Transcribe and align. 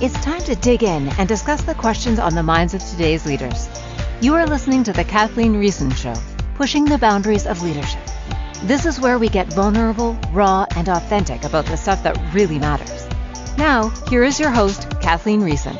It's 0.00 0.20
time 0.24 0.42
to 0.42 0.56
dig 0.56 0.82
in 0.82 1.08
and 1.20 1.28
discuss 1.28 1.62
the 1.62 1.74
questions 1.74 2.18
on 2.18 2.34
the 2.34 2.42
minds 2.42 2.74
of 2.74 2.84
today's 2.84 3.24
leaders. 3.24 3.68
You 4.20 4.34
are 4.34 4.44
listening 4.44 4.82
to 4.84 4.92
The 4.92 5.04
Kathleen 5.04 5.54
Riessen 5.54 5.94
Show, 5.94 6.14
pushing 6.56 6.84
the 6.84 6.98
boundaries 6.98 7.46
of 7.46 7.62
leadership. 7.62 8.00
This 8.64 8.86
is 8.86 9.00
where 9.00 9.20
we 9.20 9.28
get 9.28 9.52
vulnerable, 9.52 10.18
raw, 10.32 10.66
and 10.74 10.88
authentic 10.88 11.44
about 11.44 11.66
the 11.66 11.76
stuff 11.76 12.02
that 12.02 12.18
really 12.34 12.58
matters. 12.58 13.08
Now, 13.56 13.90
here 14.10 14.24
is 14.24 14.40
your 14.40 14.50
host, 14.50 14.90
Kathleen 15.00 15.42
Riessen. 15.42 15.78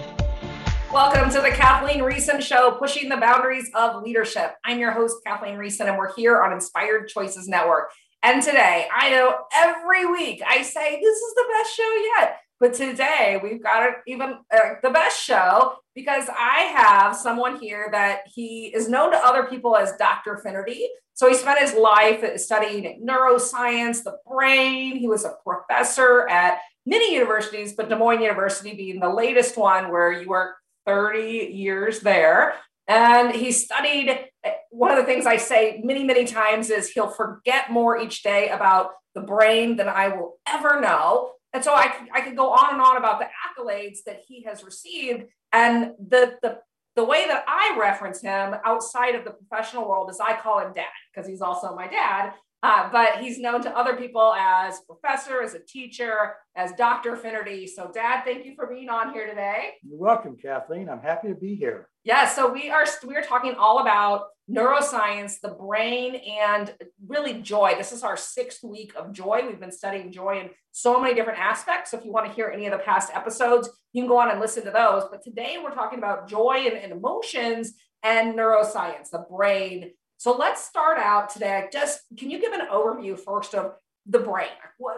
Welcome 0.92 1.28
to 1.30 1.40
the 1.40 1.50
Kathleen 1.50 1.98
Riessen 1.98 2.40
Show, 2.40 2.76
pushing 2.78 3.08
the 3.08 3.16
boundaries 3.16 3.68
of 3.74 4.00
leadership. 4.04 4.54
I'm 4.64 4.78
your 4.78 4.92
host, 4.92 5.16
Kathleen 5.26 5.56
Riessen, 5.56 5.88
and 5.88 5.98
we're 5.98 6.14
here 6.14 6.40
on 6.40 6.52
Inspired 6.52 7.08
Choices 7.08 7.48
Network. 7.48 7.90
And 8.22 8.40
today, 8.40 8.86
I 8.96 9.10
know 9.10 9.34
every 9.56 10.06
week 10.06 10.40
I 10.46 10.62
say 10.62 11.00
this 11.00 11.18
is 11.18 11.34
the 11.34 11.44
best 11.50 11.76
show 11.76 11.94
yet. 12.16 12.38
But 12.64 12.72
today 12.72 13.38
we've 13.42 13.62
got 13.62 13.90
even 14.06 14.38
uh, 14.50 14.58
the 14.82 14.88
best 14.88 15.22
show 15.22 15.74
because 15.94 16.30
I 16.30 16.60
have 16.74 17.14
someone 17.14 17.60
here 17.60 17.90
that 17.92 18.20
he 18.34 18.68
is 18.74 18.88
known 18.88 19.10
to 19.10 19.18
other 19.18 19.42
people 19.44 19.76
as 19.76 19.92
Dr. 19.98 20.38
Finnerty. 20.38 20.88
So 21.12 21.28
he 21.28 21.34
spent 21.34 21.58
his 21.58 21.74
life 21.74 22.24
studying 22.40 23.06
neuroscience, 23.06 24.02
the 24.02 24.16
brain. 24.26 24.96
He 24.96 25.06
was 25.06 25.26
a 25.26 25.34
professor 25.44 26.26
at 26.30 26.60
many 26.86 27.12
universities, 27.12 27.74
but 27.74 27.90
Des 27.90 27.96
Moines 27.96 28.22
University 28.22 28.74
being 28.74 28.98
the 28.98 29.10
latest 29.10 29.58
one 29.58 29.90
where 29.92 30.10
you 30.10 30.26
worked 30.26 30.56
30 30.86 31.50
years 31.52 32.00
there. 32.00 32.54
And 32.88 33.34
he 33.34 33.52
studied. 33.52 34.08
Uh, 34.42 34.52
one 34.70 34.90
of 34.90 34.96
the 34.96 35.04
things 35.04 35.26
I 35.26 35.36
say 35.36 35.82
many, 35.84 36.02
many 36.02 36.24
times 36.24 36.70
is 36.70 36.88
he'll 36.88 37.10
forget 37.10 37.70
more 37.70 37.98
each 37.98 38.22
day 38.22 38.48
about 38.48 38.92
the 39.14 39.20
brain 39.20 39.76
than 39.76 39.90
I 39.90 40.08
will 40.08 40.38
ever 40.48 40.80
know. 40.80 41.33
And 41.54 41.62
so 41.62 41.72
I, 41.72 41.94
I 42.12 42.20
could 42.20 42.36
go 42.36 42.50
on 42.50 42.74
and 42.74 42.82
on 42.82 42.96
about 42.96 43.20
the 43.20 43.26
accolades 43.26 43.98
that 44.06 44.22
he 44.26 44.42
has 44.42 44.64
received. 44.64 45.24
And 45.52 45.92
the, 45.98 46.34
the, 46.42 46.58
the 46.96 47.04
way 47.04 47.26
that 47.28 47.44
I 47.46 47.76
reference 47.78 48.20
him 48.20 48.56
outside 48.64 49.14
of 49.14 49.24
the 49.24 49.30
professional 49.30 49.88
world 49.88 50.10
is 50.10 50.18
I 50.20 50.36
call 50.36 50.58
him 50.58 50.72
dad 50.72 50.84
because 51.14 51.28
he's 51.28 51.40
also 51.40 51.74
my 51.74 51.86
dad. 51.86 52.34
Uh, 52.64 52.88
but 52.90 53.18
he's 53.18 53.38
known 53.38 53.62
to 53.62 53.76
other 53.76 53.94
people 53.94 54.32
as 54.32 54.80
professor, 54.88 55.42
as 55.42 55.52
a 55.52 55.58
teacher, 55.58 56.34
as 56.56 56.72
Dr. 56.72 57.14
Finnerty. 57.14 57.66
So, 57.66 57.90
Dad, 57.92 58.22
thank 58.24 58.46
you 58.46 58.54
for 58.54 58.66
being 58.66 58.88
on 58.88 59.12
here 59.12 59.26
today. 59.26 59.74
You're 59.82 59.98
welcome, 59.98 60.34
Kathleen. 60.34 60.88
I'm 60.88 61.02
happy 61.02 61.28
to 61.28 61.34
be 61.34 61.56
here. 61.56 61.90
Yeah, 62.04 62.26
so 62.26 62.50
we 62.50 62.70
are 62.70 62.86
we 63.06 63.16
are 63.16 63.22
talking 63.22 63.52
all 63.58 63.80
about 63.80 64.28
neuroscience, 64.50 65.40
the 65.40 65.48
brain, 65.48 66.16
and 66.16 66.74
really 67.06 67.40
joy. 67.40 67.74
This 67.78 67.92
is 67.92 68.02
our 68.02 68.16
sixth 68.16 68.62
week 68.62 68.92
of 68.96 69.12
joy. 69.12 69.42
We've 69.46 69.60
been 69.60 69.72
studying 69.72 70.12
joy 70.12 70.40
in 70.40 70.50
so 70.72 71.00
many 71.00 71.14
different 71.14 71.38
aspects. 71.38 71.90
So 71.90 71.98
if 71.98 72.04
you 72.04 72.12
want 72.12 72.26
to 72.26 72.32
hear 72.32 72.48
any 72.48 72.66
of 72.66 72.72
the 72.72 72.84
past 72.84 73.10
episodes, 73.14 73.70
you 73.92 74.02
can 74.02 74.08
go 74.08 74.18
on 74.18 74.30
and 74.30 74.40
listen 74.40 74.64
to 74.64 74.70
those. 74.70 75.04
But 75.10 75.22
today 75.22 75.56
we're 75.62 75.74
talking 75.74 75.98
about 75.98 76.28
joy 76.28 76.64
and, 76.66 76.76
and 76.76 76.92
emotions 76.92 77.72
and 78.02 78.36
neuroscience, 78.36 79.10
the 79.10 79.24
brain, 79.30 79.92
so 80.24 80.34
let's 80.34 80.64
start 80.64 80.98
out 80.98 81.28
today. 81.28 81.68
Just 81.72 82.00
can 82.16 82.30
you 82.30 82.40
give 82.40 82.54
an 82.54 82.66
overview 82.72 83.18
first 83.18 83.54
of 83.54 83.74
the 84.06 84.20
brain? 84.20 84.48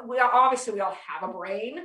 We 0.07 0.21
obviously 0.21 0.75
we 0.75 0.81
all 0.81 0.97
have 1.07 1.29
a 1.29 1.33
brain, 1.33 1.81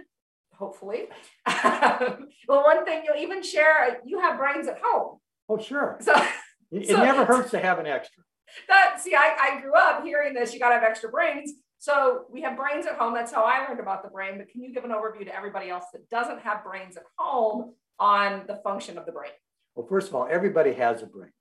hopefully. 0.54 1.06
well, 1.48 2.18
one 2.48 2.86
thing 2.86 3.02
you'll 3.04 3.22
even 3.22 3.42
share, 3.42 4.00
you 4.06 4.20
have 4.20 4.38
brains 4.38 4.68
at 4.68 4.80
home. 4.84 5.18
Oh, 5.50 5.58
sure. 5.58 5.98
So 6.02 6.14
it, 6.72 6.88
so, 6.88 7.04
never 7.04 7.26
hurts 7.26 7.52
to 7.52 7.60
have 7.60 7.80
an 7.80 7.88
extra. 7.88 8.24
That 8.68 9.00
see, 9.00 9.16
I, 9.16 9.36
I 9.40 9.62
grew 9.62 9.74
up 9.74 10.04
hearing 10.04 10.34
this. 10.34 10.54
You 10.54 10.60
got 10.60 10.70
to 10.70 10.76
have 10.76 10.84
extra 10.84 11.10
brains. 11.10 11.54
So 11.80 12.26
we 12.30 12.42
have 12.42 12.56
brains 12.56 12.86
at 12.86 12.98
home. 12.98 13.14
That's 13.14 13.32
how 13.32 13.44
I 13.44 13.68
learned 13.68 13.80
about 13.80 14.04
the 14.04 14.10
brain. 14.10 14.38
But 14.38 14.50
can 14.50 14.62
you 14.62 14.74
give 14.74 14.84
an 14.84 14.92
overview 14.92 15.26
to 15.26 15.36
everybody 15.36 15.70
else 15.70 15.86
that 15.94 16.10
doesn't 16.10 16.42
have 16.42 16.64
brains 16.64 16.96
at 16.96 17.04
home 17.18 17.74
on 18.00 18.44
the 18.48 18.62
function 18.64 18.98
of 18.98 19.06
the 19.06 19.12
brain? 19.12 19.32
Well, 19.76 19.88
first 19.88 20.10
of 20.10 20.16
all, 20.16 20.28
everybody 20.30 20.74
has 20.74 21.02
a 21.02 21.08
brain. 21.08 21.32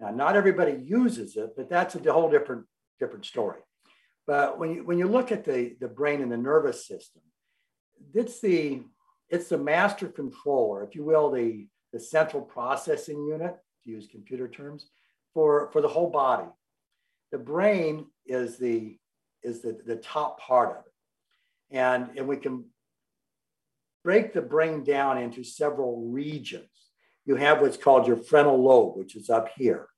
Now, 0.00 0.10
not 0.10 0.36
everybody 0.36 0.72
uses 0.72 1.36
it, 1.36 1.50
but 1.56 1.70
that's 1.70 1.94
a 1.94 2.12
whole 2.12 2.28
different, 2.28 2.64
different 2.98 3.24
story. 3.24 3.60
But 4.26 4.58
when 4.58 4.74
you, 4.74 4.84
when 4.84 4.98
you 4.98 5.06
look 5.06 5.30
at 5.30 5.44
the, 5.44 5.76
the 5.80 5.88
brain 5.88 6.22
and 6.22 6.32
the 6.32 6.36
nervous 6.36 6.86
system, 6.86 7.22
it's 8.14 8.40
the, 8.40 8.82
it's 9.28 9.48
the 9.48 9.58
master 9.58 10.08
controller, 10.08 10.82
if 10.82 10.96
you 10.96 11.04
will, 11.04 11.30
the, 11.30 11.68
the 11.92 12.00
central 12.00 12.42
processing 12.42 13.26
unit, 13.26 13.56
to 13.84 13.90
use 13.90 14.08
computer 14.10 14.48
terms, 14.48 14.86
for, 15.34 15.70
for 15.72 15.80
the 15.80 15.88
whole 15.88 16.10
body. 16.10 16.48
The 17.30 17.38
brain 17.38 18.06
is 18.26 18.58
the, 18.58 18.98
is 19.42 19.62
the, 19.62 19.78
the 19.86 19.96
top 19.96 20.40
part 20.40 20.70
of 20.70 20.84
it. 20.86 21.76
And, 21.76 22.10
and 22.16 22.28
we 22.28 22.36
can 22.36 22.66
break 24.04 24.32
the 24.32 24.42
brain 24.42 24.84
down 24.84 25.18
into 25.18 25.42
several 25.42 26.08
regions. 26.10 26.68
You 27.24 27.36
have 27.36 27.60
what's 27.60 27.76
called 27.76 28.06
your 28.06 28.16
frontal 28.16 28.62
lobe, 28.62 28.96
which 28.96 29.16
is 29.16 29.30
up 29.30 29.48
here. 29.56 29.88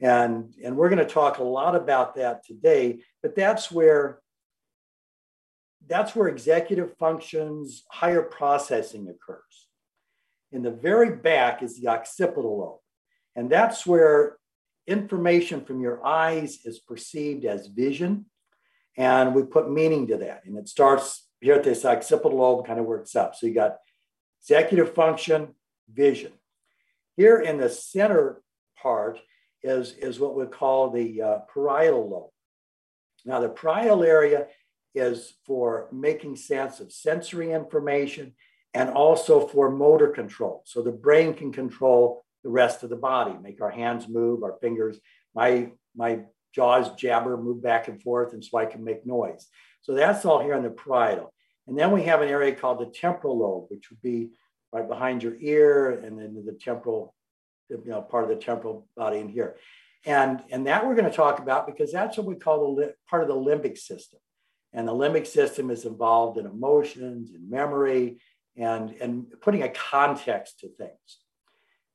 And, 0.00 0.54
and 0.62 0.76
we're 0.76 0.88
going 0.88 1.06
to 1.06 1.12
talk 1.12 1.38
a 1.38 1.44
lot 1.44 1.74
about 1.74 2.16
that 2.16 2.44
today, 2.44 3.00
but 3.22 3.34
that's 3.34 3.70
where 3.70 4.20
that's 5.88 6.14
where 6.14 6.28
executive 6.28 6.96
functions, 6.96 7.82
higher 7.90 8.22
processing 8.22 9.08
occurs. 9.08 9.66
In 10.52 10.62
the 10.62 10.70
very 10.70 11.16
back 11.16 11.62
is 11.62 11.80
the 11.80 11.88
occipital 11.88 12.58
lobe. 12.58 12.78
And 13.34 13.50
that's 13.50 13.86
where 13.86 14.36
information 14.86 15.64
from 15.64 15.80
your 15.80 16.04
eyes 16.04 16.58
is 16.64 16.78
perceived 16.78 17.44
as 17.44 17.66
vision. 17.66 18.26
And 18.96 19.34
we 19.34 19.44
put 19.44 19.70
meaning 19.70 20.06
to 20.08 20.18
that. 20.18 20.42
And 20.44 20.58
it 20.58 20.68
starts 20.68 21.26
here 21.40 21.54
at 21.54 21.64
this 21.64 21.84
occipital 21.84 22.38
lobe, 22.38 22.66
kind 22.66 22.78
of 22.78 22.86
works 22.86 23.16
up. 23.16 23.34
So 23.34 23.46
you 23.46 23.54
got 23.54 23.78
executive 24.40 24.94
function, 24.94 25.54
vision. 25.92 26.32
Here 27.16 27.38
in 27.38 27.58
the 27.58 27.68
center 27.68 28.42
part 28.76 29.18
is, 29.62 29.92
is 29.92 30.20
what 30.20 30.34
we 30.34 30.46
call 30.46 30.90
the 30.90 31.22
uh, 31.22 31.38
parietal 31.52 32.08
lobe. 32.08 32.30
Now, 33.24 33.40
the 33.40 33.48
parietal 33.48 34.02
area 34.02 34.46
is 34.94 35.34
for 35.46 35.88
making 35.92 36.36
sense 36.36 36.80
of 36.80 36.92
sensory 36.92 37.52
information 37.52 38.34
and 38.74 38.90
also 38.90 39.46
for 39.46 39.70
motor 39.70 40.08
control. 40.08 40.62
So 40.66 40.82
the 40.82 40.92
brain 40.92 41.34
can 41.34 41.52
control 41.52 42.24
the 42.42 42.50
rest 42.50 42.82
of 42.82 42.90
the 42.90 42.96
body, 42.96 43.34
make 43.40 43.60
our 43.60 43.70
hands 43.70 44.08
move, 44.08 44.42
our 44.42 44.56
fingers, 44.60 44.98
my, 45.34 45.70
my 45.96 46.20
jaws 46.54 46.94
jabber, 46.94 47.36
move 47.36 47.62
back 47.62 47.88
and 47.88 48.02
forth, 48.02 48.32
and 48.32 48.44
so 48.44 48.58
I 48.58 48.66
can 48.66 48.84
make 48.84 49.06
noise. 49.06 49.46
So 49.82 49.94
that's 49.94 50.24
all 50.24 50.42
here 50.42 50.54
on 50.54 50.62
the 50.62 50.70
parietal. 50.70 51.32
And 51.66 51.78
then 51.78 51.92
we 51.92 52.02
have 52.04 52.22
an 52.22 52.28
area 52.28 52.54
called 52.54 52.80
the 52.80 52.92
temporal 52.92 53.38
lobe, 53.38 53.66
which 53.68 53.90
would 53.90 54.02
be 54.02 54.30
right 54.72 54.88
behind 54.88 55.22
your 55.22 55.36
ear 55.40 55.90
and 55.90 56.18
then 56.18 56.42
the 56.44 56.52
temporal 56.52 57.14
you 57.68 57.82
know, 57.86 58.02
part 58.02 58.24
of 58.24 58.30
the 58.30 58.44
temporal 58.44 58.86
body 58.96 59.18
in 59.18 59.28
here. 59.28 59.56
And, 60.04 60.42
and 60.50 60.66
that 60.66 60.84
we're 60.86 60.96
going 60.96 61.08
to 61.08 61.16
talk 61.16 61.38
about 61.38 61.66
because 61.66 61.92
that's 61.92 62.16
what 62.16 62.26
we 62.26 62.34
call 62.34 62.74
the 62.74 62.94
part 63.08 63.22
of 63.22 63.28
the 63.28 63.34
limbic 63.34 63.78
system. 63.78 64.18
And 64.72 64.88
the 64.88 64.92
limbic 64.92 65.26
system 65.26 65.70
is 65.70 65.84
involved 65.84 66.38
in 66.38 66.46
emotions 66.46 67.30
and 67.30 67.48
memory 67.48 68.18
and, 68.56 68.90
and 69.00 69.26
putting 69.40 69.62
a 69.62 69.68
context 69.68 70.60
to 70.60 70.68
things. 70.68 71.18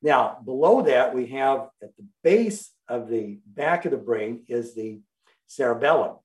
Now, 0.02 0.38
below 0.44 0.82
that, 0.82 1.14
we 1.14 1.26
have 1.26 1.68
at 1.82 1.96
the 1.96 2.04
base 2.22 2.70
of 2.88 3.08
the 3.08 3.38
back 3.46 3.84
of 3.84 3.90
the 3.90 3.96
brain 3.96 4.44
is 4.48 4.74
the 4.74 5.00
cerebellum. 5.46 6.16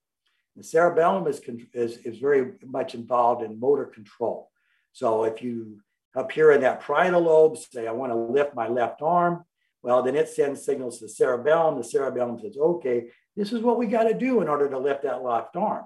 The 0.55 0.63
cerebellum 0.63 1.27
is, 1.27 1.41
is, 1.73 1.97
is 1.97 2.19
very 2.19 2.51
much 2.63 2.93
involved 2.93 3.43
in 3.43 3.59
motor 3.59 3.85
control. 3.85 4.51
So 4.91 5.23
if 5.23 5.41
you 5.41 5.79
up 6.15 6.31
here 6.31 6.51
in 6.51 6.61
that 6.61 6.81
parietal 6.81 7.21
lobe, 7.21 7.57
say, 7.57 7.87
I 7.87 7.91
want 7.91 8.11
to 8.11 8.15
lift 8.15 8.53
my 8.53 8.67
left 8.67 9.01
arm. 9.01 9.45
Well, 9.81 10.03
then 10.03 10.15
it 10.15 10.29
sends 10.29 10.63
signals 10.63 10.99
to 10.99 11.05
the 11.05 11.09
cerebellum. 11.09 11.77
The 11.77 11.83
cerebellum 11.83 12.39
says, 12.39 12.55
okay, 12.55 13.07
this 13.35 13.51
is 13.51 13.61
what 13.61 13.79
we 13.79 13.87
got 13.87 14.03
to 14.03 14.13
do 14.13 14.41
in 14.41 14.47
order 14.47 14.69
to 14.69 14.77
lift 14.77 15.03
that 15.03 15.23
left 15.23 15.55
arm. 15.55 15.85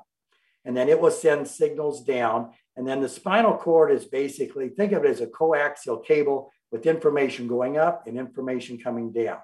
And 0.66 0.76
then 0.76 0.90
it 0.90 1.00
will 1.00 1.12
send 1.12 1.48
signals 1.48 2.04
down. 2.04 2.52
And 2.76 2.86
then 2.86 3.00
the 3.00 3.08
spinal 3.08 3.56
cord 3.56 3.92
is 3.92 4.04
basically, 4.04 4.68
think 4.68 4.92
of 4.92 5.06
it 5.06 5.10
as 5.10 5.22
a 5.22 5.28
coaxial 5.28 6.06
cable 6.06 6.52
with 6.72 6.86
information 6.86 7.48
going 7.48 7.78
up 7.78 8.08
and 8.08 8.18
information 8.18 8.78
coming 8.78 9.12
down. 9.12 9.40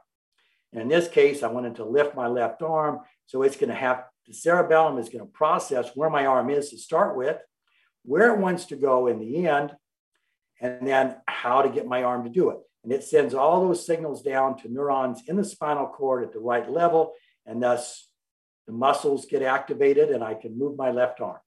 And 0.71 0.81
in 0.81 0.87
this 0.87 1.07
case, 1.07 1.43
I 1.43 1.47
wanted 1.47 1.75
to 1.75 1.85
lift 1.85 2.15
my 2.15 2.27
left 2.27 2.61
arm. 2.61 2.99
So 3.25 3.43
it's 3.43 3.55
going 3.55 3.69
to 3.69 3.75
have, 3.75 4.03
the 4.27 4.33
cerebellum 4.33 4.97
is 4.97 5.09
going 5.09 5.25
to 5.25 5.31
process 5.31 5.91
where 5.95 6.09
my 6.09 6.25
arm 6.25 6.49
is 6.49 6.69
to 6.69 6.77
start 6.77 7.15
with, 7.15 7.37
where 8.03 8.33
it 8.33 8.39
wants 8.39 8.65
to 8.65 8.75
go 8.75 9.07
in 9.07 9.19
the 9.19 9.47
end, 9.47 9.75
and 10.59 10.87
then 10.87 11.15
how 11.27 11.61
to 11.61 11.69
get 11.69 11.87
my 11.87 12.03
arm 12.03 12.23
to 12.23 12.29
do 12.29 12.49
it. 12.49 12.57
And 12.83 12.91
it 12.91 13.03
sends 13.03 13.33
all 13.33 13.65
those 13.65 13.85
signals 13.85 14.23
down 14.23 14.57
to 14.57 14.71
neurons 14.71 15.23
in 15.27 15.37
the 15.37 15.43
spinal 15.43 15.87
cord 15.87 16.23
at 16.23 16.33
the 16.33 16.39
right 16.39 16.69
level, 16.69 17.13
and 17.45 17.61
thus 17.61 18.09
the 18.67 18.73
muscles 18.73 19.25
get 19.25 19.41
activated 19.41 20.09
and 20.09 20.23
I 20.23 20.33
can 20.33 20.57
move 20.57 20.77
my 20.77 20.91
left 20.91 21.21
arm. 21.21 21.39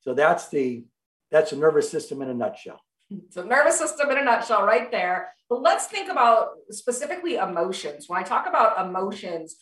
So 0.00 0.14
that's 0.14 0.48
the 0.48 0.84
that's 1.30 1.50
the 1.50 1.56
nervous 1.56 1.90
system 1.90 2.22
in 2.22 2.30
a 2.30 2.34
nutshell. 2.34 2.80
So 3.30 3.42
nervous 3.42 3.78
system 3.78 4.10
in 4.10 4.18
a 4.18 4.24
nutshell 4.24 4.64
right 4.64 4.90
there. 4.90 5.32
But 5.48 5.62
let's 5.62 5.86
think 5.86 6.10
about 6.10 6.50
specifically 6.70 7.36
emotions. 7.36 8.04
When 8.06 8.20
I 8.20 8.22
talk 8.22 8.46
about 8.46 8.86
emotions, 8.86 9.56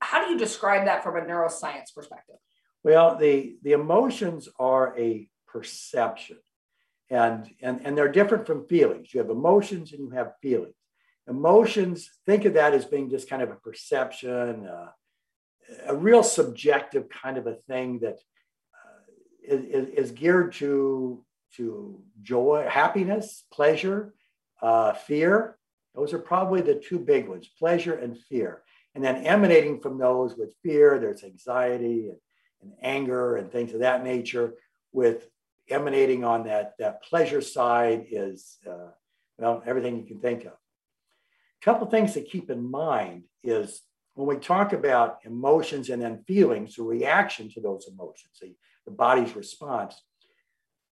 how 0.00 0.24
do 0.24 0.32
you 0.32 0.38
describe 0.38 0.86
that 0.86 1.04
from 1.04 1.16
a 1.16 1.20
neuroscience 1.20 1.94
perspective? 1.94 2.36
Well, 2.82 3.16
the, 3.16 3.56
the 3.62 3.72
emotions 3.72 4.48
are 4.58 4.98
a 4.98 5.28
perception. 5.46 6.38
And, 7.08 7.48
and, 7.60 7.80
and 7.84 7.96
they're 7.96 8.10
different 8.10 8.46
from 8.46 8.66
feelings. 8.66 9.12
You 9.12 9.20
have 9.20 9.30
emotions 9.30 9.92
and 9.92 10.00
you 10.00 10.10
have 10.10 10.32
feelings. 10.40 10.74
Emotions, 11.28 12.10
think 12.26 12.44
of 12.46 12.54
that 12.54 12.74
as 12.74 12.84
being 12.84 13.10
just 13.10 13.28
kind 13.28 13.42
of 13.42 13.50
a 13.50 13.56
perception, 13.56 14.66
uh, 14.66 14.88
a 15.86 15.94
real 15.94 16.22
subjective 16.22 17.08
kind 17.08 17.38
of 17.38 17.46
a 17.46 17.54
thing 17.68 18.00
that 18.00 18.18
uh, 18.74 19.02
is, 19.44 19.88
is 19.90 20.10
geared 20.10 20.52
to, 20.54 21.24
to 21.56 22.00
joy, 22.22 22.66
happiness, 22.68 23.44
pleasure, 23.52 24.14
uh, 24.60 24.92
fear. 24.92 25.58
Those 25.94 26.12
are 26.12 26.18
probably 26.18 26.62
the 26.62 26.76
two 26.76 26.98
big 26.98 27.28
ones 27.28 27.48
pleasure 27.58 27.94
and 27.94 28.18
fear. 28.18 28.62
And 28.94 29.02
then 29.02 29.24
emanating 29.24 29.80
from 29.80 29.98
those 29.98 30.36
with 30.36 30.54
fear, 30.62 30.98
there's 30.98 31.24
anxiety 31.24 32.08
and, 32.08 32.18
and 32.62 32.72
anger 32.82 33.36
and 33.36 33.50
things 33.50 33.72
of 33.74 33.80
that 33.80 34.04
nature. 34.04 34.54
With 34.92 35.26
emanating 35.70 36.24
on 36.24 36.44
that, 36.44 36.74
that 36.78 37.02
pleasure 37.02 37.40
side 37.40 38.06
is, 38.10 38.58
uh, 38.68 38.90
well, 39.38 39.62
everything 39.66 39.96
you 39.96 40.04
can 40.04 40.20
think 40.20 40.44
of. 40.44 40.52
A 40.52 41.64
couple 41.64 41.86
things 41.86 42.14
to 42.14 42.22
keep 42.22 42.50
in 42.50 42.70
mind 42.70 43.24
is 43.42 43.82
when 44.14 44.28
we 44.28 44.36
talk 44.36 44.72
about 44.72 45.18
emotions 45.24 45.88
and 45.88 46.02
then 46.02 46.24
feelings, 46.26 46.76
the 46.76 46.82
reaction 46.82 47.50
to 47.50 47.60
those 47.60 47.88
emotions, 47.88 48.38
the, 48.40 48.54
the 48.84 48.90
body's 48.90 49.34
response, 49.34 49.94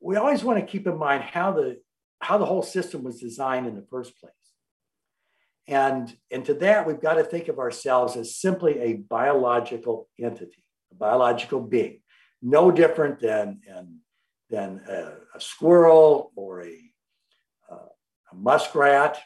we 0.03 0.17
always 0.17 0.43
want 0.43 0.59
to 0.59 0.67
keep 0.67 0.87
in 0.87 0.99
mind 0.99 1.23
how 1.23 1.53
the 1.53 1.79
how 2.21 2.39
the 2.39 2.47
whole 2.47 2.63
system 2.63 3.03
was 3.03 3.21
designed 3.21 3.67
in 3.67 3.75
the 3.75 3.87
first 3.91 4.19
place. 4.19 4.33
And, 5.67 6.15
and 6.31 6.45
to 6.45 6.55
that, 6.55 6.87
we've 6.87 7.01
got 7.01 7.15
to 7.15 7.25
think 7.25 7.49
of 7.49 7.59
ourselves 7.59 8.17
as 8.17 8.37
simply 8.37 8.79
a 8.79 8.95
biological 8.95 10.09
entity, 10.21 10.65
a 10.93 10.95
biological 10.95 11.61
being, 11.61 12.01
no 12.41 12.71
different 12.71 13.21
than, 13.21 13.61
than, 13.67 13.99
than 14.51 14.83
a, 14.89 15.15
a 15.35 15.41
squirrel 15.41 16.33
or 16.37 16.63
a, 16.63 16.79
uh, 17.71 17.89
a 18.33 18.35
muskrat. 18.35 19.21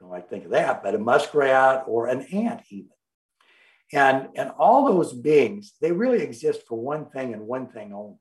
Don't 0.00 0.10
like 0.10 0.28
think 0.28 0.44
of 0.44 0.50
that, 0.50 0.82
but 0.82 0.94
a 0.94 0.98
muskrat 0.98 1.84
or 1.86 2.08
an 2.08 2.22
ant, 2.32 2.62
even. 2.70 2.90
And, 3.92 4.28
and 4.34 4.50
all 4.58 4.86
those 4.86 5.12
beings, 5.12 5.74
they 5.80 5.92
really 5.92 6.22
exist 6.22 6.62
for 6.66 6.78
one 6.78 7.06
thing 7.10 7.32
and 7.32 7.42
one 7.42 7.68
thing 7.68 7.92
only, 7.92 8.18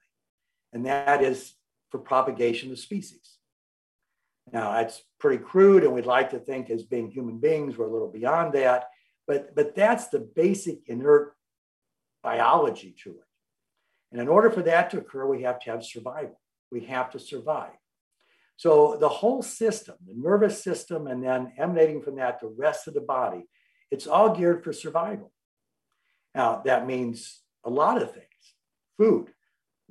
and 0.72 0.86
that 0.86 1.24
is 1.24 1.54
for 1.94 2.00
propagation 2.00 2.72
of 2.72 2.80
species. 2.80 3.38
Now, 4.51 4.74
that's 4.74 5.04
pretty 5.19 5.44
crude, 5.44 5.84
and 5.84 5.94
we'd 5.94 6.07
like 6.07 6.31
to 6.31 6.40
think 6.40 6.72
as 6.72 6.81
being 6.81 7.12
human 7.12 7.38
beings, 7.38 7.78
we're 7.78 7.86
a 7.86 7.94
little 7.94 8.12
beyond 8.12 8.54
that. 8.54 8.86
But, 9.28 9.56
but 9.56 9.75
that's 9.75 10.07
the 10.07 10.28
basic 10.36 10.80
inert 10.88 11.36
biology 12.24 12.95
to 13.04 13.12
it. 13.12 13.28
And 14.12 14.19
in 14.19 14.28
order 14.28 14.50
for 14.50 14.63
that 14.63 14.90
to 14.90 14.98
occur, 14.98 15.28
we 15.28 15.44
have 15.44 15.60
to 15.60 15.69
have 15.69 15.86
survival. 15.86 16.42
We 16.72 16.81
have 16.86 17.12
to 17.12 17.19
survive. 17.19 17.78
So 18.57 18.98
the 19.00 19.10
whole 19.10 19.44
system, 19.44 19.96
the 20.04 20.16
nervous 20.16 20.63
system, 20.63 21.06
and 21.06 21.24
then 21.24 21.54
emanating 21.60 22.01
from 22.01 22.16
that, 22.16 22.39
the 22.39 22.48
rest 22.48 22.88
of 22.88 22.96
the 22.96 23.01
body, 23.01 23.46
it's 23.92 24.07
all 24.07 24.36
geared 24.36 24.63
for 24.63 24.74
survival. 24.74 25.31
Now, 26.34 26.63
that 26.66 26.88
means 26.88 27.42
a 27.63 27.69
lot 27.69 28.01
of 28.01 28.12
things 28.12 28.25
food, 28.98 29.30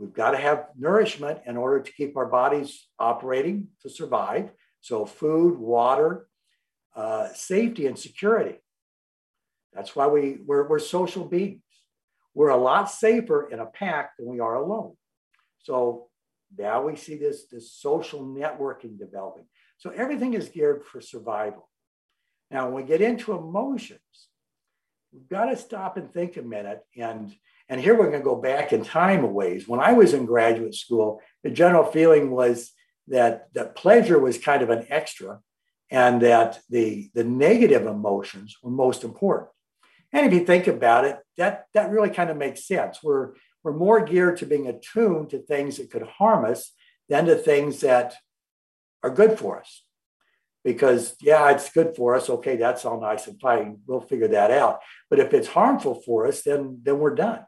We've 0.03 0.13
got 0.13 0.33
to 0.33 0.37
have 0.37 0.67
nourishment 0.77 1.43
in 1.47 1.57
order 1.57 1.81
to 1.81 1.93
keep 1.93 2.17
our 2.17 2.27
bodies 2.27 2.89
operating 2.99 3.69
to 3.83 3.89
survive. 3.89 4.51
So, 4.81 5.07
food, 5.07 5.57
water, 5.57 6.27
uh, 6.97 7.29
safety, 7.35 7.87
and 7.87 7.97
security. 7.97 8.57
That's 9.73 9.95
why 9.95 10.09
we, 10.09 10.39
we're, 10.45 10.69
we're 10.69 10.81
social 10.81 11.25
beings. 11.25 11.63
We're 12.35 12.49
a 12.49 12.57
lot 12.57 12.91
safer 12.91 13.49
in 13.49 13.61
a 13.61 13.67
pack 13.67 14.17
than 14.19 14.27
we 14.27 14.41
are 14.41 14.57
alone. 14.57 14.97
So, 15.59 16.09
now 16.59 16.83
we 16.83 16.97
see 16.97 17.17
this, 17.17 17.47
this 17.47 17.73
social 17.73 18.27
networking 18.27 18.99
developing. 18.99 19.45
So, 19.79 19.91
everything 19.91 20.35
is 20.35 20.49
geared 20.49 20.85
for 20.85 21.01
survival. 21.01 21.69
Now, 22.51 22.65
when 22.65 22.83
we 22.83 22.89
get 22.89 23.03
into 23.03 23.35
emotions, 23.35 24.01
we've 25.13 25.29
got 25.29 25.45
to 25.45 25.57
stop 25.57 25.97
and 25.97 26.13
think 26.13 26.37
a 26.39 26.43
minute 26.43 26.81
and 26.97 27.33
and 27.73 27.81
here 27.81 27.95
we're 27.95 28.11
going 28.11 28.21
to 28.21 28.25
go 28.25 28.37
back 28.37 28.75
in 28.75 28.85
time 28.85 29.25
a 29.25 29.27
ways. 29.27 29.67
When 29.67 29.81
I 29.81 29.95
was 29.95 30.13
in 30.13 30.27
graduate 30.27 30.75
school, 30.75 31.23
the 31.43 31.49
general 31.49 31.85
feeling 31.85 32.31
was 32.31 32.71
that, 33.09 33.49
that 33.55 33.77
pleasure 33.77 34.19
was 34.19 34.37
kind 34.37 34.61
of 34.61 34.69
an 34.69 34.85
extra 34.91 35.41
and 35.91 36.21
that 36.21 36.61
the, 36.69 37.11
the 37.15 37.25
negative 37.25 37.87
emotions 37.87 38.59
were 38.63 38.71
most 38.71 39.05
important. 39.05 39.49
And 40.13 40.27
if 40.27 40.35
you 40.35 40.45
think 40.45 40.67
about 40.67 41.07
it, 41.07 41.17
that, 41.39 41.65
that 41.73 41.89
really 41.89 42.11
kind 42.11 42.29
of 42.29 42.37
makes 42.37 42.67
sense. 42.67 43.03
We're, 43.03 43.33
we're 43.65 43.73
more 43.73 44.05
geared 44.05 44.37
to 44.37 44.47
being 44.47 44.67
attuned 44.67 45.31
to 45.31 45.39
things 45.39 45.79
that 45.79 45.91
could 45.91 46.03
harm 46.03 46.45
us 46.45 46.73
than 47.09 47.25
to 47.25 47.37
things 47.37 47.81
that 47.81 48.17
are 49.03 49.09
good 49.09 49.39
for 49.39 49.61
us. 49.61 49.83
Because, 50.63 51.17
yeah, 51.23 51.51
it's 51.51 51.73
good 51.73 51.97
for 51.97 52.17
us. 52.17 52.29
Okay, 52.29 52.57
that's 52.57 52.85
all 52.85 53.01
nice 53.01 53.27
and 53.29 53.41
fine. 53.41 53.79
We'll 53.87 54.03
figure 54.03 54.29
that 54.29 54.51
out. 54.51 54.81
But 55.09 55.21
if 55.21 55.33
it's 55.33 55.49
harmful 55.49 55.95
for 55.95 56.27
us, 56.27 56.43
then, 56.43 56.81
then 56.83 56.99
we're 56.99 57.15
done 57.15 57.47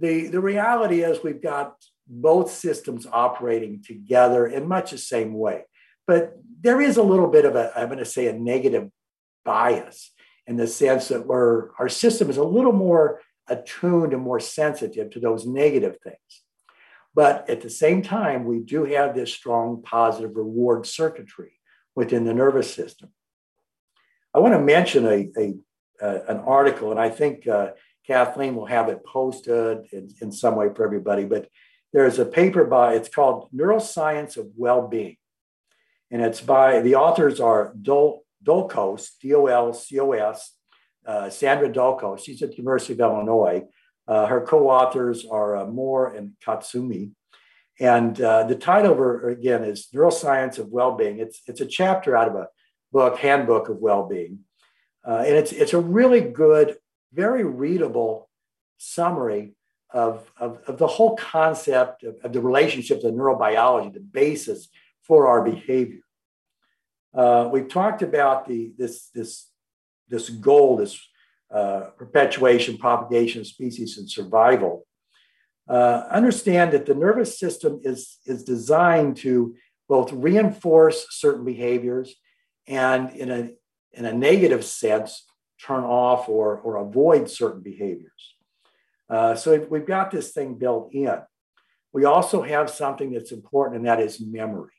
the, 0.00 0.28
the 0.28 0.40
reality 0.40 1.02
is 1.02 1.22
we've 1.22 1.42
got 1.42 1.76
both 2.06 2.50
systems 2.50 3.06
operating 3.10 3.82
together 3.82 4.46
in 4.46 4.68
much 4.68 4.90
the 4.90 4.98
same 4.98 5.34
way. 5.34 5.64
But 6.06 6.34
there 6.60 6.80
is 6.80 6.96
a 6.96 7.02
little 7.02 7.28
bit 7.28 7.44
of 7.44 7.56
a, 7.56 7.72
I'm 7.76 7.86
going 7.86 7.98
to 7.98 8.04
say, 8.04 8.26
a 8.26 8.32
negative 8.32 8.90
bias 9.44 10.12
in 10.46 10.56
the 10.56 10.66
sense 10.66 11.08
that 11.08 11.26
we're, 11.26 11.70
our 11.78 11.88
system 11.88 12.28
is 12.28 12.36
a 12.36 12.44
little 12.44 12.72
more 12.72 13.20
attuned 13.48 14.12
and 14.12 14.22
more 14.22 14.40
sensitive 14.40 15.10
to 15.10 15.20
those 15.20 15.46
negative 15.46 15.98
things. 16.02 16.42
But 17.14 17.48
at 17.48 17.60
the 17.60 17.70
same 17.70 18.02
time, 18.02 18.44
we 18.44 18.58
do 18.58 18.84
have 18.84 19.14
this 19.14 19.32
strong 19.32 19.82
positive 19.82 20.36
reward 20.36 20.86
circuitry 20.86 21.52
within 21.94 22.24
the 22.24 22.34
nervous 22.34 22.72
system. 22.74 23.10
I 24.34 24.40
want 24.40 24.54
to 24.54 24.60
mention 24.60 25.06
a, 25.06 25.30
a 25.38 25.54
an 26.02 26.38
article, 26.38 26.90
and 26.90 26.98
I 26.98 27.08
think 27.08 27.46
uh, 27.46 27.70
Kathleen 28.06 28.54
will 28.54 28.66
have 28.66 28.88
it 28.88 29.04
posted 29.04 29.86
in, 29.92 30.10
in 30.20 30.30
some 30.30 30.56
way 30.56 30.68
for 30.74 30.84
everybody. 30.84 31.24
But 31.24 31.48
there's 31.92 32.18
a 32.18 32.26
paper 32.26 32.64
by, 32.64 32.94
it's 32.94 33.08
called 33.08 33.48
Neuroscience 33.54 34.36
of 34.36 34.48
Well-Being. 34.56 35.16
And 36.10 36.22
it's 36.22 36.40
by, 36.40 36.80
the 36.80 36.96
authors 36.96 37.40
are 37.40 37.74
Dol, 37.80 38.24
Dolcos, 38.44 39.10
D-O-L-C-O-S, 39.20 40.52
uh, 41.06 41.30
Sandra 41.30 41.68
Dolcos. 41.68 42.24
She's 42.24 42.42
at 42.42 42.50
the 42.50 42.56
University 42.56 42.92
of 42.94 43.00
Illinois. 43.00 43.62
Uh, 44.06 44.26
her 44.26 44.42
co-authors 44.42 45.24
are 45.24 45.56
uh, 45.56 45.66
Moore 45.66 46.12
and 46.12 46.32
Katsumi. 46.44 47.12
And 47.80 48.20
uh, 48.20 48.44
the 48.44 48.54
title 48.54 48.92
of 48.92 48.98
her, 48.98 49.30
again, 49.30 49.64
is 49.64 49.88
Neuroscience 49.94 50.58
of 50.58 50.68
Well-Being. 50.68 51.18
It's, 51.18 51.42
it's 51.46 51.60
a 51.60 51.66
chapter 51.66 52.16
out 52.16 52.28
of 52.28 52.34
a 52.34 52.48
book, 52.92 53.18
Handbook 53.18 53.68
of 53.68 53.78
Well-Being. 53.78 54.40
Uh, 55.06 55.24
and 55.26 55.34
it's, 55.34 55.52
it's 55.52 55.72
a 55.72 55.80
really 55.80 56.20
good 56.20 56.76
very 57.14 57.44
readable 57.44 58.28
summary 58.78 59.54
of, 59.90 60.30
of, 60.38 60.58
of 60.66 60.78
the 60.78 60.86
whole 60.86 61.16
concept 61.16 62.02
of, 62.02 62.16
of, 62.24 62.32
the 62.32 62.40
relationship 62.40 63.00
to 63.00 63.06
neurobiology, 63.06 63.92
the 63.92 64.00
basis 64.00 64.68
for 65.02 65.28
our 65.28 65.44
behavior. 65.44 66.00
Uh, 67.14 67.48
we've 67.52 67.68
talked 67.68 68.02
about 68.02 68.48
the, 68.48 68.72
this, 68.76 69.10
this, 69.14 69.48
this 70.08 70.28
goal, 70.28 70.76
this 70.76 71.00
uh, 71.52 71.90
perpetuation, 71.96 72.76
propagation 72.76 73.40
of 73.40 73.46
species 73.46 73.96
and 73.98 74.10
survival. 74.10 74.84
Uh, 75.68 76.04
understand 76.10 76.72
that 76.72 76.86
the 76.86 76.94
nervous 76.94 77.38
system 77.38 77.80
is, 77.84 78.18
is 78.26 78.42
designed 78.42 79.16
to 79.16 79.54
both 79.88 80.12
reinforce 80.12 81.06
certain 81.10 81.44
behaviors 81.44 82.16
and 82.66 83.10
in 83.10 83.30
a, 83.30 83.50
in 83.92 84.04
a 84.04 84.12
negative 84.12 84.64
sense, 84.64 85.24
turn 85.64 85.84
off 85.84 86.28
or, 86.28 86.58
or 86.58 86.76
avoid 86.76 87.30
certain 87.30 87.62
behaviors. 87.62 88.34
Uh, 89.08 89.34
so 89.34 89.66
we've 89.70 89.86
got 89.86 90.10
this 90.10 90.32
thing 90.32 90.54
built 90.54 90.92
in. 90.92 91.18
We 91.92 92.04
also 92.04 92.42
have 92.42 92.68
something 92.70 93.12
that's 93.12 93.32
important, 93.32 93.76
and 93.76 93.86
that 93.86 94.00
is 94.00 94.20
memory. 94.20 94.72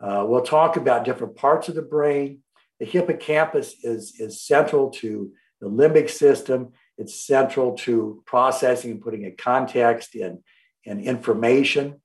Uh, 0.00 0.24
we'll 0.26 0.42
talk 0.42 0.76
about 0.76 1.04
different 1.04 1.36
parts 1.36 1.68
of 1.68 1.74
the 1.74 1.82
brain. 1.82 2.40
The 2.80 2.86
hippocampus 2.86 3.84
is, 3.84 4.14
is 4.18 4.40
central 4.40 4.90
to 4.90 5.32
the 5.60 5.68
limbic 5.68 6.10
system. 6.10 6.72
It's 6.98 7.14
central 7.14 7.74
to 7.78 8.22
processing 8.26 8.92
and 8.92 9.00
putting 9.00 9.26
a 9.26 9.30
context 9.30 10.14
in, 10.14 10.42
in 10.84 11.00
information. 11.00 12.00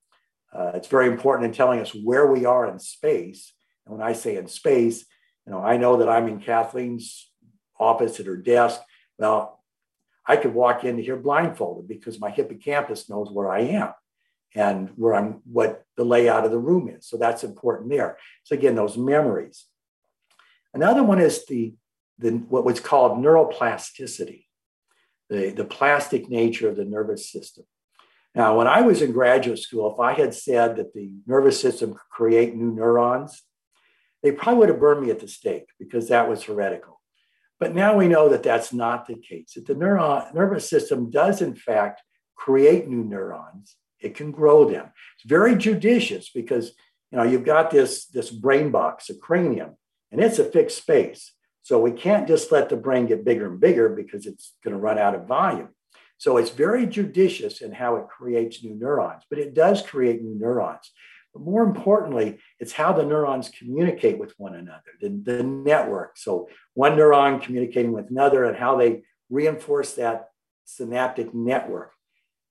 Uh, 0.54 0.72
it's 0.76 0.88
very 0.88 1.08
important 1.08 1.48
in 1.48 1.54
telling 1.54 1.80
us 1.80 1.94
where 1.94 2.28
we 2.28 2.46
are 2.46 2.68
in 2.68 2.80
space. 2.80 3.54
And 3.86 3.98
when 3.98 4.08
I 4.08 4.14
say 4.14 4.38
in 4.38 4.48
space, 4.48 5.06
you 5.46 5.54
know, 5.54 5.62
I 5.62 5.78
know 5.78 5.98
that 5.98 6.10
I'm 6.10 6.28
in 6.28 6.40
Kathleen's 6.40 7.30
office 7.80 8.20
at 8.20 8.26
her 8.26 8.38
desk. 8.38 8.82
Well, 9.18 9.64
I 10.26 10.36
could 10.36 10.54
walk 10.54 10.84
in 10.84 10.98
here 10.98 11.16
blindfolded 11.16 11.88
because 11.88 12.20
my 12.20 12.30
hippocampus 12.30 13.10
knows 13.10 13.32
where 13.32 13.50
I 13.50 13.62
am 13.62 13.94
and 14.54 14.90
where 14.96 15.16
I'm, 15.16 15.42
what 15.46 15.84
the 15.96 16.04
layout 16.04 16.46
of 16.46 16.52
the 16.52 16.60
room 16.60 16.90
is. 16.90 17.08
So 17.08 17.18
that's 17.18 17.44
important 17.44 17.90
there. 17.90 18.18
So 18.44 18.56
again, 18.56 18.76
those 18.76 18.98
memories. 18.98 19.66
Another 20.74 21.04
one 21.04 21.20
is 21.20 21.46
the, 21.46 21.74
the 22.20 22.32
what 22.32 22.66
was 22.66 22.80
called 22.80 23.20
neuroplasticity, 23.20 24.46
the, 25.30 25.52
the 25.52 25.66
plastic 25.66 26.30
nature 26.30 26.70
of 26.70 26.76
the 26.76 26.86
nervous 26.86 27.32
system. 27.32 27.66
Now, 28.36 28.58
when 28.58 28.68
I 28.68 28.82
was 28.82 29.02
in 29.02 29.14
graduate 29.14 29.60
school, 29.60 29.94
if 29.94 30.00
I 30.00 30.14
had 30.14 30.34
said 30.34 30.76
that 30.76 30.94
the 30.94 31.12
nervous 31.26 31.60
system 31.60 31.92
could 31.92 32.10
create 32.12 32.56
new 32.56 32.72
neurons, 32.72 33.42
they 34.22 34.32
probably 34.32 34.60
would 34.60 34.70
have 34.70 34.80
burned 34.80 35.02
me 35.02 35.10
at 35.10 35.20
the 35.20 35.28
stake 35.28 35.70
because 35.80 36.10
that 36.10 36.30
was 36.30 36.44
heretical. 36.44 36.97
But 37.60 37.74
now 37.74 37.96
we 37.96 38.08
know 38.08 38.30
that 38.30 38.44
that's 38.44 38.72
not 38.72 39.08
the 39.08 39.16
case, 39.16 39.54
that 39.56 39.66
the 39.66 39.74
neuron, 39.74 40.34
nervous 40.34 40.70
system 40.70 41.10
does, 41.10 41.42
in 41.42 41.56
fact, 41.56 42.02
create 42.36 42.88
new 42.88 43.04
neurons. 43.04 43.76
It 44.00 44.16
can 44.16 44.32
grow 44.32 44.70
them. 44.70 44.92
It's 45.16 45.28
very 45.28 45.56
judicious 45.56 46.30
because 46.30 46.74
you 47.12 47.18
know 47.18 47.24
you've 47.24 47.46
got 47.46 47.72
this, 47.72 48.06
this 48.06 48.30
brain 48.30 48.70
box, 48.70 49.10
a 49.10 49.16
cranium, 49.16 49.76
and 50.12 50.22
it's 50.22 50.40
a 50.40 50.44
fixed 50.44 50.78
space. 50.78 51.34
So 51.64 51.80
we 51.82 51.92
can't 51.92 52.28
just 52.28 52.52
let 52.52 52.70
the 52.70 52.78
brain 52.78 53.08
get 53.08 53.26
bigger 53.26 53.48
and 53.48 53.60
bigger 53.60 53.90
because 53.90 54.26
it's 54.26 54.54
going 54.64 54.74
to 54.74 54.80
run 54.80 54.98
out 54.98 55.16
of 55.16 55.28
volume. 55.28 55.70
So 56.18 56.38
it's 56.38 56.50
very 56.50 56.88
judicious 56.88 57.62
in 57.62 57.72
how 57.72 57.98
it 57.98 58.08
creates 58.08 58.64
new 58.64 58.74
neurons, 58.74 59.24
but 59.30 59.40
it 59.40 59.54
does 59.54 59.82
create 59.82 60.22
new 60.22 60.36
neurons. 60.36 60.92
But 61.38 61.46
more 61.46 61.62
importantly, 61.62 62.40
it's 62.60 62.72
how 62.72 62.94
the 62.94 63.06
neurons 63.06 63.50
communicate 63.50 64.18
with 64.18 64.34
one 64.38 64.56
another, 64.56 64.82
the, 65.00 65.10
the 65.10 65.44
network. 65.44 66.18
So 66.18 66.50
one 66.74 66.96
neuron 66.96 67.42
communicating 67.42 67.92
with 67.92 68.10
another 68.10 68.46
and 68.46 68.58
how 68.58 68.76
they 68.76 69.04
reinforce 69.30 69.94
that 69.94 70.30
synaptic 70.66 71.36
network. 71.36 71.92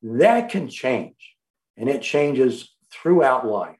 That 0.02 0.50
can 0.50 0.68
change, 0.68 1.34
and 1.76 1.88
it 1.88 2.00
changes 2.00 2.76
throughout 2.92 3.44
life. 3.44 3.76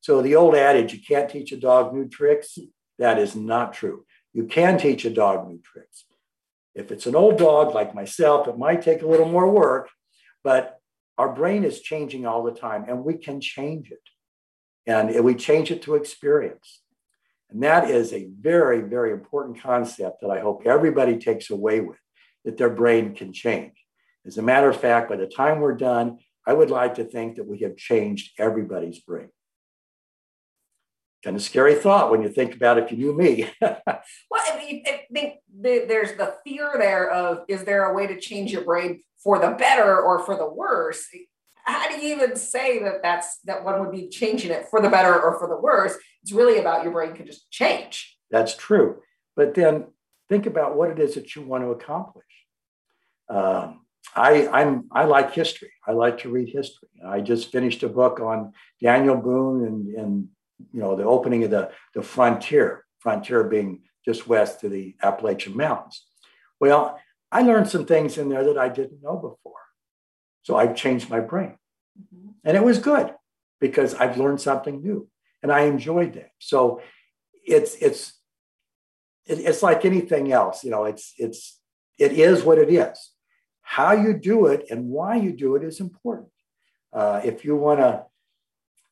So 0.00 0.22
the 0.22 0.36
old 0.36 0.54
adage, 0.54 0.92
you 0.92 1.00
can't 1.00 1.28
teach 1.28 1.50
a 1.50 1.56
dog 1.56 1.92
new 1.92 2.08
tricks, 2.08 2.58
that 3.00 3.18
is 3.18 3.34
not 3.34 3.72
true. 3.72 4.04
You 4.32 4.44
can 4.44 4.78
teach 4.78 5.04
a 5.04 5.10
dog 5.10 5.48
new 5.48 5.60
tricks. 5.64 6.04
If 6.76 6.92
it's 6.92 7.06
an 7.06 7.16
old 7.16 7.38
dog 7.38 7.74
like 7.74 7.92
myself, 7.92 8.46
it 8.46 8.56
might 8.56 8.82
take 8.82 9.02
a 9.02 9.08
little 9.08 9.28
more 9.28 9.50
work, 9.50 9.88
but 10.44 10.80
our 11.16 11.32
brain 11.32 11.64
is 11.64 11.80
changing 11.80 12.24
all 12.24 12.44
the 12.44 12.52
time 12.52 12.84
and 12.86 13.04
we 13.04 13.14
can 13.14 13.40
change 13.40 13.90
it. 13.90 13.98
And 14.88 15.22
we 15.22 15.34
change 15.34 15.70
it 15.70 15.82
to 15.82 15.94
experience. 15.94 16.80
And 17.50 17.62
that 17.62 17.88
is 17.88 18.12
a 18.12 18.28
very, 18.40 18.80
very 18.80 19.12
important 19.12 19.60
concept 19.60 20.22
that 20.22 20.30
I 20.30 20.40
hope 20.40 20.62
everybody 20.64 21.18
takes 21.18 21.50
away 21.50 21.80
with 21.80 21.98
that 22.44 22.56
their 22.56 22.70
brain 22.70 23.14
can 23.14 23.32
change. 23.32 23.74
As 24.26 24.38
a 24.38 24.42
matter 24.42 24.68
of 24.68 24.80
fact, 24.80 25.10
by 25.10 25.16
the 25.16 25.26
time 25.26 25.60
we're 25.60 25.76
done, 25.76 26.18
I 26.46 26.52
would 26.52 26.70
like 26.70 26.94
to 26.96 27.04
think 27.04 27.36
that 27.36 27.46
we 27.46 27.58
have 27.60 27.76
changed 27.76 28.32
everybody's 28.38 28.98
brain 28.98 29.28
kind 31.24 31.36
of 31.36 31.42
scary 31.42 31.74
thought 31.74 32.10
when 32.10 32.22
you 32.22 32.28
think 32.28 32.54
about 32.54 32.78
it, 32.78 32.84
if 32.84 32.92
you 32.92 32.96
knew 32.98 33.12
me. 33.12 33.50
well, 33.60 33.74
I, 34.32 34.56
mean, 34.58 34.84
I 34.86 35.06
think 35.12 35.34
there's 35.52 36.16
the 36.16 36.36
fear 36.44 36.70
there 36.78 37.10
of 37.10 37.44
is 37.48 37.64
there 37.64 37.84
a 37.84 37.94
way 37.94 38.06
to 38.06 38.20
change 38.20 38.52
your 38.52 38.64
brain 38.64 39.02
for 39.22 39.38
the 39.38 39.50
better 39.50 40.00
or 40.00 40.24
for 40.24 40.36
the 40.36 40.48
worse? 40.48 41.06
How 41.68 41.88
do 41.88 42.00
you 42.00 42.14
even 42.14 42.34
say 42.34 42.82
that 42.82 43.02
that's 43.02 43.40
that 43.44 43.62
one 43.62 43.78
would 43.80 43.92
be 43.92 44.08
changing 44.08 44.50
it 44.50 44.66
for 44.70 44.80
the 44.80 44.88
better 44.88 45.20
or 45.20 45.38
for 45.38 45.46
the 45.48 45.60
worse? 45.60 45.94
It's 46.22 46.32
really 46.32 46.58
about 46.58 46.82
your 46.82 46.92
brain 46.92 47.14
can 47.14 47.26
just 47.26 47.50
change. 47.50 48.16
That's 48.30 48.56
true, 48.56 49.02
but 49.36 49.54
then 49.54 49.88
think 50.30 50.46
about 50.46 50.76
what 50.76 50.90
it 50.90 50.98
is 50.98 51.14
that 51.14 51.36
you 51.36 51.42
want 51.42 51.64
to 51.64 51.70
accomplish. 51.70 52.24
Um, 53.28 53.82
I, 54.16 54.48
I'm 54.48 54.88
I 54.90 55.04
like 55.04 55.34
history. 55.34 55.72
I 55.86 55.92
like 55.92 56.18
to 56.18 56.30
read 56.30 56.48
history. 56.48 56.88
I 57.06 57.20
just 57.20 57.52
finished 57.52 57.82
a 57.82 57.88
book 57.88 58.18
on 58.20 58.52
Daniel 58.82 59.16
Boone 59.16 59.66
and, 59.66 59.94
and 59.94 60.28
you 60.72 60.80
know, 60.80 60.96
the 60.96 61.04
opening 61.04 61.44
of 61.44 61.50
the, 61.50 61.70
the 61.94 62.02
frontier, 62.02 62.84
frontier 62.98 63.44
being 63.44 63.82
just 64.04 64.26
west 64.26 64.64
of 64.64 64.70
the 64.70 64.96
Appalachian 65.02 65.56
Mountains. 65.56 66.06
Well, 66.58 66.98
I 67.30 67.42
learned 67.42 67.68
some 67.68 67.84
things 67.84 68.16
in 68.16 68.30
there 68.30 68.44
that 68.44 68.58
I 68.58 68.68
didn't 68.68 69.02
know 69.02 69.16
before. 69.16 69.60
So 70.48 70.56
I've 70.56 70.74
changed 70.74 71.10
my 71.10 71.20
brain. 71.20 71.58
Mm-hmm. 72.00 72.30
And 72.42 72.56
it 72.56 72.64
was 72.64 72.78
good 72.78 73.14
because 73.60 73.92
I've 73.92 74.16
learned 74.16 74.40
something 74.40 74.80
new 74.80 75.06
and 75.42 75.52
I 75.52 75.64
enjoyed 75.64 76.14
that. 76.14 76.30
So 76.38 76.80
it's 77.44 77.74
it's 77.82 78.14
it's 79.26 79.62
like 79.62 79.84
anything 79.84 80.32
else, 80.32 80.64
you 80.64 80.70
know, 80.70 80.86
it's 80.86 81.12
it's 81.18 81.60
it 81.98 82.12
is 82.12 82.44
what 82.44 82.56
it 82.56 82.70
is. 82.72 83.12
How 83.60 83.92
you 83.92 84.14
do 84.14 84.46
it 84.46 84.64
and 84.70 84.88
why 84.88 85.16
you 85.16 85.32
do 85.32 85.54
it 85.54 85.62
is 85.62 85.80
important. 85.80 86.32
Uh, 86.94 87.20
if 87.22 87.44
you 87.44 87.54
want 87.54 87.80
to 87.80 88.06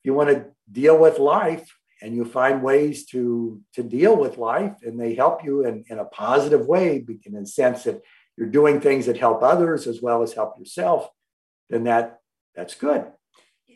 you 0.05 0.13
want 0.13 0.29
to 0.29 0.45
deal 0.71 0.99
with 0.99 1.19
life 1.19 1.67
and 2.03 2.15
you 2.15 2.27
find 2.27 2.63
ways 2.63 3.07
to 3.13 3.63
to 3.73 3.83
deal 3.83 4.15
with 4.15 4.37
life 4.37 4.77
and 4.83 5.01
they 5.01 5.15
help 5.15 5.43
you 5.43 5.65
in, 5.65 5.87
in 5.89 5.99
a 6.01 6.05
positive 6.05 6.67
way 6.67 7.03
in 7.25 7.33
the 7.33 7.47
sense 7.47 7.85
that 7.85 8.03
you're 8.37 8.57
doing 8.61 8.79
things 8.79 9.07
that 9.07 9.17
help 9.17 9.43
others 9.43 9.87
as 9.87 10.03
well 10.03 10.23
as 10.23 10.35
help 10.35 10.59
yourself 10.59 11.09
then 11.71 11.85
that 11.85 12.19
that's 12.55 12.75
good 12.75 13.07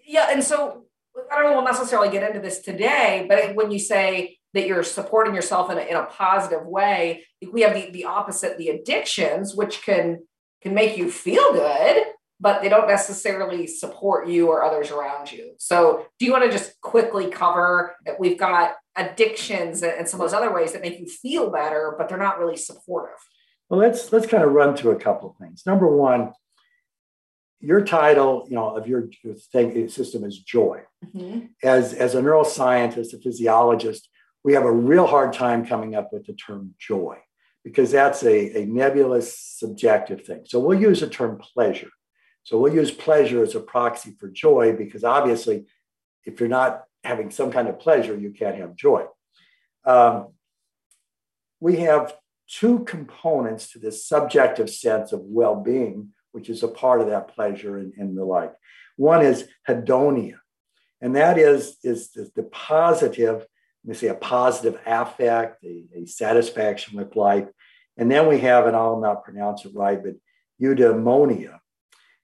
yeah 0.06 0.28
and 0.30 0.42
so 0.42 0.84
i 1.30 1.36
don't 1.36 1.50
know 1.50 1.56
we'll 1.56 1.64
necessarily 1.64 2.10
get 2.10 2.26
into 2.26 2.40
this 2.40 2.60
today 2.60 3.26
but 3.28 3.54
when 3.54 3.70
you 3.70 3.78
say 3.78 4.36
that 4.52 4.66
you're 4.66 4.82
supporting 4.82 5.34
yourself 5.34 5.70
in 5.70 5.78
a, 5.78 5.82
in 5.82 5.96
a 5.96 6.04
positive 6.06 6.66
way 6.66 7.24
we 7.52 7.62
have 7.62 7.74
the, 7.74 7.90
the 7.90 8.04
opposite 8.04 8.58
the 8.58 8.68
addictions 8.68 9.54
which 9.54 9.82
can 9.82 10.18
can 10.62 10.74
make 10.74 10.96
you 10.96 11.10
feel 11.10 11.52
good 11.52 12.04
but 12.40 12.62
they 12.62 12.68
don't 12.68 12.88
necessarily 12.88 13.66
support 13.66 14.26
you 14.26 14.48
or 14.48 14.64
others 14.64 14.90
around 14.90 15.30
you. 15.30 15.52
So, 15.58 16.06
do 16.18 16.24
you 16.24 16.32
want 16.32 16.44
to 16.44 16.50
just 16.50 16.80
quickly 16.80 17.28
cover 17.28 17.94
that 18.06 18.18
we've 18.18 18.38
got 18.38 18.76
addictions 18.96 19.82
and 19.82 20.08
some 20.08 20.20
of 20.20 20.24
those 20.24 20.34
other 20.34 20.52
ways 20.52 20.72
that 20.72 20.82
make 20.82 20.98
you 20.98 21.06
feel 21.06 21.50
better, 21.50 21.94
but 21.98 22.08
they're 22.08 22.18
not 22.18 22.38
really 22.38 22.56
supportive? 22.56 23.18
Well, 23.68 23.78
let's 23.78 24.10
let's 24.12 24.26
kind 24.26 24.42
of 24.42 24.52
run 24.52 24.74
through 24.74 24.92
a 24.92 24.98
couple 24.98 25.30
of 25.30 25.36
things. 25.36 25.64
Number 25.66 25.86
one, 25.86 26.32
your 27.60 27.84
title, 27.84 28.46
you 28.48 28.56
know, 28.56 28.76
of 28.76 28.86
your, 28.86 29.08
thing, 29.52 29.88
system 29.88 30.24
is 30.24 30.38
joy. 30.38 30.80
Mm-hmm. 31.04 31.46
As 31.62 31.92
as 31.92 32.14
a 32.14 32.22
neuroscientist, 32.22 33.12
a 33.12 33.18
physiologist, 33.18 34.08
we 34.42 34.54
have 34.54 34.64
a 34.64 34.72
real 34.72 35.06
hard 35.06 35.32
time 35.32 35.66
coming 35.66 35.94
up 35.94 36.10
with 36.12 36.26
the 36.26 36.32
term 36.32 36.74
joy 36.78 37.18
because 37.64 37.90
that's 37.90 38.22
a, 38.22 38.62
a 38.62 38.66
nebulous, 38.66 39.38
subjective 39.38 40.24
thing. 40.24 40.42
So 40.46 40.58
we'll 40.58 40.80
use 40.80 41.00
the 41.00 41.08
term 41.08 41.38
pleasure. 41.38 41.90
So 42.42 42.58
we'll 42.58 42.74
use 42.74 42.90
pleasure 42.90 43.42
as 43.42 43.54
a 43.54 43.60
proxy 43.60 44.16
for 44.18 44.28
joy 44.28 44.74
because 44.76 45.04
obviously, 45.04 45.66
if 46.24 46.40
you're 46.40 46.48
not 46.48 46.84
having 47.04 47.30
some 47.30 47.52
kind 47.52 47.68
of 47.68 47.78
pleasure, 47.78 48.18
you 48.18 48.30
can't 48.30 48.56
have 48.56 48.76
joy. 48.76 49.04
Um, 49.84 50.28
we 51.60 51.76
have 51.76 52.14
two 52.48 52.84
components 52.84 53.70
to 53.72 53.78
this 53.78 54.06
subjective 54.06 54.70
sense 54.70 55.12
of 55.12 55.20
well 55.22 55.56
being, 55.56 56.10
which 56.32 56.48
is 56.48 56.62
a 56.62 56.68
part 56.68 57.00
of 57.00 57.08
that 57.08 57.34
pleasure 57.34 57.78
and, 57.78 57.92
and 57.96 58.16
the 58.16 58.24
like. 58.24 58.52
One 58.96 59.24
is 59.24 59.48
hedonia, 59.68 60.38
and 61.00 61.16
that 61.16 61.38
is, 61.38 61.78
is 61.82 62.10
the, 62.10 62.42
positive, 62.44 63.46
let 63.84 63.88
me 63.88 63.94
say, 63.94 64.08
a 64.08 64.14
positive 64.14 64.80
affect, 64.86 65.64
a, 65.64 65.84
a, 65.94 66.06
satisfaction 66.06 66.96
with 66.96 67.16
life. 67.16 67.48
And 67.96 68.10
then 68.10 68.28
we 68.28 68.38
have, 68.40 68.66
and 68.66 68.76
I'll 68.76 69.00
not 69.00 69.24
pronounce 69.24 69.64
it 69.64 69.72
right, 69.74 70.02
but 70.02 70.14
eudaimonia, 70.60 71.58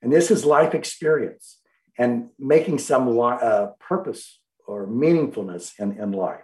and 0.01 0.13
this 0.13 0.29
is 0.29 0.45
life 0.45 0.75
experience 0.75 1.59
and 1.97 2.29
making 2.37 2.77
some 2.79 3.19
uh, 3.19 3.67
purpose 3.79 4.39
or 4.67 4.85
meaningfulness 4.85 5.79
in, 5.79 5.99
in 5.99 6.11
life. 6.11 6.41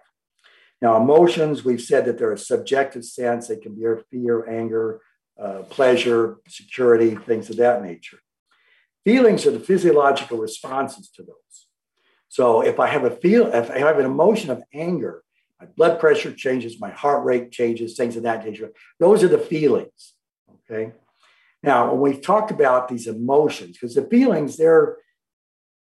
Now, 0.81 0.97
emotions, 0.97 1.63
we've 1.63 1.81
said 1.81 2.05
that 2.05 2.17
they're 2.17 2.33
a 2.33 2.37
subjective 2.37 3.05
sense. 3.05 3.47
They 3.47 3.57
can 3.57 3.75
be 3.75 3.85
fear, 4.11 4.49
anger, 4.49 5.01
uh, 5.39 5.63
pleasure, 5.63 6.37
security, 6.47 7.15
things 7.15 7.49
of 7.49 7.57
that 7.57 7.83
nature. 7.83 8.19
Feelings 9.05 9.45
are 9.45 9.51
the 9.51 9.59
physiological 9.59 10.37
responses 10.37 11.09
to 11.11 11.23
those. 11.23 11.67
So 12.29 12.61
if 12.61 12.79
I 12.79 12.87
have 12.87 13.03
a 13.03 13.11
feel, 13.11 13.47
if 13.47 13.69
I 13.69 13.79
have 13.79 13.99
an 13.99 14.05
emotion 14.05 14.49
of 14.49 14.63
anger, 14.73 15.23
my 15.59 15.67
blood 15.67 15.99
pressure 15.99 16.33
changes, 16.33 16.79
my 16.79 16.91
heart 16.91 17.23
rate 17.23 17.51
changes, 17.51 17.95
things 17.95 18.15
of 18.15 18.23
that 18.23 18.45
nature. 18.45 18.71
Those 18.99 19.23
are 19.23 19.27
the 19.27 19.37
feelings. 19.37 20.13
Okay. 20.69 20.93
Now, 21.61 21.93
when 21.93 22.13
we 22.13 22.19
talk 22.19 22.51
about 22.51 22.87
these 22.87 23.07
emotions, 23.07 23.73
because 23.73 23.95
the 23.95 24.05
feelings, 24.07 24.57
they're 24.57 24.97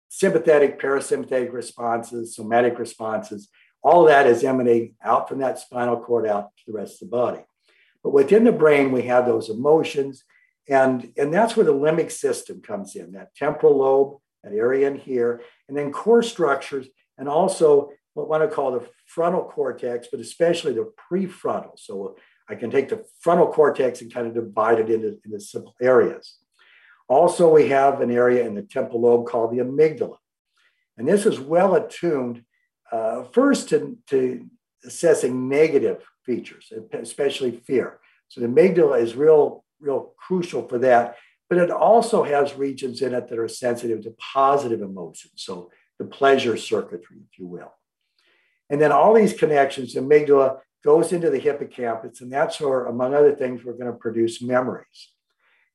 sympathetic, 0.10 0.80
parasympathetic 0.82 1.52
responses, 1.52 2.36
somatic 2.36 2.80
responses, 2.80 3.50
all 3.84 4.06
that 4.06 4.26
is 4.26 4.44
emanating 4.44 4.96
out 5.04 5.30
from 5.30 5.40
that 5.40 5.60
spinal 5.60 6.00
cord 6.00 6.28
out 6.28 6.50
to 6.58 6.64
the 6.72 6.74
rest 6.74 7.02
of 7.02 7.10
the 7.10 7.16
body. 7.16 7.42
But 8.08 8.14
within 8.14 8.46
the 8.46 8.54
brain, 8.54 8.94
we 8.94 9.02
have 9.02 9.26
those 9.26 9.50
emotions, 9.50 10.24
and, 10.70 11.12
and 11.18 11.34
that's 11.34 11.58
where 11.58 11.66
the 11.66 11.74
limbic 11.74 12.10
system 12.10 12.62
comes 12.62 12.96
in, 12.96 13.12
that 13.12 13.36
temporal 13.36 13.80
lobe, 13.80 14.22
that 14.46 14.54
area 14.54 14.88
in 14.88 14.96
here, 14.96 15.42
and 15.68 15.78
then 15.78 15.92
core 15.92 16.24
structures, 16.24 16.88
and 17.18 17.28
also 17.28 17.92
what 18.14 18.30
one 18.30 18.40
would 18.40 18.52
call 18.52 18.72
the 18.72 18.88
frontal 19.08 19.44
cortex, 19.44 20.08
but 20.10 20.22
especially 20.22 20.72
the 20.72 20.90
prefrontal. 21.12 21.78
So 21.78 22.16
I 22.48 22.56
can 22.56 22.72
take 22.72 22.88
the 22.88 23.04
frontal 23.20 23.48
cortex 23.48 24.00
and 24.00 24.14
kind 24.14 24.26
of 24.26 24.34
divide 24.34 24.80
it 24.80 24.90
into, 24.90 25.20
into 25.26 25.42
simple 25.42 25.76
areas. 25.82 26.38
Also, 27.10 27.54
we 27.54 27.68
have 27.68 28.00
an 28.00 28.10
area 28.10 28.48
in 28.48 28.56
the 28.56 28.62
temporal 28.62 29.02
lobe 29.02 29.28
called 29.28 29.52
the 29.52 29.62
amygdala. 29.62 30.16
And 30.98 31.06
this 31.06 31.26
is 31.26 31.42
well 31.42 31.76
attuned 31.76 32.46
uh, 32.90 33.24
first 33.34 33.68
to, 33.68 33.98
to 34.12 34.50
assessing 34.86 35.50
negative 35.50 36.06
features, 36.28 36.72
especially 36.94 37.52
fear. 37.52 38.00
So 38.28 38.42
the 38.42 38.48
amygdala 38.48 39.02
is 39.02 39.16
real, 39.16 39.64
real 39.80 40.14
crucial 40.24 40.68
for 40.68 40.78
that. 40.80 41.16
but 41.50 41.58
it 41.58 41.72
also 41.72 42.24
has 42.24 42.56
regions 42.56 43.02
in 43.02 43.14
it 43.14 43.30
that 43.30 43.40
are 43.40 43.48
sensitive 43.48 44.02
to 44.04 44.14
positive 44.34 44.82
emotions. 44.82 45.32
So 45.36 45.72
the 45.98 46.06
pleasure 46.06 46.58
circuitry, 46.58 47.18
if 47.32 47.40
you 47.40 47.48
will. 47.48 47.74
And 48.70 48.82
then 48.82 48.92
all 48.92 49.14
these 49.14 49.34
connections, 49.34 49.94
the 49.94 50.02
amygdala 50.02 50.60
goes 50.84 51.14
into 51.14 51.30
the 51.30 51.40
hippocampus, 51.40 52.22
and 52.22 52.32
that's 52.32 52.60
where, 52.60 52.86
among 52.86 53.14
other 53.14 53.34
things, 53.34 53.64
we're 53.64 53.80
going 53.82 53.92
to 53.92 53.98
produce 53.98 54.42
memories. 54.42 55.14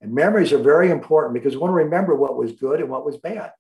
And 0.01 0.13
memories 0.13 0.53
are 0.53 0.59
very 0.59 0.91
important 0.91 1.35
because 1.35 1.55
we 1.55 1.61
want 1.61 1.71
to 1.71 1.85
remember 1.85 2.15
what 2.15 2.37
was 2.37 2.53
good 2.53 2.81
and 2.81 2.91
what 2.91 3.07
was 3.07 3.17
bad 3.17 3.53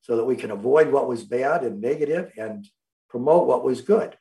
so 0.00 0.16
that 0.16 0.24
we 0.24 0.36
can 0.36 0.50
avoid 0.50 0.90
what 0.90 1.08
was 1.08 1.24
bad 1.24 1.64
and 1.64 1.80
negative 1.80 2.32
and 2.38 2.66
promote 3.10 3.46
what 3.46 3.64
was 3.64 3.80
good. 3.80 4.16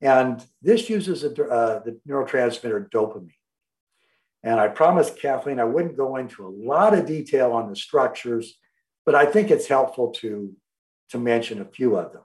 And 0.00 0.44
this 0.62 0.88
uses 0.88 1.24
a, 1.24 1.28
uh, 1.28 1.82
the 1.82 2.00
neurotransmitter 2.08 2.90
dopamine. 2.90 3.34
And 4.42 4.58
I 4.58 4.68
promised 4.68 5.20
Kathleen 5.20 5.60
I 5.60 5.64
wouldn't 5.64 5.96
go 5.96 6.16
into 6.16 6.46
a 6.46 6.48
lot 6.48 6.94
of 6.94 7.06
detail 7.06 7.52
on 7.52 7.68
the 7.68 7.76
structures, 7.76 8.58
but 9.04 9.14
I 9.14 9.26
think 9.26 9.50
it's 9.50 9.66
helpful 9.66 10.12
to, 10.12 10.54
to 11.10 11.18
mention 11.18 11.60
a 11.60 11.66
few 11.66 11.96
of 11.96 12.12
them. 12.12 12.22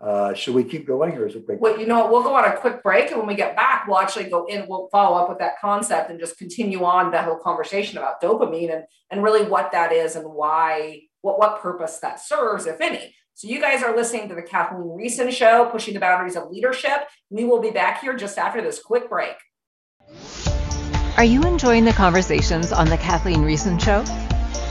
Uh, 0.00 0.34
should 0.34 0.54
we 0.54 0.64
keep 0.64 0.84
going 0.84 1.12
or 1.16 1.26
is 1.26 1.36
it 1.36 1.46
break? 1.46 1.60
Well, 1.60 1.78
you 1.78 1.86
know, 1.86 2.10
we'll 2.10 2.24
go 2.24 2.34
on 2.34 2.44
a 2.44 2.56
quick 2.56 2.82
break. 2.82 3.10
And 3.10 3.18
when 3.18 3.28
we 3.28 3.36
get 3.36 3.54
back, 3.54 3.86
we'll 3.86 3.98
actually 3.98 4.24
go 4.24 4.46
in, 4.46 4.66
we'll 4.66 4.88
follow 4.88 5.16
up 5.16 5.28
with 5.28 5.38
that 5.38 5.60
concept 5.60 6.10
and 6.10 6.18
just 6.18 6.36
continue 6.38 6.82
on 6.84 7.12
the 7.12 7.22
whole 7.22 7.36
conversation 7.36 7.98
about 7.98 8.20
dopamine 8.20 8.74
and, 8.74 8.84
and 9.10 9.22
really 9.22 9.44
what 9.44 9.70
that 9.70 9.92
is 9.92 10.16
and 10.16 10.26
why, 10.26 11.02
what, 11.20 11.38
what 11.38 11.60
purpose 11.60 11.98
that 11.98 12.18
serves, 12.18 12.66
if 12.66 12.80
any. 12.80 13.14
So 13.42 13.48
you 13.48 13.60
guys 13.60 13.82
are 13.82 13.96
listening 13.96 14.28
to 14.28 14.36
the 14.36 14.42
Kathleen 14.42 14.96
Riessen 14.96 15.32
Show, 15.32 15.68
Pushing 15.72 15.94
the 15.94 15.98
Boundaries 15.98 16.36
of 16.36 16.52
Leadership. 16.52 17.08
We 17.28 17.42
will 17.42 17.60
be 17.60 17.72
back 17.72 18.00
here 18.00 18.14
just 18.14 18.38
after 18.38 18.62
this 18.62 18.80
quick 18.80 19.08
break. 19.10 19.34
Are 21.16 21.24
you 21.24 21.42
enjoying 21.42 21.84
the 21.84 21.92
conversations 21.92 22.70
on 22.70 22.88
the 22.88 22.96
Kathleen 22.98 23.40
Riessen 23.40 23.82
Show? 23.82 24.04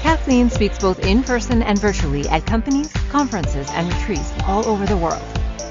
Kathleen 0.03 0.49
speaks 0.49 0.79
both 0.79 0.99
in 0.99 1.21
person 1.21 1.61
and 1.61 1.77
virtually 1.79 2.25
at 2.29 2.45
companies, 2.45 2.93
conferences, 3.09 3.69
and 3.71 3.93
retreats 3.93 4.31
all 4.43 4.65
over 4.65 4.85
the 4.85 4.95
world. 4.95 5.21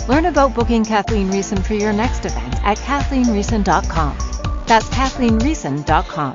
Learn 0.07 0.27
about 0.27 0.55
booking 0.55 0.85
Kathleen 0.85 1.31
Riessen 1.31 1.65
for 1.65 1.73
your 1.73 1.95
next 1.95 2.27
event 2.27 2.55
at 2.63 2.77
kathleenriessen.com. 2.77 4.19
That's 4.67 4.91
kathleenriessen.com. 4.91 6.35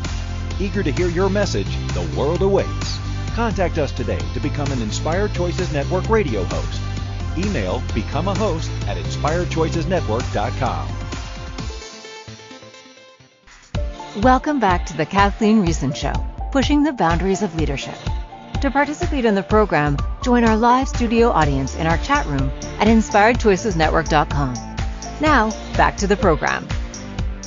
Eager 0.61 0.83
to 0.83 0.91
hear 0.91 1.09
your 1.09 1.29
message, 1.29 1.75
the 1.93 2.07
world 2.17 2.41
awaits. 2.41 2.99
Contact 3.35 3.77
us 3.77 3.91
today 3.91 4.19
to 4.33 4.39
become 4.39 4.71
an 4.71 4.81
Inspired 4.81 5.33
Choices 5.33 5.73
Network 5.73 6.07
radio 6.09 6.43
host 6.45 6.81
Email 7.37 7.81
become 7.93 8.27
a 8.27 8.35
host 8.35 8.69
at 8.87 8.97
inspiredchoicesnetwork.com. 8.97 10.89
Welcome 14.21 14.59
back 14.59 14.85
to 14.87 14.97
the 14.97 15.05
Kathleen 15.05 15.65
Riessen 15.65 15.95
Show, 15.95 16.13
pushing 16.51 16.83
the 16.83 16.91
boundaries 16.91 17.41
of 17.41 17.55
leadership. 17.55 17.95
To 18.61 18.69
participate 18.69 19.23
in 19.25 19.35
the 19.35 19.43
program, 19.43 19.95
join 20.21 20.43
our 20.43 20.57
live 20.57 20.89
studio 20.89 21.29
audience 21.29 21.75
in 21.75 21.87
our 21.87 21.97
chat 21.99 22.25
room 22.25 22.51
at 22.79 22.87
inspiredchoicesnetwork.com. 22.87 24.53
Now, 25.21 25.51
back 25.77 25.97
to 25.97 26.07
the 26.07 26.17
program. 26.17 26.67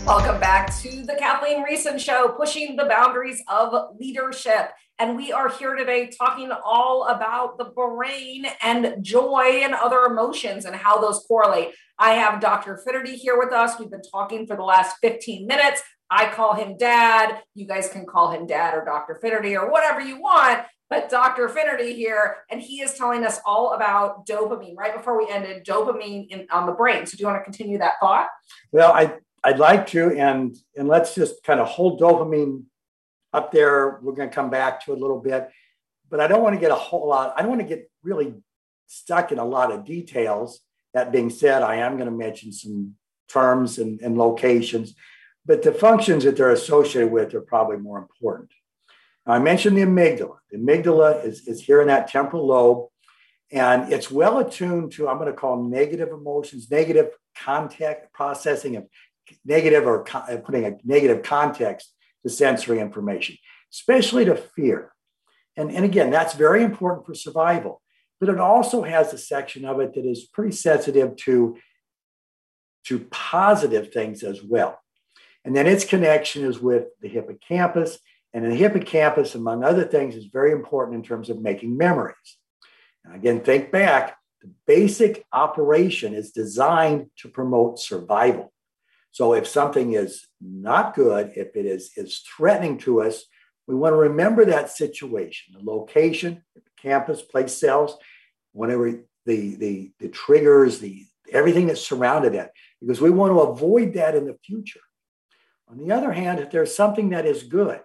Welcome 0.06 0.38
back 0.38 0.66
to 0.82 1.02
the 1.02 1.14
Kathleen 1.14 1.64
Riessen 1.64 1.98
Show, 1.98 2.34
pushing 2.36 2.76
the 2.76 2.84
boundaries 2.84 3.42
of 3.48 3.96
leadership. 3.98 4.70
And 4.98 5.16
we 5.16 5.32
are 5.32 5.48
here 5.48 5.74
today 5.74 6.10
talking 6.10 6.50
all 6.62 7.06
about 7.08 7.56
the 7.56 7.64
brain 7.64 8.44
and 8.60 9.02
joy 9.02 9.62
and 9.62 9.72
other 9.72 10.00
emotions 10.00 10.66
and 10.66 10.76
how 10.76 11.00
those 11.00 11.24
correlate. 11.26 11.70
I 11.98 12.12
have 12.16 12.42
Dr. 12.42 12.76
Finnerty 12.76 13.16
here 13.16 13.38
with 13.38 13.50
us. 13.54 13.78
We've 13.80 13.90
been 13.90 14.02
talking 14.02 14.46
for 14.46 14.56
the 14.56 14.62
last 14.62 14.96
15 15.00 15.46
minutes. 15.46 15.82
I 16.10 16.26
call 16.26 16.52
him 16.52 16.76
dad. 16.76 17.40
You 17.54 17.66
guys 17.66 17.88
can 17.88 18.04
call 18.04 18.30
him 18.30 18.46
dad 18.46 18.74
or 18.74 18.84
Dr. 18.84 19.18
Finnerty 19.22 19.56
or 19.56 19.70
whatever 19.70 20.02
you 20.02 20.20
want. 20.20 20.66
But 20.90 21.08
Dr. 21.08 21.48
Finnerty 21.48 21.94
here, 21.94 22.36
and 22.50 22.60
he 22.60 22.82
is 22.82 22.92
telling 22.92 23.24
us 23.24 23.40
all 23.46 23.72
about 23.72 24.26
dopamine 24.26 24.76
right 24.76 24.94
before 24.94 25.16
we 25.16 25.30
ended 25.30 25.64
dopamine 25.64 26.28
in, 26.28 26.46
on 26.52 26.66
the 26.66 26.72
brain. 26.72 27.06
So, 27.06 27.16
do 27.16 27.22
you 27.22 27.26
want 27.26 27.40
to 27.40 27.44
continue 27.44 27.78
that 27.78 27.94
thought? 28.00 28.28
Well, 28.70 28.92
I, 28.92 29.14
I'd 29.44 29.58
like 29.58 29.86
to, 29.88 30.10
and 30.16 30.56
and 30.76 30.88
let's 30.88 31.14
just 31.14 31.44
kind 31.44 31.60
of 31.60 31.68
hold 31.68 32.00
dopamine 32.00 32.64
up 33.32 33.52
there. 33.52 34.00
We're 34.02 34.14
going 34.14 34.30
to 34.30 34.34
come 34.34 34.48
back 34.48 34.84
to 34.84 34.92
it 34.92 34.98
a 34.98 35.00
little 35.00 35.20
bit, 35.20 35.50
but 36.10 36.18
I 36.18 36.26
don't 36.26 36.42
want 36.42 36.54
to 36.54 36.60
get 36.60 36.70
a 36.70 36.76
whole 36.76 37.08
lot. 37.08 37.34
I 37.36 37.42
don't 37.42 37.50
want 37.50 37.60
to 37.60 37.68
get 37.68 37.90
really 38.02 38.34
stuck 38.86 39.32
in 39.32 39.38
a 39.38 39.44
lot 39.44 39.70
of 39.70 39.84
details. 39.84 40.60
That 40.94 41.12
being 41.12 41.28
said, 41.28 41.62
I 41.62 41.76
am 41.76 41.96
going 41.96 42.08
to 42.08 42.16
mention 42.16 42.52
some 42.52 42.94
terms 43.28 43.78
and, 43.78 44.00
and 44.00 44.16
locations, 44.16 44.94
but 45.44 45.62
the 45.62 45.72
functions 45.72 46.24
that 46.24 46.36
they're 46.36 46.50
associated 46.50 47.10
with 47.10 47.34
are 47.34 47.40
probably 47.40 47.76
more 47.76 47.98
important. 47.98 48.50
Now, 49.26 49.34
I 49.34 49.40
mentioned 49.40 49.76
the 49.76 49.82
amygdala. 49.82 50.36
The 50.50 50.58
amygdala 50.58 51.24
is, 51.24 51.48
is 51.48 51.60
here 51.62 51.82
in 51.82 51.88
that 51.88 52.08
temporal 52.08 52.46
lobe, 52.46 52.88
and 53.50 53.92
it's 53.92 54.10
well 54.10 54.38
attuned 54.38 54.92
to, 54.92 55.08
I'm 55.08 55.18
going 55.18 55.30
to 55.30 55.36
call 55.36 55.62
negative 55.62 56.10
emotions, 56.10 56.70
negative 56.70 57.10
contact 57.36 58.12
processing 58.12 58.76
of 58.76 58.86
negative 59.44 59.86
or 59.86 60.04
co- 60.04 60.18
uh, 60.20 60.36
putting 60.38 60.64
a 60.64 60.76
negative 60.84 61.22
context 61.22 61.92
to 62.22 62.30
sensory 62.30 62.80
information, 62.80 63.36
especially 63.72 64.24
to 64.24 64.36
fear. 64.36 64.92
And, 65.56 65.70
and 65.70 65.84
again, 65.84 66.10
that's 66.10 66.34
very 66.34 66.62
important 66.62 67.06
for 67.06 67.14
survival. 67.14 67.80
But 68.20 68.28
it 68.28 68.40
also 68.40 68.82
has 68.82 69.12
a 69.12 69.18
section 69.18 69.64
of 69.64 69.80
it 69.80 69.94
that 69.94 70.06
is 70.06 70.24
pretty 70.24 70.56
sensitive 70.56 71.16
to, 71.16 71.56
to 72.84 73.00
positive 73.10 73.92
things 73.92 74.22
as 74.22 74.42
well. 74.42 74.78
And 75.44 75.54
then 75.54 75.66
its 75.66 75.84
connection 75.84 76.44
is 76.44 76.58
with 76.58 76.86
the 77.02 77.08
hippocampus. 77.08 77.98
And 78.32 78.44
the 78.44 78.54
hippocampus, 78.54 79.34
among 79.34 79.62
other 79.62 79.84
things, 79.84 80.16
is 80.16 80.24
very 80.26 80.52
important 80.52 80.96
in 80.96 81.02
terms 81.02 81.28
of 81.30 81.40
making 81.40 81.76
memories. 81.76 82.16
And 83.04 83.14
again, 83.14 83.40
think 83.40 83.70
back 83.70 84.16
the 84.40 84.50
basic 84.66 85.24
operation 85.32 86.14
is 86.14 86.30
designed 86.30 87.10
to 87.18 87.28
promote 87.28 87.78
survival. 87.78 88.52
So 89.14 89.32
if 89.34 89.46
something 89.46 89.92
is 89.92 90.26
not 90.40 90.96
good, 90.96 91.34
if 91.36 91.54
it 91.54 91.66
is, 91.66 91.92
is 91.96 92.18
threatening 92.18 92.78
to 92.78 93.00
us, 93.00 93.26
we 93.68 93.76
want 93.76 93.92
to 93.92 93.96
remember 93.96 94.44
that 94.44 94.70
situation, 94.70 95.54
the 95.56 95.64
location, 95.64 96.42
the 96.56 96.62
campus, 96.82 97.22
place 97.22 97.56
cells, 97.56 97.96
whenever 98.54 99.04
the, 99.24 99.54
the, 99.54 99.92
the 100.00 100.08
triggers, 100.08 100.80
the 100.80 101.06
everything 101.30 101.68
that 101.68 101.78
surrounded 101.78 102.34
that, 102.34 102.50
because 102.80 103.00
we 103.00 103.08
want 103.08 103.30
to 103.30 103.38
avoid 103.38 103.94
that 103.94 104.16
in 104.16 104.26
the 104.26 104.36
future. 104.44 104.80
On 105.68 105.78
the 105.78 105.94
other 105.94 106.10
hand, 106.10 106.40
if 106.40 106.50
there's 106.50 106.74
something 106.74 107.10
that 107.10 107.24
is 107.24 107.44
good, 107.44 107.80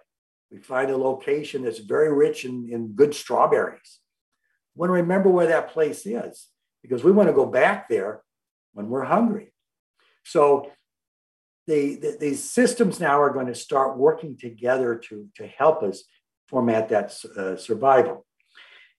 we 0.50 0.58
find 0.58 0.90
a 0.90 0.96
location 0.96 1.62
that's 1.62 1.78
very 1.78 2.12
rich 2.12 2.44
in, 2.44 2.68
in 2.72 2.88
good 2.88 3.14
strawberries. 3.14 4.00
We 4.74 4.80
want 4.80 4.88
to 4.88 4.94
remember 4.94 5.28
where 5.28 5.46
that 5.46 5.70
place 5.70 6.04
is 6.06 6.48
because 6.82 7.04
we 7.04 7.12
want 7.12 7.28
to 7.28 7.34
go 7.34 7.46
back 7.46 7.88
there 7.88 8.24
when 8.72 8.88
we're 8.88 9.04
hungry. 9.04 9.52
So 10.24 10.72
the, 11.70 11.94
the, 11.94 12.16
these 12.18 12.42
systems 12.50 12.98
now 12.98 13.20
are 13.22 13.32
going 13.32 13.46
to 13.46 13.54
start 13.54 13.96
working 13.96 14.36
together 14.36 14.96
to, 15.08 15.28
to 15.36 15.46
help 15.46 15.84
us 15.84 16.02
format 16.48 16.88
that 16.88 17.14
uh, 17.36 17.56
survival. 17.56 18.26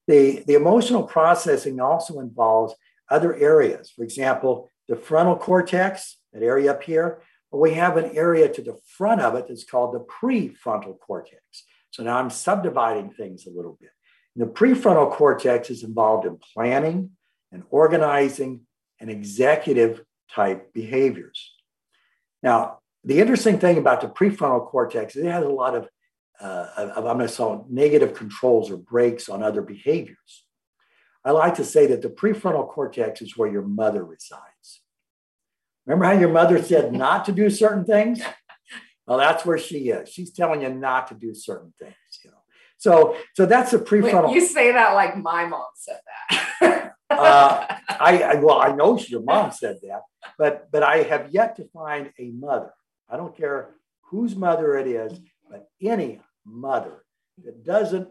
The, 0.08 0.42
the 0.46 0.54
emotional 0.54 1.02
processing 1.02 1.80
also 1.80 2.20
involves 2.20 2.74
other 3.10 3.36
areas. 3.36 3.90
For 3.90 4.02
example, 4.02 4.70
the 4.88 4.96
frontal 4.96 5.36
cortex, 5.36 6.16
that 6.32 6.42
area 6.42 6.70
up 6.72 6.82
here, 6.82 7.22
but 7.50 7.58
we 7.58 7.74
have 7.74 7.98
an 7.98 8.16
area 8.16 8.48
to 8.48 8.62
the 8.62 8.78
front 8.96 9.20
of 9.20 9.34
it 9.34 9.48
that's 9.48 9.64
called 9.64 9.94
the 9.94 10.00
prefrontal 10.00 10.98
cortex. 10.98 11.42
So 11.90 12.02
now 12.02 12.16
I'm 12.16 12.30
subdividing 12.30 13.10
things 13.10 13.46
a 13.46 13.50
little 13.50 13.76
bit. 13.78 13.90
And 14.34 14.48
the 14.48 14.50
prefrontal 14.50 15.12
cortex 15.12 15.68
is 15.68 15.82
involved 15.82 16.26
in 16.26 16.38
planning 16.54 17.10
and 17.52 17.64
organizing 17.68 18.62
and 18.98 19.10
executive 19.10 20.02
type 20.30 20.72
behaviors. 20.72 21.52
Now, 22.42 22.78
the 23.04 23.20
interesting 23.20 23.58
thing 23.58 23.78
about 23.78 24.00
the 24.00 24.08
prefrontal 24.08 24.66
cortex 24.66 25.16
is 25.16 25.24
it 25.24 25.30
has 25.30 25.44
a 25.44 25.48
lot 25.48 25.74
of, 25.74 25.88
uh, 26.40 26.66
of 26.76 27.06
I'm 27.06 27.18
going 27.18 27.28
to 27.28 27.34
call 27.34 27.66
negative 27.68 28.14
controls 28.14 28.70
or 28.70 28.76
brakes 28.76 29.28
on 29.28 29.42
other 29.42 29.62
behaviors. 29.62 30.44
I 31.24 31.30
like 31.30 31.54
to 31.56 31.64
say 31.64 31.86
that 31.88 32.02
the 32.02 32.08
prefrontal 32.08 32.68
cortex 32.68 33.22
is 33.22 33.36
where 33.36 33.50
your 33.50 33.62
mother 33.62 34.04
resides. 34.04 34.82
Remember 35.86 36.04
how 36.06 36.12
your 36.12 36.30
mother 36.30 36.62
said 36.62 36.92
not 37.06 37.24
to 37.26 37.32
do 37.32 37.50
certain 37.50 37.84
things? 37.84 38.20
Well, 39.06 39.18
that's 39.18 39.44
where 39.44 39.58
she 39.58 39.90
is. 39.90 40.08
She's 40.08 40.32
telling 40.32 40.62
you 40.62 40.72
not 40.72 41.08
to 41.08 41.14
do 41.14 41.34
certain 41.34 41.72
things, 41.78 41.94
you 42.24 42.30
know. 42.30 42.36
So, 42.78 43.16
so 43.34 43.46
that's 43.46 43.72
a 43.72 43.78
prefrontal. 43.78 44.28
Wait, 44.28 44.34
you 44.34 44.46
say 44.46 44.72
that 44.72 44.94
like 44.94 45.16
my 45.16 45.44
mom 45.46 45.66
said 45.76 46.00
that. 46.60 46.92
uh, 47.18 47.66
I, 47.88 48.22
I, 48.22 48.34
well, 48.36 48.60
I 48.60 48.74
know 48.74 48.98
your 48.98 49.22
mom 49.22 49.52
said 49.52 49.78
that, 49.82 50.02
but 50.38 50.70
but 50.70 50.82
I 50.82 50.98
have 50.98 51.30
yet 51.30 51.56
to 51.56 51.64
find 51.68 52.12
a 52.18 52.30
mother. 52.30 52.72
I 53.08 53.16
don't 53.16 53.36
care 53.36 53.74
whose 54.02 54.36
mother 54.36 54.76
it 54.76 54.86
is, 54.86 55.18
but 55.50 55.68
any 55.80 56.20
mother 56.44 57.04
that 57.44 57.64
doesn't 57.64 58.08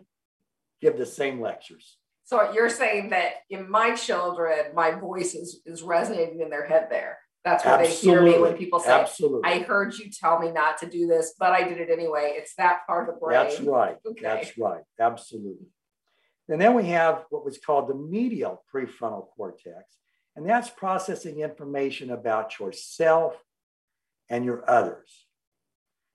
give 0.82 0.98
the 0.98 1.06
same 1.06 1.40
lectures. 1.40 1.98
So 2.24 2.52
you're 2.54 2.70
saying 2.70 3.10
that 3.10 3.34
in 3.50 3.70
my 3.70 3.96
children, 3.96 4.58
my 4.74 4.92
voice 4.92 5.36
is, 5.36 5.62
is 5.66 5.82
resonating 5.82 6.40
in 6.40 6.50
their 6.50 6.66
head 6.66 6.88
there. 6.90 7.18
That's 7.44 7.66
where 7.66 7.80
Absolutely. 7.80 8.32
they 8.32 8.32
hear 8.32 8.38
me 8.38 8.42
when 8.42 8.58
people 8.58 8.80
say, 8.80 8.92
Absolutely. 8.92 9.50
I 9.50 9.60
heard 9.60 9.98
you 9.98 10.10
tell 10.12 10.40
me 10.40 10.52
not 10.52 10.78
to 10.80 10.90
do 10.90 11.08
this, 11.08 11.34
but 11.40 11.52
I 11.52 11.68
did 11.68 11.80
it 11.80 11.90
anyway. 11.90 12.34
It's 12.36 12.56
that 12.56 12.86
part 12.88 13.10
of 13.10 13.16
the 13.16 13.20
brain. 13.20 13.34
That's 13.34 13.60
right. 13.62 13.98
Okay. 14.06 14.22
That's 14.22 14.58
right. 14.58 14.84
Absolutely. 15.00 15.68
And 16.50 16.60
then 16.60 16.74
we 16.74 16.86
have 16.88 17.26
what 17.30 17.46
was 17.46 17.58
called 17.58 17.88
the 17.88 17.96
medial 17.96 18.64
prefrontal 18.74 19.28
cortex, 19.36 19.98
and 20.36 20.48
that's 20.48 20.70
processing 20.70 21.40
information 21.40 22.10
about 22.12 22.60
yourself 22.60 23.36
and 24.30 24.44
your 24.46 24.70
others. 24.70 25.26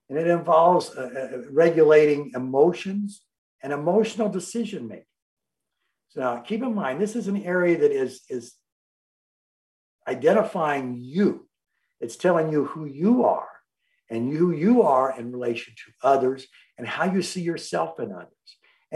And 0.08 0.18
it 0.18 0.26
involves 0.26 0.90
uh, 0.90 1.30
uh, 1.34 1.42
regulating 1.50 2.32
emotions 2.34 3.22
and 3.62 3.72
emotional 3.72 4.28
decision 4.28 4.88
making. 4.88 5.04
So 6.08 6.20
now 6.20 6.36
keep 6.38 6.62
in 6.62 6.74
mind, 6.74 7.00
this 7.00 7.16
is 7.16 7.28
an 7.28 7.42
area 7.42 7.78
that 7.78 7.92
is, 7.92 8.22
is 8.28 8.54
identifying 10.06 10.96
you. 10.96 11.48
It's 12.00 12.16
telling 12.16 12.52
you 12.52 12.66
who 12.66 12.84
you 12.84 13.24
are 13.24 13.48
and 14.08 14.32
who 14.32 14.52
you 14.52 14.82
are 14.82 15.18
in 15.18 15.32
relation 15.32 15.74
to 15.74 16.06
others 16.06 16.46
and 16.78 16.86
how 16.86 17.12
you 17.12 17.22
see 17.22 17.42
yourself 17.42 17.98
in 17.98 18.12
others. 18.12 18.28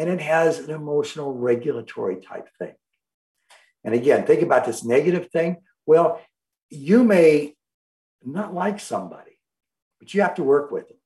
And 0.01 0.09
it 0.09 0.23
has 0.23 0.59
an 0.61 0.71
emotional 0.71 1.35
regulatory 1.35 2.17
type 2.23 2.49
thing. 2.59 2.73
And 3.85 3.95
again, 3.95 4.25
think 4.25 4.41
about 4.41 4.65
this 4.65 4.83
negative 4.83 5.29
thing. 5.31 5.59
Well, 5.85 6.23
you 6.71 7.05
may 7.05 7.55
not 8.25 8.55
like 8.55 8.81
somebody, 8.81 9.39
but 9.99 10.15
you 10.15 10.23
have 10.23 10.37
to 10.37 10.43
work 10.43 10.71
with 10.71 10.89
them. 10.89 10.97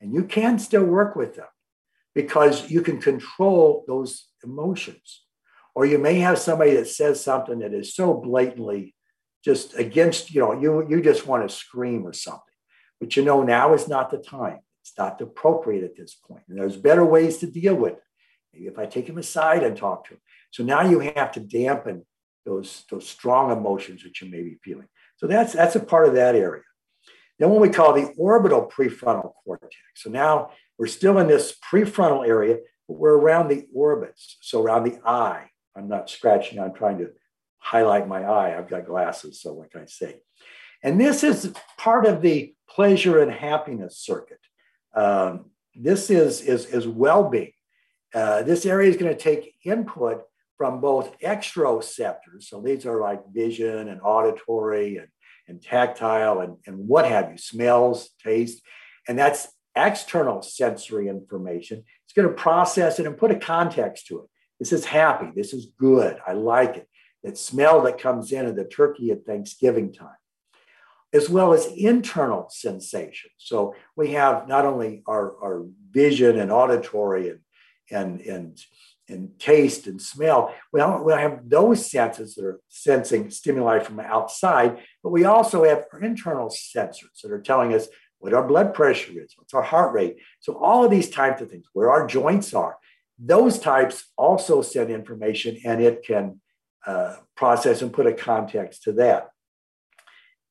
And 0.00 0.14
you 0.14 0.24
can 0.24 0.58
still 0.58 0.84
work 0.84 1.16
with 1.16 1.36
them 1.36 1.48
because 2.14 2.70
you 2.70 2.80
can 2.80 2.98
control 2.98 3.84
those 3.86 4.28
emotions. 4.42 5.24
Or 5.74 5.84
you 5.84 5.98
may 5.98 6.20
have 6.20 6.38
somebody 6.38 6.72
that 6.76 6.88
says 6.88 7.22
something 7.22 7.58
that 7.58 7.74
is 7.74 7.94
so 7.94 8.14
blatantly 8.14 8.94
just 9.44 9.78
against, 9.78 10.32
you 10.32 10.40
know, 10.40 10.58
you, 10.58 10.88
you 10.88 11.02
just 11.02 11.26
want 11.26 11.46
to 11.46 11.54
scream 11.54 12.06
or 12.06 12.14
something. 12.14 12.40
But 13.00 13.16
you 13.16 13.22
know, 13.22 13.42
now 13.42 13.74
is 13.74 13.86
not 13.86 14.08
the 14.08 14.16
time. 14.16 14.60
It's 14.86 14.96
not 14.96 15.20
appropriate 15.20 15.82
at 15.82 15.96
this 15.96 16.14
point. 16.14 16.42
And 16.48 16.56
there's 16.56 16.76
better 16.76 17.04
ways 17.04 17.38
to 17.38 17.46
deal 17.48 17.74
with 17.74 17.94
it. 17.94 18.02
Maybe 18.54 18.66
if 18.66 18.78
I 18.78 18.86
take 18.86 19.08
him 19.08 19.18
aside 19.18 19.64
and 19.64 19.76
talk 19.76 20.04
to 20.04 20.14
him. 20.14 20.20
So 20.52 20.62
now 20.62 20.82
you 20.82 21.00
have 21.00 21.32
to 21.32 21.40
dampen 21.40 22.06
those, 22.44 22.84
those 22.88 23.08
strong 23.08 23.50
emotions 23.50 24.04
that 24.04 24.20
you 24.20 24.30
may 24.30 24.42
be 24.42 24.58
feeling. 24.62 24.86
So 25.16 25.26
that's, 25.26 25.52
that's 25.54 25.74
a 25.74 25.80
part 25.80 26.06
of 26.06 26.14
that 26.14 26.36
area. 26.36 26.62
Then 27.40 27.50
what 27.50 27.60
we 27.60 27.68
call 27.68 27.94
the 27.94 28.14
orbital 28.16 28.70
prefrontal 28.72 29.32
cortex. 29.44 29.74
So 29.96 30.08
now 30.08 30.50
we're 30.78 30.86
still 30.86 31.18
in 31.18 31.26
this 31.26 31.56
prefrontal 31.58 32.24
area, 32.24 32.58
but 32.86 32.96
we're 32.96 33.18
around 33.18 33.48
the 33.48 33.66
orbits. 33.74 34.36
So 34.40 34.62
around 34.62 34.84
the 34.84 35.00
eye. 35.04 35.50
I'm 35.74 35.88
not 35.88 36.08
scratching, 36.08 36.60
I'm 36.60 36.74
trying 36.74 36.98
to 36.98 37.10
highlight 37.58 38.06
my 38.06 38.22
eye. 38.22 38.56
I've 38.56 38.70
got 38.70 38.86
glasses, 38.86 39.42
so 39.42 39.52
what 39.52 39.72
can 39.72 39.82
I 39.82 39.86
say? 39.86 40.20
And 40.82 41.00
this 41.00 41.24
is 41.24 41.52
part 41.76 42.06
of 42.06 42.22
the 42.22 42.54
pleasure 42.68 43.20
and 43.20 43.32
happiness 43.32 43.98
circuit. 43.98 44.38
Um, 44.96 45.50
this 45.74 46.10
is, 46.10 46.40
is, 46.40 46.66
is 46.66 46.88
well 46.88 47.28
being. 47.28 47.52
Uh, 48.14 48.42
this 48.42 48.64
area 48.64 48.88
is 48.88 48.96
going 48.96 49.14
to 49.14 49.20
take 49.20 49.54
input 49.64 50.22
from 50.56 50.80
both 50.80 51.18
exteroceptors. 51.20 52.44
So 52.44 52.62
these 52.62 52.86
are 52.86 53.00
like 53.00 53.20
vision 53.32 53.88
and 53.88 54.00
auditory 54.02 54.96
and, 54.96 55.08
and 55.48 55.62
tactile 55.62 56.40
and, 56.40 56.56
and 56.66 56.88
what 56.88 57.06
have 57.06 57.30
you, 57.30 57.38
smells, 57.38 58.10
taste. 58.24 58.62
And 59.06 59.18
that's 59.18 59.48
external 59.76 60.40
sensory 60.42 61.08
information. 61.08 61.84
It's 62.04 62.14
going 62.14 62.28
to 62.28 62.34
process 62.34 62.98
it 62.98 63.06
and 63.06 63.18
put 63.18 63.30
a 63.30 63.38
context 63.38 64.06
to 64.06 64.20
it. 64.20 64.26
This 64.58 64.72
is 64.72 64.86
happy. 64.86 65.30
This 65.36 65.52
is 65.52 65.66
good. 65.78 66.18
I 66.26 66.32
like 66.32 66.76
it 66.78 66.88
that 67.26 67.36
smell 67.36 67.82
that 67.82 67.98
comes 67.98 68.32
in 68.32 68.46
of 68.46 68.56
the 68.56 68.64
turkey 68.64 69.10
at 69.10 69.26
Thanksgiving 69.26 69.92
time, 69.92 70.08
as 71.12 71.28
well 71.30 71.52
as 71.52 71.66
internal 71.66 72.48
sensations. 72.50 73.32
So 73.38 73.74
we 73.96 74.12
have 74.12 74.48
not 74.48 74.66
only 74.66 75.02
our, 75.06 75.36
our 75.42 75.64
vision 75.90 76.38
and 76.38 76.50
auditory 76.50 77.30
and, 77.30 77.40
and, 77.90 78.20
and, 78.20 78.60
and 79.08 79.38
taste 79.38 79.86
and 79.86 80.02
smell, 80.02 80.52
we 80.72 80.82
we 80.82 81.12
have 81.12 81.48
those 81.48 81.88
senses 81.88 82.34
that 82.34 82.44
are 82.44 82.60
sensing 82.68 83.30
stimuli 83.30 83.78
from 83.78 84.00
outside, 84.00 84.78
but 85.02 85.10
we 85.10 85.24
also 85.24 85.64
have 85.64 85.84
our 85.92 86.02
internal 86.02 86.48
sensors 86.48 87.20
that 87.22 87.30
are 87.30 87.40
telling 87.40 87.72
us 87.72 87.86
what 88.18 88.34
our 88.34 88.46
blood 88.46 88.74
pressure 88.74 89.12
is, 89.12 89.34
what's 89.36 89.54
our 89.54 89.62
heart 89.62 89.92
rate. 89.92 90.16
So 90.40 90.58
all 90.58 90.84
of 90.84 90.90
these 90.90 91.10
types 91.10 91.40
of 91.40 91.50
things, 91.50 91.66
where 91.72 91.90
our 91.90 92.06
joints 92.06 92.52
are, 92.54 92.76
those 93.18 93.58
types 93.58 94.06
also 94.16 94.62
send 94.62 94.90
information 94.90 95.58
and 95.64 95.80
it 95.80 96.04
can 96.04 96.40
uh, 96.86 97.16
process 97.36 97.82
and 97.82 97.92
put 97.92 98.06
a 98.06 98.12
context 98.12 98.82
to 98.84 98.92
that. 98.92 99.30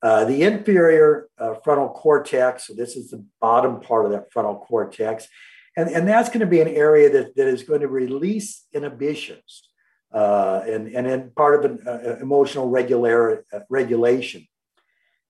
Uh, 0.06 0.24
the 0.24 0.44
inferior 0.44 1.28
uh, 1.39 1.56
frontal 1.63 1.89
cortex, 1.89 2.68
so 2.68 2.76
this 2.76 2.96
is 2.96 3.10
the 3.10 3.26
bottom 3.41 3.80
part 3.80 4.06
of 4.06 4.12
that 4.12 4.32
frontal 4.32 4.56
cortex, 4.56 5.28
and, 5.76 5.89
and 5.89 6.08
that's 6.08 6.30
going 6.30 6.41
to 6.41 6.46
be 6.46 6.62
an 6.62 6.68
area 6.68 7.10
that, 7.10 7.36
that 7.36 7.48
is 7.48 7.63
going 7.63 7.82
to 7.82 7.88
release 7.88 8.68
inhibitions 8.72 9.68
uh, 10.13 10.62
and, 10.68 10.89
and 10.89 11.34
part 11.34 11.56
of 11.56 11.72
an 11.72 11.80
uh, 11.88 12.18
emotional 12.22 12.70
regular, 12.70 13.48
regulation. 13.68 14.46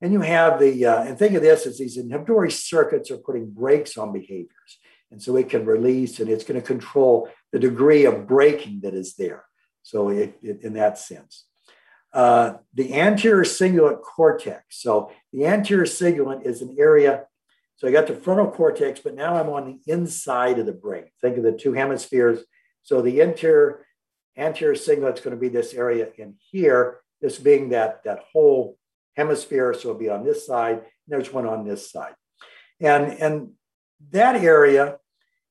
And 0.02 0.12
you 0.12 0.20
have 0.20 0.60
the, 0.60 0.84
and 0.84 1.18
think 1.18 1.36
of 1.36 1.42
this 1.42 1.66
as 1.66 1.78
these 1.78 1.96
inhibitory 1.96 2.52
circuits 2.52 3.10
are 3.12 3.18
putting 3.18 3.52
brakes 3.52 3.98
on 3.98 4.12
behaviors. 4.12 4.72
And 5.10 5.22
so 5.22 5.38
it 5.38 5.50
can 5.50 5.66
release 5.66 6.20
and 6.20 6.30
it's 6.30 6.44
going 6.44 6.60
to 6.60 6.68
control 6.68 7.30
the 7.54 7.60
degree 7.60 8.04
of 8.04 8.28
braking 8.28 8.82
that 8.82 8.94
is 8.94 9.16
there. 9.16 9.46
So 9.84 10.10
it, 10.10 10.38
it, 10.42 10.64
in 10.64 10.74
that 10.74 10.98
sense. 10.98 11.46
Uh, 12.15 12.60
the 12.73 12.93
anterior 12.93 13.43
cingulate 13.43 14.01
cortex. 14.01 14.63
So 14.69 15.12
the 15.34 15.45
anterior 15.45 15.84
cingulate 15.84 16.45
is 16.45 16.62
an 16.62 16.78
area. 16.80 17.25
So 17.75 17.89
I 17.89 17.91
got 17.91 18.08
the 18.08 18.15
frontal 18.15 18.49
cortex, 18.49 19.01
but 19.01 19.15
now 19.15 19.36
I'm 19.36 19.49
on 19.49 19.65
the 19.65 19.93
inside 19.93 20.58
of 20.58 20.65
the 20.65 20.71
brain. 20.71 21.08
Think 21.21 21.36
of 21.38 21.43
the 21.43 21.51
two 21.51 21.73
hemispheres. 21.73 22.39
So 22.84 23.01
the 23.01 23.21
anterior 23.21 23.86
anterior 24.38 24.75
cingulate 24.75 25.15
is 25.15 25.19
going 25.19 25.36
to 25.36 25.39
be 25.39 25.49
this 25.49 25.73
area 25.73 26.08
in 26.17 26.36
here. 26.51 27.01
This 27.19 27.38
being 27.38 27.69
that 27.69 28.06
that 28.06 28.19
whole 28.32 28.78
hemisphere. 29.17 29.73
So 29.73 29.89
it'll 29.89 29.99
be 29.99 30.10
on 30.10 30.23
this 30.23 30.47
side. 30.47 30.75
And 30.78 30.86
there's 31.10 31.34
one 31.34 31.45
on 31.45 31.67
this 31.67 31.91
side, 31.91 32.15
and 32.80 33.12
and 33.19 33.51
that 34.12 34.38
area 34.38 34.99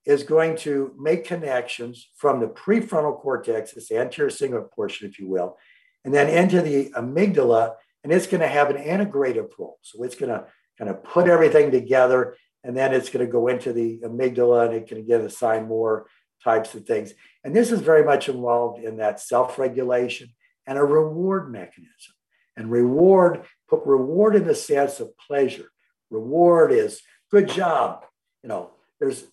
is 0.07 0.23
going 0.23 0.57
to 0.57 0.95
make 0.99 1.25
connections 1.25 2.09
from 2.17 2.41
the 2.41 2.47
prefrontal 2.47 3.21
cortex, 3.21 3.73
this 3.73 3.91
anterior 3.91 4.31
cingulate 4.31 4.71
portion, 4.71 5.09
if 5.09 5.19
you 5.19 5.29
will, 5.29 5.57
and 6.05 6.13
then 6.13 6.29
into 6.29 6.61
the 6.61 6.91
amygdala, 6.91 7.75
and 8.03 8.13
it's 8.13 8.27
going 8.27 8.41
to 8.41 8.49
have 8.49 8.71
an 8.71 8.77
integrative 8.77 9.51
role. 9.59 9.79
So 9.83 10.03
it's 10.03 10.17
going 10.17 10.31
to 10.31 10.47
kind 10.79 10.91
of 10.91 11.03
put 11.05 11.29
everything 11.29 11.71
together, 11.71 12.37
and 12.63 12.77
then 12.77 12.93
it's 12.93 13.09
going 13.09 13.25
to 13.25 13.31
go 13.31 13.49
into 13.49 13.73
the 13.73 14.01
amygdala, 14.05 14.67
and 14.67 14.75
it 14.75 14.87
can 14.87 14.99
again 14.99 15.23
assign 15.23 15.67
more 15.67 16.07
types 16.43 16.75
of 16.75 16.85
things. 16.85 17.15
And 17.43 17.57
this 17.57 17.73
is 17.73 17.81
very 17.81 18.05
much 18.05 18.29
involved 18.29 18.85
in 18.85 18.99
that 18.99 19.21
self-regulation 19.21 20.29
and 20.67 20.79
a 20.79 20.85
reward 20.85 21.51
mechanism. 21.51 22.15
And 22.57 22.71
reward, 22.71 23.45
put 23.69 23.85
reward 23.85 24.37
in 24.37 24.47
the 24.47 24.55
sense 24.55 25.01
of 25.01 25.17
pleasure. 25.19 25.71
Reward 26.11 26.71
is 26.71 27.01
good 27.31 27.49
job. 27.49 28.05
You 28.43 28.49
know, 28.49 28.71
there's 29.01 29.25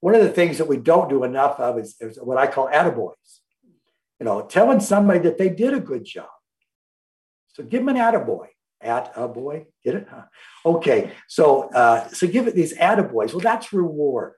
one 0.00 0.14
of 0.14 0.22
the 0.22 0.30
things 0.30 0.58
that 0.58 0.68
we 0.68 0.76
don't 0.76 1.08
do 1.08 1.24
enough 1.24 1.58
of 1.58 1.78
is, 1.78 1.96
is 2.00 2.18
what 2.18 2.38
I 2.38 2.46
call 2.46 2.68
attaboys. 2.68 3.40
You 4.22 4.26
know, 4.26 4.42
telling 4.42 4.78
somebody 4.78 5.18
that 5.18 5.36
they 5.36 5.48
did 5.48 5.74
a 5.74 5.80
good 5.80 6.04
job. 6.04 6.28
So 7.54 7.64
give 7.64 7.84
them 7.84 7.96
an 7.96 7.96
attaboy. 7.96 8.46
At 8.80 9.12
a 9.16 9.26
boy, 9.26 9.66
get 9.82 9.96
it? 9.96 10.06
Huh? 10.08 10.26
Okay, 10.64 11.10
so 11.26 11.68
uh, 11.70 12.06
so 12.06 12.28
give 12.28 12.46
it 12.46 12.54
these 12.54 12.72
attaboys. 12.78 13.32
Well, 13.32 13.40
that's 13.40 13.72
reward, 13.72 14.34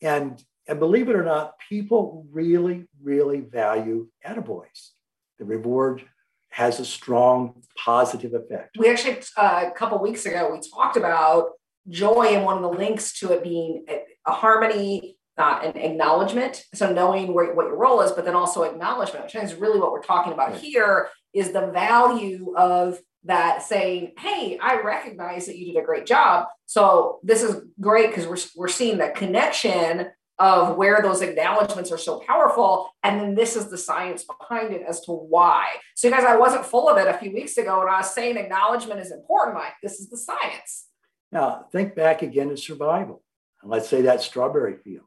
and 0.00 0.42
and 0.66 0.78
believe 0.78 1.10
it 1.10 1.14
or 1.14 1.24
not, 1.24 1.58
people 1.68 2.26
really 2.32 2.86
really 3.02 3.40
value 3.40 4.08
attaboys. 4.26 4.92
The 5.38 5.44
reward 5.44 6.04
has 6.48 6.80
a 6.80 6.86
strong 6.86 7.62
positive 7.76 8.32
effect. 8.32 8.78
We 8.78 8.88
actually 8.88 9.18
uh, 9.36 9.64
a 9.66 9.72
couple 9.72 10.00
weeks 10.00 10.24
ago 10.24 10.50
we 10.50 10.60
talked 10.70 10.96
about 10.96 11.50
joy 11.86 12.28
and 12.28 12.46
one 12.46 12.56
of 12.56 12.62
the 12.62 12.78
links 12.78 13.18
to 13.20 13.32
it 13.32 13.42
being 13.42 13.84
a 14.26 14.32
harmony, 14.32 15.17
uh, 15.38 15.60
an 15.62 15.76
acknowledgement. 15.76 16.64
So 16.74 16.92
knowing 16.92 17.32
where, 17.32 17.54
what 17.54 17.66
your 17.66 17.76
role 17.76 18.00
is, 18.00 18.12
but 18.12 18.24
then 18.24 18.34
also 18.34 18.62
acknowledgement, 18.62 19.24
which 19.24 19.36
is 19.36 19.54
really 19.54 19.78
what 19.78 19.92
we're 19.92 20.02
talking 20.02 20.32
about 20.32 20.52
right. 20.52 20.60
here 20.60 21.08
is 21.32 21.52
the 21.52 21.68
value 21.68 22.54
of 22.56 22.98
that 23.24 23.62
saying, 23.62 24.12
Hey, 24.18 24.58
I 24.60 24.80
recognize 24.80 25.46
that 25.46 25.56
you 25.56 25.72
did 25.72 25.80
a 25.80 25.84
great 25.84 26.06
job. 26.06 26.46
So 26.66 27.20
this 27.22 27.42
is 27.42 27.62
great 27.80 28.08
because 28.08 28.26
we're, 28.26 28.62
we're 28.62 28.68
seeing 28.68 28.98
the 28.98 29.10
connection 29.10 30.08
of 30.38 30.76
where 30.76 31.00
those 31.02 31.20
acknowledgments 31.20 31.90
are 31.90 31.98
so 31.98 32.20
powerful. 32.20 32.90
And 33.02 33.20
then 33.20 33.34
this 33.34 33.56
is 33.56 33.70
the 33.70 33.78
science 33.78 34.24
behind 34.24 34.72
it 34.72 34.82
as 34.88 35.00
to 35.02 35.12
why. 35.12 35.66
So, 35.96 36.08
you 36.08 36.14
guys, 36.14 36.24
I 36.24 36.36
wasn't 36.36 36.64
full 36.64 36.88
of 36.88 36.96
it 36.96 37.08
a 37.08 37.18
few 37.18 37.32
weeks 37.32 37.56
ago 37.56 37.80
when 37.80 37.88
I 37.88 37.98
was 37.98 38.14
saying 38.14 38.36
acknowledgement 38.36 39.00
is 39.00 39.10
important. 39.10 39.56
Like, 39.56 39.72
this 39.82 39.98
is 39.98 40.08
the 40.08 40.16
science. 40.16 40.86
Now, 41.32 41.66
think 41.72 41.94
back 41.94 42.22
again 42.22 42.50
to 42.50 42.56
survival. 42.56 43.22
And 43.62 43.70
let's 43.70 43.88
say 43.88 44.02
that 44.02 44.22
strawberry 44.22 44.76
field. 44.76 45.06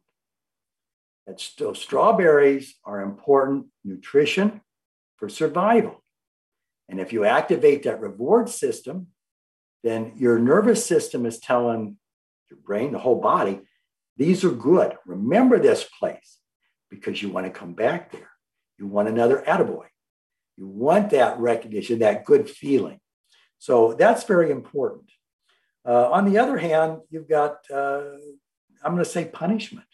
That 1.27 1.39
st- 1.39 1.77
strawberries 1.77 2.75
are 2.83 3.01
important 3.01 3.67
nutrition 3.83 4.61
for 5.17 5.29
survival. 5.29 6.03
And 6.89 6.99
if 6.99 7.13
you 7.13 7.25
activate 7.25 7.83
that 7.83 8.01
reward 8.01 8.49
system, 8.49 9.07
then 9.83 10.13
your 10.15 10.39
nervous 10.39 10.85
system 10.85 11.25
is 11.25 11.39
telling 11.39 11.97
your 12.49 12.59
brain, 12.59 12.91
the 12.91 12.99
whole 12.99 13.21
body, 13.21 13.61
these 14.17 14.43
are 14.43 14.51
good. 14.51 14.97
Remember 15.05 15.57
this 15.57 15.87
place 15.99 16.39
because 16.89 17.21
you 17.21 17.29
want 17.29 17.45
to 17.45 17.51
come 17.51 17.73
back 17.73 18.11
there. 18.11 18.29
You 18.77 18.87
want 18.87 19.07
another 19.07 19.43
attaboy. 19.47 19.85
You 20.57 20.67
want 20.67 21.11
that 21.11 21.39
recognition, 21.39 21.99
that 21.99 22.25
good 22.25 22.49
feeling. 22.49 22.99
So 23.57 23.93
that's 23.93 24.25
very 24.25 24.51
important. 24.51 25.09
Uh, 25.87 26.11
on 26.11 26.25
the 26.25 26.37
other 26.37 26.57
hand, 26.57 26.99
you've 27.09 27.29
got, 27.29 27.57
uh, 27.73 28.01
I'm 28.83 28.93
going 28.93 28.97
to 28.97 29.05
say 29.05 29.25
punishment. 29.25 29.85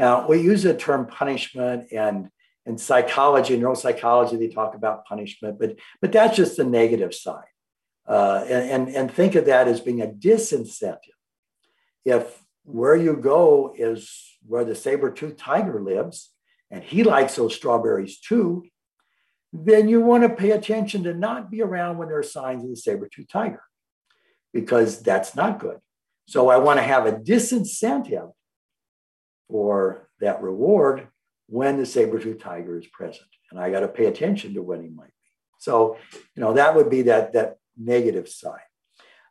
Now, 0.00 0.26
we 0.26 0.40
use 0.40 0.62
the 0.62 0.74
term 0.74 1.06
punishment 1.06 1.92
and 1.92 2.30
in 2.64 2.78
psychology, 2.78 3.58
neuropsychology, 3.58 4.38
they 4.38 4.48
talk 4.48 4.74
about 4.74 5.04
punishment, 5.04 5.58
but, 5.58 5.76
but 6.00 6.10
that's 6.10 6.38
just 6.38 6.56
the 6.56 6.64
negative 6.64 7.14
side. 7.14 7.52
Uh, 8.08 8.42
and, 8.48 8.70
and, 8.70 8.96
and 8.96 9.12
think 9.12 9.34
of 9.34 9.44
that 9.44 9.68
as 9.68 9.82
being 9.82 10.00
a 10.00 10.06
disincentive. 10.06 11.20
If 12.06 12.42
where 12.64 12.96
you 12.96 13.14
go 13.14 13.74
is 13.76 14.38
where 14.46 14.64
the 14.64 14.74
saber-toothed 14.74 15.38
tiger 15.38 15.82
lives, 15.82 16.30
and 16.70 16.82
he 16.82 17.04
likes 17.04 17.36
those 17.36 17.54
strawberries 17.54 18.20
too, 18.20 18.64
then 19.52 19.86
you 19.90 20.00
want 20.00 20.22
to 20.22 20.30
pay 20.30 20.52
attention 20.52 21.02
to 21.04 21.12
not 21.12 21.50
be 21.50 21.60
around 21.60 21.98
when 21.98 22.08
there 22.08 22.18
are 22.18 22.22
signs 22.22 22.64
of 22.64 22.70
the 22.70 22.76
saber-toothed 22.76 23.28
tiger, 23.28 23.62
because 24.54 25.02
that's 25.02 25.36
not 25.36 25.58
good. 25.58 25.78
So 26.26 26.48
I 26.48 26.56
want 26.56 26.78
to 26.78 26.84
have 26.84 27.04
a 27.04 27.12
disincentive 27.12 28.32
for 29.50 30.08
that 30.20 30.42
reward 30.42 31.08
when 31.46 31.76
the 31.76 31.86
saber-tooth 31.86 32.38
tiger 32.38 32.78
is 32.78 32.86
present. 32.86 33.26
And 33.50 33.58
I 33.58 33.70
got 33.70 33.80
to 33.80 33.88
pay 33.88 34.06
attention 34.06 34.54
to 34.54 34.62
when 34.62 34.82
he 34.82 34.88
might 34.88 35.06
be. 35.06 35.30
So, 35.58 35.96
you 36.36 36.40
know, 36.40 36.52
that 36.54 36.74
would 36.76 36.88
be 36.88 37.02
that, 37.02 37.32
that 37.32 37.56
negative 37.76 38.28
side. 38.28 38.60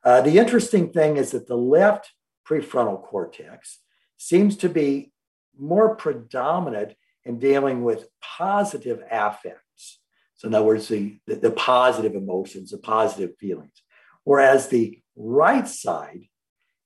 Uh, 0.03 0.21
the 0.21 0.37
interesting 0.37 0.91
thing 0.91 1.17
is 1.17 1.31
that 1.31 1.47
the 1.47 1.57
left 1.57 2.11
prefrontal 2.47 3.01
cortex 3.03 3.79
seems 4.17 4.57
to 4.57 4.69
be 4.69 5.11
more 5.57 5.95
predominant 5.95 6.93
in 7.25 7.39
dealing 7.39 7.83
with 7.83 8.07
positive 8.21 9.01
affects. 9.09 9.99
So, 10.35 10.47
in 10.47 10.55
other 10.55 10.65
words, 10.65 10.87
the, 10.87 11.19
the, 11.27 11.35
the 11.35 11.51
positive 11.51 12.15
emotions, 12.15 12.71
the 12.71 12.77
positive 12.77 13.37
feelings. 13.37 13.83
Whereas 14.23 14.67
the 14.67 15.01
right 15.15 15.67
side 15.67 16.27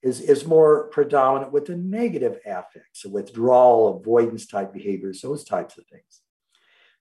is, 0.04 0.20
is 0.20 0.46
more 0.46 0.88
predominant 0.90 1.52
with 1.52 1.66
the 1.66 1.76
negative 1.76 2.38
affects, 2.46 3.06
withdrawal, 3.06 3.98
avoidance 3.98 4.46
type 4.46 4.74
behaviors, 4.74 5.22
those 5.22 5.44
types 5.44 5.78
of 5.78 5.86
things. 5.88 6.22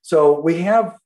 So 0.01 0.39
we 0.39 0.61
have 0.61 0.97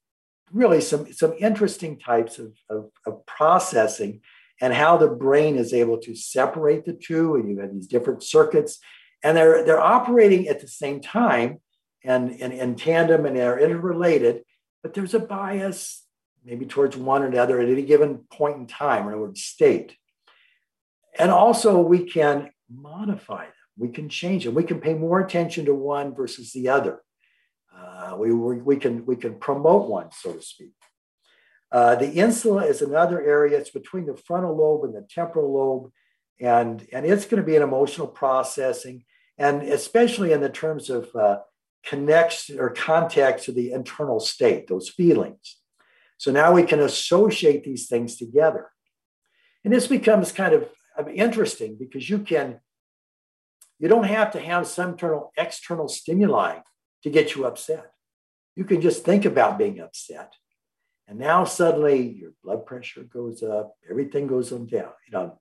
really 0.53 0.79
some, 0.79 1.11
some 1.11 1.33
interesting 1.39 1.99
types 1.99 2.39
of, 2.39 2.53
of, 2.69 2.91
of 3.05 3.25
processing 3.25 4.21
and 4.61 4.73
how 4.73 4.97
the 4.97 5.07
brain 5.07 5.55
is 5.55 5.73
able 5.73 5.97
to 5.99 6.15
separate 6.15 6.85
the 6.85 6.93
two, 6.93 7.35
and 7.35 7.49
you 7.49 7.59
have 7.59 7.73
these 7.73 7.87
different 7.87 8.23
circuits, 8.23 8.79
and 9.23 9.35
they're 9.35 9.63
they're 9.65 9.79
operating 9.79 10.47
at 10.47 10.61
the 10.61 10.67
same 10.67 11.01
time 11.01 11.59
and 12.03 12.31
in, 12.31 12.75
tandem 12.75 13.25
and 13.25 13.35
they're 13.35 13.59
interrelated, 13.59 14.43
but 14.81 14.93
there's 14.93 15.13
a 15.13 15.19
bias 15.19 16.03
maybe 16.45 16.65
towards 16.65 16.95
one 16.95 17.23
or 17.23 17.29
the 17.29 17.41
other 17.41 17.59
at 17.59 17.69
any 17.69 17.81
given 17.81 18.19
point 18.31 18.57
in 18.57 18.67
time, 18.67 19.07
or 19.07 19.11
in 19.11 19.17
a 19.17 19.21
words, 19.21 19.43
state. 19.43 19.95
And 21.19 21.31
also, 21.31 21.79
we 21.79 22.05
can 22.05 22.51
modify 22.69 23.45
them. 23.45 23.53
We 23.77 23.89
can 23.89 24.09
change 24.09 24.45
them. 24.45 24.53
We 24.53 24.63
can 24.63 24.79
pay 24.79 24.93
more 24.93 25.19
attention 25.19 25.65
to 25.65 25.73
one 25.73 26.15
versus 26.15 26.51
the 26.53 26.69
other. 26.69 27.01
Uh, 27.75 28.15
we, 28.17 28.33
we, 28.33 28.77
can, 28.77 29.05
we 29.05 29.15
can 29.15 29.35
promote 29.35 29.89
one, 29.89 30.09
so 30.11 30.33
to 30.33 30.41
speak. 30.41 30.71
Uh, 31.71 31.95
the 31.95 32.11
insula 32.11 32.65
is 32.65 32.81
another 32.81 33.21
area. 33.21 33.57
It's 33.57 33.69
between 33.69 34.05
the 34.05 34.15
frontal 34.15 34.55
lobe 34.55 34.85
and 34.85 34.95
the 34.95 35.07
temporal 35.09 35.53
lobe. 35.53 35.91
And, 36.39 36.87
and 36.93 37.05
it's 37.05 37.25
going 37.25 37.41
to 37.41 37.45
be 37.45 37.55
an 37.55 37.63
emotional 37.63 38.07
processing, 38.07 39.03
and 39.37 39.63
especially 39.63 40.31
in 40.31 40.41
the 40.41 40.49
terms 40.49 40.89
of 40.89 41.09
uh, 41.15 41.39
connects 41.83 42.49
or 42.49 42.69
context 42.69 43.45
to 43.45 43.51
the 43.51 43.71
internal 43.71 44.19
state, 44.19 44.67
those 44.67 44.89
feelings. 44.89 45.57
So 46.17 46.31
now 46.31 46.51
we 46.53 46.63
can 46.63 46.79
associate 46.79 47.63
these 47.63 47.87
things 47.87 48.17
together. 48.17 48.69
And 49.63 49.73
this 49.73 49.87
becomes 49.87 50.31
kind 50.31 50.53
of 50.53 50.67
interesting 51.13 51.77
because 51.77 52.09
you 52.09 52.19
can, 52.19 52.59
you 53.79 53.87
don't 53.87 54.05
have 54.05 54.31
to 54.31 54.39
have 54.39 54.67
some 54.67 54.91
internal, 54.91 55.31
external 55.37 55.87
stimuli 55.87 56.59
to 57.03 57.09
get 57.09 57.35
you 57.35 57.45
upset. 57.45 57.91
You 58.55 58.63
can 58.63 58.81
just 58.81 59.05
think 59.05 59.25
about 59.25 59.57
being 59.57 59.79
upset. 59.79 60.33
And 61.07 61.19
now 61.19 61.45
suddenly 61.45 62.09
your 62.09 62.31
blood 62.43 62.65
pressure 62.65 63.03
goes 63.03 63.43
up, 63.43 63.75
everything 63.89 64.27
goes 64.27 64.51
on 64.51 64.65
down. 64.65 64.91
You 65.05 65.11
know, 65.11 65.39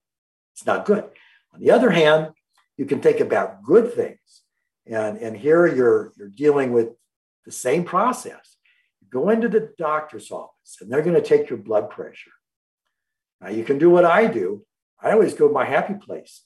it's 0.52 0.66
not 0.66 0.84
good. 0.84 1.04
On 1.52 1.60
the 1.60 1.70
other 1.70 1.90
hand, 1.90 2.28
you 2.76 2.84
can 2.84 3.00
think 3.00 3.20
about 3.20 3.62
good 3.62 3.94
things. 3.94 4.42
And, 4.86 5.18
and 5.18 5.36
here 5.36 5.66
you're, 5.66 6.12
you're 6.16 6.28
dealing 6.28 6.72
with 6.72 6.90
the 7.44 7.52
same 7.52 7.84
process. 7.84 8.56
You 9.00 9.08
go 9.10 9.30
into 9.30 9.48
the 9.48 9.72
doctor's 9.78 10.30
office 10.30 10.76
and 10.80 10.90
they're 10.90 11.02
going 11.02 11.20
to 11.20 11.26
take 11.26 11.48
your 11.48 11.58
blood 11.58 11.90
pressure. 11.90 12.30
Now 13.40 13.48
you 13.48 13.64
can 13.64 13.78
do 13.78 13.90
what 13.90 14.04
I 14.04 14.26
do 14.26 14.64
I 15.00 15.12
always 15.12 15.34
go 15.34 15.48
to 15.48 15.54
my 15.54 15.64
happy 15.64 15.94
place. 15.94 16.42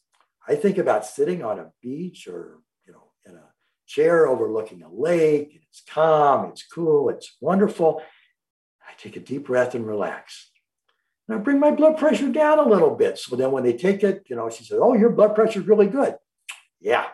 I 0.46 0.56
think 0.56 0.78
about 0.78 1.06
sitting 1.06 1.44
on 1.44 1.58
a 1.58 1.70
beach 1.82 2.26
or, 2.26 2.58
you 2.86 2.92
know, 2.92 3.12
in 3.24 3.34
a 3.34 3.44
chair 3.86 4.26
overlooking 4.26 4.82
a 4.82 4.92
lake. 4.92 5.50
And 5.52 5.62
it's 5.68 5.82
calm, 5.88 6.50
it's 6.50 6.66
cool, 6.66 7.08
it's 7.10 7.36
wonderful. 7.40 8.02
I 8.86 8.92
take 8.98 9.16
a 9.16 9.20
deep 9.20 9.46
breath 9.46 9.74
and 9.74 9.86
relax. 9.86 10.50
And 11.28 11.38
I 11.38 11.40
bring 11.40 11.60
my 11.60 11.70
blood 11.70 11.96
pressure 11.96 12.30
down 12.30 12.58
a 12.58 12.68
little 12.68 12.94
bit. 12.96 13.18
So 13.18 13.36
then 13.36 13.52
when 13.52 13.62
they 13.62 13.74
take 13.74 14.02
it, 14.02 14.24
you 14.28 14.34
know, 14.34 14.50
she 14.50 14.64
says, 14.64 14.78
Oh, 14.82 14.94
your 14.94 15.10
blood 15.10 15.34
pressure 15.34 15.60
is 15.60 15.66
really 15.66 15.86
good. 15.86 16.16
Yeah. 16.80 17.06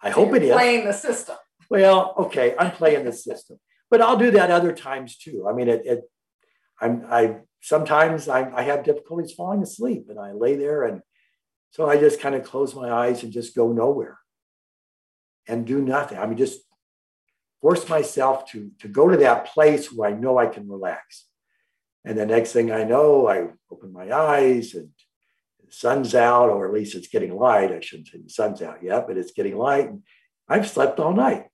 I 0.00 0.10
hope 0.10 0.28
You're 0.28 0.36
it 0.36 0.42
is. 0.44 0.52
Playing 0.52 0.84
the 0.84 0.92
system. 0.92 1.36
Well, 1.68 2.14
okay, 2.18 2.54
I'm 2.58 2.70
playing 2.70 3.04
the 3.04 3.12
system. 3.12 3.58
But 3.90 4.00
I'll 4.00 4.16
do 4.16 4.30
that 4.32 4.50
other 4.50 4.72
times 4.72 5.16
too. 5.16 5.46
I 5.48 5.52
mean, 5.52 5.68
it, 5.68 5.86
it 5.86 6.10
I'm 6.80 7.04
I 7.08 7.36
sometimes 7.66 8.28
I, 8.28 8.48
I 8.54 8.62
have 8.62 8.84
difficulties 8.84 9.32
falling 9.32 9.60
asleep 9.60 10.06
and 10.08 10.20
I 10.20 10.30
lay 10.30 10.54
there 10.54 10.84
and 10.84 11.02
so 11.72 11.90
I 11.90 11.96
just 11.98 12.20
kind 12.20 12.36
of 12.36 12.44
close 12.44 12.76
my 12.76 12.92
eyes 12.92 13.24
and 13.24 13.32
just 13.32 13.56
go 13.56 13.72
nowhere 13.72 14.20
and 15.48 15.66
do 15.66 15.82
nothing. 15.82 16.16
I 16.16 16.26
mean, 16.26 16.38
just 16.38 16.60
force 17.60 17.88
myself 17.88 18.48
to, 18.52 18.70
to 18.78 18.86
go 18.86 19.08
to 19.08 19.16
that 19.16 19.46
place 19.46 19.92
where 19.92 20.08
I 20.08 20.14
know 20.14 20.38
I 20.38 20.46
can 20.46 20.68
relax. 20.68 21.26
And 22.04 22.16
the 22.16 22.24
next 22.24 22.52
thing 22.52 22.70
I 22.70 22.84
know, 22.84 23.26
I 23.26 23.48
open 23.68 23.92
my 23.92 24.12
eyes 24.12 24.74
and 24.74 24.90
the 25.64 25.72
sun's 25.72 26.14
out, 26.14 26.50
or 26.50 26.68
at 26.68 26.72
least 26.72 26.94
it's 26.94 27.08
getting 27.08 27.36
light. 27.36 27.72
I 27.72 27.80
shouldn't 27.80 28.08
say 28.08 28.18
the 28.22 28.30
sun's 28.30 28.62
out 28.62 28.80
yet, 28.80 29.08
but 29.08 29.18
it's 29.18 29.32
getting 29.32 29.58
light. 29.58 29.88
And 29.88 30.02
I've 30.48 30.70
slept 30.70 31.00
all 31.00 31.12
night. 31.12 31.46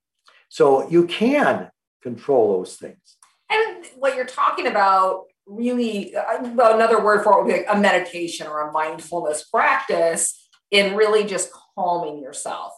So 0.47 0.87
you 0.89 1.07
can 1.07 1.71
control 2.03 2.59
those 2.59 2.75
things. 2.75 3.17
And 3.49 3.87
what 3.97 4.15
you're 4.15 4.25
talking 4.25 4.67
about 4.67 5.23
really 5.45 6.15
uh, 6.15 6.43
another 6.43 7.03
word 7.03 7.23
for 7.23 7.33
it 7.33 7.43
would 7.43 7.47
be 7.51 7.57
like 7.59 7.65
a 7.69 7.79
meditation 7.79 8.47
or 8.47 8.67
a 8.67 8.71
mindfulness 8.71 9.43
practice 9.43 10.49
in 10.71 10.95
really 10.95 11.23
just 11.23 11.51
calming 11.75 12.21
yourself. 12.21 12.73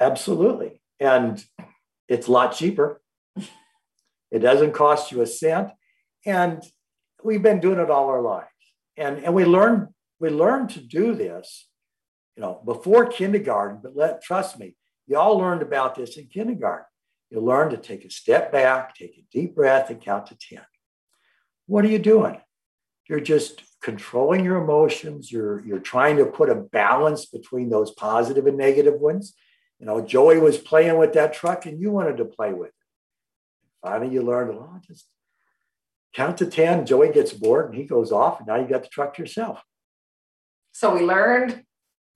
Absolutely. 0.00 0.80
And 1.00 1.44
it's 2.08 2.26
a 2.26 2.32
lot 2.32 2.54
cheaper. 2.54 3.00
It 4.30 4.40
doesn't 4.40 4.72
cost 4.72 5.12
you 5.12 5.22
a 5.22 5.26
cent. 5.26 5.70
And 6.24 6.62
we've 7.22 7.42
been 7.42 7.60
doing 7.60 7.78
it 7.78 7.90
all 7.90 8.08
our 8.08 8.20
lives. 8.20 8.48
And, 8.96 9.18
and 9.18 9.34
we 9.34 9.44
learn 9.44 9.94
we 10.18 10.30
learned 10.30 10.70
to 10.70 10.80
do 10.80 11.14
this, 11.14 11.68
you 12.36 12.42
know, 12.42 12.62
before 12.64 13.06
kindergarten, 13.06 13.80
but 13.82 13.94
let 13.94 14.22
trust 14.22 14.58
me, 14.58 14.74
you 15.06 15.18
all 15.18 15.36
learned 15.36 15.60
about 15.60 15.94
this 15.94 16.16
in 16.16 16.26
kindergarten. 16.26 16.86
You 17.30 17.40
learn 17.40 17.70
to 17.70 17.76
take 17.76 18.04
a 18.04 18.10
step 18.10 18.50
back, 18.50 18.94
take 18.94 19.18
a 19.18 19.26
deep 19.30 19.54
breath, 19.54 19.90
and 19.90 20.00
count 20.00 20.26
to 20.28 20.36
10 20.36 20.64
what 21.66 21.84
are 21.84 21.88
you 21.88 21.98
doing? 21.98 22.40
You're 23.08 23.20
just 23.20 23.62
controlling 23.82 24.44
your 24.44 24.56
emotions. 24.56 25.30
You're, 25.30 25.64
you're 25.64 25.78
trying 25.78 26.16
to 26.16 26.26
put 26.26 26.50
a 26.50 26.54
balance 26.54 27.26
between 27.26 27.70
those 27.70 27.92
positive 27.92 28.46
and 28.46 28.56
negative 28.56 29.00
ones. 29.00 29.34
You 29.78 29.86
know, 29.86 30.00
Joey 30.00 30.38
was 30.38 30.58
playing 30.58 30.98
with 30.98 31.12
that 31.12 31.34
truck 31.34 31.66
and 31.66 31.80
you 31.80 31.90
wanted 31.90 32.16
to 32.16 32.24
play 32.24 32.52
with 32.52 32.68
it. 32.68 32.74
Finally, 33.82 34.14
you 34.14 34.22
learned, 34.22 34.56
well, 34.56 34.80
just 34.86 35.06
count 36.14 36.38
to 36.38 36.46
10, 36.46 36.86
Joey 36.86 37.12
gets 37.12 37.32
bored 37.32 37.66
and 37.66 37.74
he 37.74 37.84
goes 37.84 38.10
off, 38.10 38.38
and 38.38 38.48
now 38.48 38.56
you 38.56 38.66
got 38.66 38.82
the 38.82 38.88
truck 38.88 39.14
to 39.14 39.22
yourself. 39.22 39.62
So 40.72 40.94
we 40.94 41.02
learned 41.02 41.62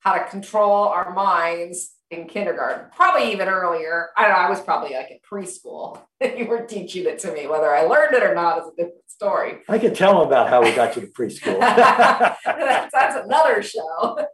how 0.01 0.15
to 0.15 0.25
control 0.25 0.89
our 0.89 1.15
minds 1.15 1.93
in 2.11 2.27
kindergarten, 2.27 2.87
probably 2.97 3.31
even 3.33 3.47
earlier. 3.47 4.09
I 4.17 4.23
don't 4.23 4.33
know, 4.33 4.39
I 4.39 4.51
was 4.51 4.61
probably 4.61 4.95
like 4.95 5.11
in 5.11 5.19
preschool. 5.19 6.03
you 6.21 6.47
were 6.47 6.63
teaching 6.63 7.07
it 7.07 7.21
to 7.21 7.33
me. 7.33 7.47
Whether 7.47 7.73
I 7.73 7.83
learned 7.83 8.15
it 8.15 8.23
or 8.23 8.35
not 8.35 8.59
is 8.59 8.65
a 8.69 8.71
different 8.71 9.00
story. 9.20 9.59
I 9.68 9.78
can 9.78 9.92
tell 9.92 10.18
them 10.18 10.28
about 10.28 10.48
how 10.48 10.62
we 10.62 10.72
got 10.72 10.96
you 10.96 11.02
to 11.02 11.09
preschool. 11.09 11.61
that's, 11.61 12.90
that's 12.90 13.16
another 13.16 13.62
show. 13.62 14.18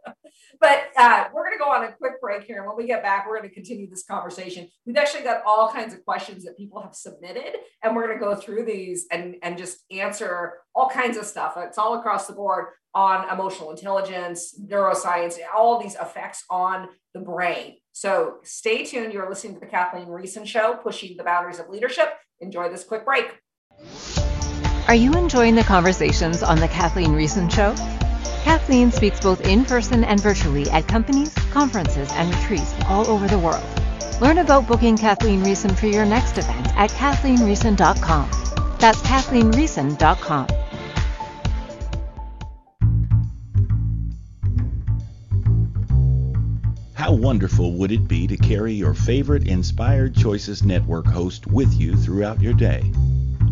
But 0.59 0.85
uh, 0.97 1.25
we're 1.35 1.43
going 1.43 1.55
to 1.55 1.63
go 1.63 1.69
on 1.69 1.83
a 1.83 1.91
quick 1.91 2.19
break 2.19 2.45
here. 2.45 2.57
And 2.57 2.65
when 2.65 2.75
we 2.75 2.87
get 2.87 3.03
back, 3.03 3.27
we're 3.27 3.37
going 3.37 3.47
to 3.47 3.53
continue 3.53 3.87
this 3.87 4.03
conversation. 4.03 4.67
We've 4.87 4.97
actually 4.97 5.23
got 5.23 5.43
all 5.45 5.71
kinds 5.71 5.93
of 5.93 6.03
questions 6.03 6.43
that 6.45 6.57
people 6.57 6.81
have 6.81 6.95
submitted, 6.95 7.57
and 7.83 7.95
we're 7.95 8.07
going 8.07 8.17
to 8.17 8.25
go 8.25 8.33
through 8.33 8.65
these 8.65 9.05
and, 9.11 9.35
and 9.43 9.55
just 9.55 9.83
answer 9.91 10.53
all 10.73 10.89
kinds 10.89 11.15
of 11.15 11.25
stuff. 11.25 11.53
It's 11.57 11.77
all 11.77 11.99
across 11.99 12.25
the 12.25 12.33
board 12.33 12.69
on 12.95 13.29
emotional 13.31 13.69
intelligence, 13.69 14.59
neuroscience, 14.59 15.37
all 15.55 15.79
these 15.79 15.93
effects 15.93 16.43
on 16.49 16.89
the 17.13 17.19
brain. 17.19 17.75
So 17.91 18.37
stay 18.43 18.83
tuned. 18.83 19.13
You're 19.13 19.29
listening 19.29 19.53
to 19.53 19.59
the 19.59 19.67
Kathleen 19.67 20.07
Riessen 20.07 20.47
Show, 20.47 20.73
pushing 20.81 21.17
the 21.17 21.23
boundaries 21.23 21.59
of 21.59 21.69
leadership. 21.69 22.15
Enjoy 22.39 22.67
this 22.67 22.83
quick 22.83 23.05
break. 23.05 23.27
Are 24.87 24.95
you 24.95 25.11
enjoying 25.15 25.55
the 25.55 25.65
conversations 25.65 26.41
on 26.41 26.61
the 26.61 26.67
Kathleen 26.69 27.11
Riessen 27.11 27.51
Show? 27.51 27.75
Kathleen 28.45 28.89
speaks 28.89 29.19
both 29.19 29.41
in 29.41 29.65
person 29.65 30.05
and 30.05 30.17
virtually 30.17 30.69
at 30.69 30.87
companies, 30.87 31.33
conferences, 31.51 32.09
and 32.13 32.33
retreats 32.33 32.73
all 32.87 33.05
over 33.09 33.27
the 33.27 33.37
world. 33.37 33.65
Learn 34.21 34.37
about 34.37 34.65
booking 34.65 34.97
Kathleen 34.97 35.43
Riessen 35.43 35.77
for 35.77 35.87
your 35.87 36.05
next 36.05 36.37
event 36.37 36.67
at 36.77 36.89
kathleenriessen.com. 36.91 38.77
That's 38.79 39.01
kathleenriessen.com. 39.01 40.47
How 46.93 47.11
wonderful 47.11 47.73
would 47.73 47.91
it 47.91 48.07
be 48.07 48.25
to 48.27 48.37
carry 48.37 48.71
your 48.71 48.93
favorite 48.93 49.49
Inspired 49.49 50.15
Choices 50.15 50.63
Network 50.63 51.07
host 51.07 51.45
with 51.45 51.73
you 51.73 51.97
throughout 51.97 52.41
your 52.41 52.53
day? 52.53 52.89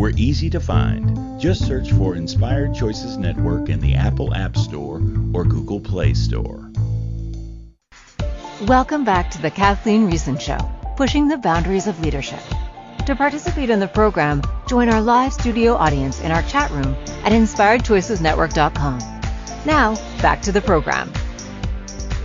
We're 0.00 0.12
easy 0.16 0.48
to 0.48 0.60
find. 0.60 1.38
Just 1.38 1.66
search 1.66 1.92
for 1.92 2.16
Inspired 2.16 2.74
Choices 2.74 3.18
Network 3.18 3.68
in 3.68 3.80
the 3.80 3.96
Apple 3.96 4.34
App 4.34 4.56
Store 4.56 4.96
or 5.34 5.44
Google 5.44 5.78
Play 5.78 6.14
Store. 6.14 6.72
Welcome 8.62 9.04
back 9.04 9.30
to 9.32 9.42
the 9.42 9.50
Kathleen 9.50 10.10
Riessen 10.10 10.40
Show, 10.40 10.56
pushing 10.96 11.28
the 11.28 11.36
boundaries 11.36 11.86
of 11.86 12.00
leadership. 12.00 12.40
To 13.04 13.14
participate 13.14 13.68
in 13.68 13.78
the 13.78 13.88
program, 13.88 14.40
join 14.66 14.88
our 14.88 15.02
live 15.02 15.34
studio 15.34 15.74
audience 15.74 16.22
in 16.22 16.30
our 16.30 16.44
chat 16.44 16.70
room 16.70 16.94
at 17.22 17.32
inspiredchoicesnetwork.com. 17.32 19.00
Now, 19.66 19.96
back 20.22 20.40
to 20.42 20.52
the 20.52 20.62
program. 20.62 21.12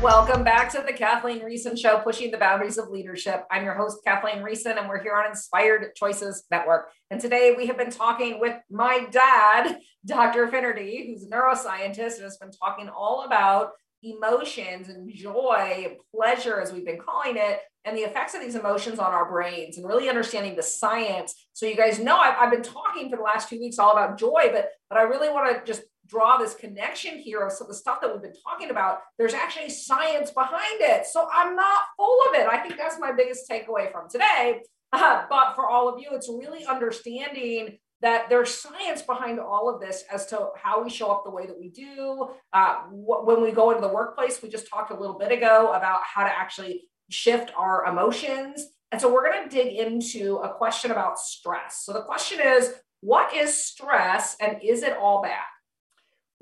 Welcome 0.01 0.43
back 0.43 0.69
to 0.73 0.83
the 0.85 0.93
Kathleen 0.93 1.39
Riessen 1.39 1.79
Show, 1.79 1.99
pushing 1.99 2.29
the 2.29 2.37
boundaries 2.37 2.77
of 2.77 2.89
leadership. 2.89 3.45
I'm 3.49 3.63
your 3.63 3.73
host, 3.73 3.99
Kathleen 4.05 4.43
Riessen, 4.43 4.77
and 4.77 4.89
we're 4.89 5.01
here 5.01 5.15
on 5.15 5.29
Inspired 5.29 5.95
Choices 5.95 6.43
Network. 6.51 6.89
And 7.09 7.19
today 7.19 7.55
we 7.57 7.65
have 7.67 7.77
been 7.77 7.89
talking 7.89 8.39
with 8.39 8.55
my 8.69 9.07
dad, 9.09 9.79
Dr. 10.05 10.47
Finnerty, 10.47 11.07
who's 11.07 11.23
a 11.23 11.29
neuroscientist 11.29 12.15
and 12.15 12.23
has 12.23 12.37
been 12.37 12.51
talking 12.51 12.89
all 12.89 13.23
about 13.25 13.71
emotions 14.03 14.89
and 14.89 15.11
joy, 15.11 15.97
pleasure, 16.13 16.59
as 16.59 16.71
we've 16.71 16.85
been 16.85 16.99
calling 16.99 17.37
it, 17.37 17.61
and 17.85 17.97
the 17.97 18.01
effects 18.01 18.35
of 18.35 18.41
these 18.41 18.55
emotions 18.55 18.99
on 18.99 19.13
our 19.13 19.29
brains 19.29 19.77
and 19.77 19.87
really 19.87 20.09
understanding 20.09 20.55
the 20.55 20.63
science. 20.63 21.47
So 21.53 21.65
you 21.65 21.75
guys 21.75 21.99
know 21.99 22.17
I've, 22.17 22.35
I've 22.37 22.51
been 22.51 22.63
talking 22.63 23.09
for 23.09 23.15
the 23.15 23.23
last 23.23 23.49
two 23.49 23.59
weeks 23.59 23.79
all 23.79 23.91
about 23.91 24.19
joy, 24.19 24.49
but 24.51 24.69
but 24.89 24.97
I 24.99 25.03
really 25.03 25.29
want 25.29 25.55
to 25.55 25.65
just 25.65 25.83
draw 26.07 26.37
this 26.37 26.53
connection 26.53 27.17
here 27.17 27.41
of 27.41 27.53
of 27.59 27.67
the 27.67 27.73
stuff 27.73 28.01
that 28.01 28.11
we've 28.11 28.21
been 28.21 28.33
talking 28.43 28.69
about. 28.69 28.99
There's 29.17 29.33
actually 29.33 29.69
science 29.69 30.31
behind 30.31 30.81
it. 30.81 31.05
So 31.05 31.27
I'm 31.33 31.55
not 31.55 31.81
full 31.97 32.19
of 32.29 32.35
it. 32.35 32.47
I 32.47 32.57
think 32.59 32.77
that's 32.77 32.99
my 32.99 33.11
biggest 33.11 33.49
takeaway 33.49 33.91
from 33.91 34.09
today. 34.09 34.61
Uh, 34.93 35.23
but 35.29 35.55
for 35.55 35.67
all 35.67 35.89
of 35.89 35.99
you, 35.99 36.09
it's 36.11 36.29
really 36.29 36.65
understanding 36.65 37.77
that 38.01 38.29
there's 38.29 38.53
science 38.53 39.01
behind 39.01 39.39
all 39.39 39.73
of 39.73 39.81
this 39.81 40.03
as 40.11 40.25
to 40.27 40.49
how 40.61 40.83
we 40.83 40.89
show 40.89 41.11
up 41.11 41.23
the 41.23 41.31
way 41.31 41.45
that 41.45 41.57
we 41.57 41.69
do. 41.69 42.29
Uh, 42.53 42.75
wh- 42.83 43.25
when 43.25 43.41
we 43.41 43.51
go 43.51 43.71
into 43.71 43.81
the 43.81 43.93
workplace, 43.93 44.41
we 44.41 44.49
just 44.49 44.69
talked 44.69 44.91
a 44.91 44.99
little 44.99 45.17
bit 45.17 45.31
ago 45.31 45.73
about 45.73 46.01
how 46.03 46.23
to 46.23 46.29
actually 46.29 46.83
shift 47.09 47.51
our 47.57 47.85
emotions. 47.85 48.67
And 48.91 49.01
so 49.01 49.11
we're 49.11 49.29
going 49.29 49.49
to 49.49 49.55
dig 49.55 49.73
into 49.75 50.37
a 50.37 50.53
question 50.53 50.91
about 50.91 51.17
stress. 51.17 51.81
So 51.83 51.93
the 51.93 52.03
question 52.03 52.39
is, 52.41 52.73
what 53.01 53.33
is 53.33 53.53
stress 53.63 54.35
and 54.39 54.57
is 54.63 54.83
it 54.83 54.97
all 54.97 55.21
bad? 55.21 55.43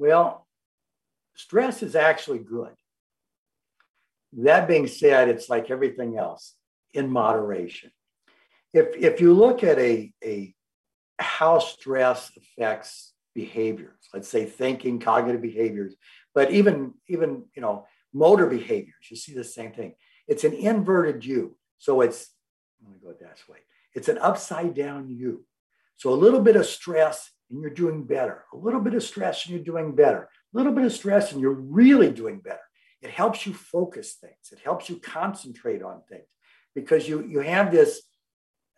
Well, 0.04 0.46
stress 1.34 1.82
is 1.82 1.96
actually 1.96 2.40
good. 2.40 2.74
That 4.34 4.68
being 4.68 4.88
said, 4.88 5.30
it's 5.30 5.48
like 5.48 5.72
everything 5.72 6.18
else 6.18 6.56
in 6.94 7.10
moderation. 7.10 7.90
If, 8.74 8.98
if 8.98 9.22
you 9.22 9.34
look 9.34 9.64
at 9.64 9.80
a, 9.80 10.12
a 10.22 10.54
how 11.20 11.60
stress 11.60 12.34
affects 12.36 13.14
behaviors, 13.34 14.10
let's 14.14 14.28
say 14.28 14.44
thinking, 14.44 15.00
cognitive 15.00 15.42
behaviors, 15.42 15.96
but 16.36 16.52
even, 16.52 16.96
even 17.08 17.46
you 17.56 17.62
know, 17.62 17.86
motor 18.14 18.48
behaviors, 18.48 19.06
you 19.10 19.16
see 19.16 19.34
the 19.34 19.42
same 19.46 19.72
thing. 19.72 19.96
It's 20.28 20.44
an 20.44 20.52
inverted 20.52 21.24
U. 21.24 21.56
So 21.78 22.02
it's, 22.02 22.30
let 22.82 22.92
me 22.92 22.98
go 23.02 23.14
this 23.14 23.48
way. 23.48 23.60
It's 23.94 24.10
an 24.10 24.18
upside 24.18 24.74
down 24.74 25.08
U. 25.08 25.46
So 25.96 26.10
a 26.10 26.16
little 26.24 26.42
bit 26.42 26.58
of 26.58 26.66
stress 26.66 27.32
and 27.54 27.62
you're 27.62 27.70
doing 27.70 28.04
better. 28.04 28.44
A 28.52 28.58
little 28.58 28.80
bit 28.80 28.96
of 28.96 29.04
stress 29.04 29.46
and 29.46 29.56
you're 29.56 29.64
doing 29.64 29.94
better. 29.94 30.24
A 30.54 30.58
little 30.58 30.72
bit 30.72 30.86
of 30.86 30.92
stress 30.92 31.32
and 31.32 31.40
you're 31.40 31.54
really 31.54 32.12
doing 32.12 32.40
better. 32.40 32.60
It 33.02 33.12
helps 33.12 33.46
you 33.46 33.54
focus 33.54 34.14
things. 34.20 34.52
It 34.52 34.60
helps 34.64 34.90
you 34.90 34.96
concentrate 34.96 35.84
on 35.84 36.02
things 36.10 36.26
because 36.74 37.08
you, 37.08 37.24
you 37.24 37.40
have 37.40 37.72
this, 37.72 38.02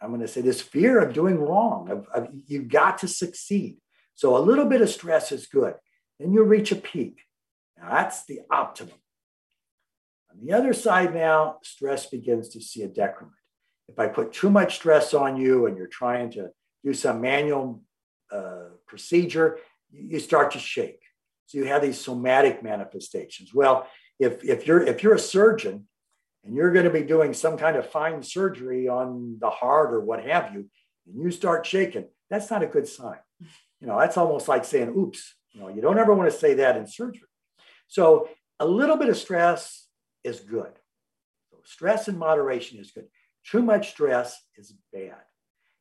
I'm 0.02 0.10
going 0.10 0.20
to 0.20 0.28
say 0.28 0.42
this 0.42 0.62
fear 0.62 1.00
of 1.00 1.14
doing 1.14 1.40
wrong. 1.40 1.90
Of, 1.90 2.08
of, 2.14 2.28
you've 2.48 2.68
got 2.68 2.98
to 3.00 3.08
succeed. 3.08 3.78
So 4.14 4.36
a 4.36 4.40
little 4.40 4.66
bit 4.66 4.82
of 4.82 4.90
stress 4.90 5.32
is 5.32 5.48
good. 5.48 5.76
Then 6.20 6.34
you 6.34 6.44
reach 6.44 6.74
a 6.74 6.76
peak. 6.76 7.22
Now 7.78 7.92
that's 7.92 8.26
the 8.26 8.42
optimum. 8.52 8.96
On 10.32 10.46
the 10.46 10.52
other 10.52 10.74
side 10.74 11.14
now, 11.14 11.60
stress 11.64 12.08
begins 12.08 12.50
to 12.50 12.62
see 12.62 12.84
a 12.84 12.90
decrement. 12.90 13.38
If 13.88 14.00
I 14.00 14.08
put 14.08 14.34
too 14.34 14.50
much 14.50 14.76
stress 14.76 15.14
on 15.14 15.38
you 15.38 15.66
and 15.66 15.78
you're 15.78 15.88
trying 15.88 16.32
to 16.32 16.50
do 16.84 16.94
some 16.94 17.22
manual 17.22 17.82
uh, 18.32 18.70
procedure, 18.88 19.60
you 19.92 20.20
start 20.20 20.52
to 20.52 20.60
shake. 20.60 21.02
So 21.46 21.58
you 21.58 21.66
have 21.66 21.82
these 21.82 22.00
somatic 22.00 22.64
manifestations. 22.64 23.54
Well, 23.54 23.88
if, 24.20 24.44
if 24.44 24.66
you're 24.66 24.82
if 24.82 25.04
you're 25.04 25.16
a 25.16 25.20
surgeon 25.20 25.88
and 26.44 26.56
you're 26.56 26.72
going 26.72 26.86
to 26.86 26.92
be 26.92 27.04
doing 27.04 27.34
some 27.34 27.58
kind 27.58 27.76
of 27.76 27.90
fine 27.90 28.24
surgery 28.24 28.88
on 28.88 29.38
the 29.40 29.50
heart 29.50 29.94
or 29.94 30.00
what 30.00 30.24
have 30.24 30.54
you, 30.54 30.70
and 31.06 31.22
you 31.22 31.32
start 31.32 31.66
shaking, 31.66 32.06
that's 32.30 32.50
not 32.50 32.64
a 32.64 32.68
good 32.68 32.88
sign. 32.88 33.20
You 33.82 33.88
know, 33.88 34.00
that's 34.00 34.18
almost 34.18 34.48
like 34.48 34.66
saying, 34.66 34.90
oops, 34.90 35.36
you 35.52 35.62
know, 35.62 35.68
you 35.68 35.82
don't 35.82 36.00
ever 36.00 36.14
want 36.14 36.32
to 36.32 36.38
say 36.38 36.56
that 36.56 36.78
in 36.78 36.88
surgery. 36.88 37.28
So 37.88 38.30
a 38.60 38.66
little 38.66 38.98
bit 38.98 39.10
of 39.10 39.18
stress 39.18 39.88
is 40.24 40.40
good. 40.40 40.72
So 41.52 41.58
stress 41.64 42.08
in 42.08 42.18
moderation 42.18 42.80
is 42.80 42.92
good. 42.92 43.08
Too 43.46 43.62
much 43.62 43.92
stress 43.92 44.42
is 44.58 44.74
bad 44.92 45.22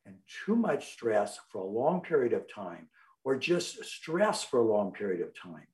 and 0.05 0.15
too 0.45 0.55
much 0.55 0.93
stress 0.93 1.39
for 1.51 1.59
a 1.59 1.65
long 1.65 2.01
period 2.01 2.33
of 2.33 2.51
time, 2.51 2.87
or 3.23 3.35
just 3.35 3.83
stress 3.83 4.43
for 4.43 4.59
a 4.59 4.67
long 4.67 4.91
period 4.91 5.21
of 5.21 5.33
time, 5.39 5.67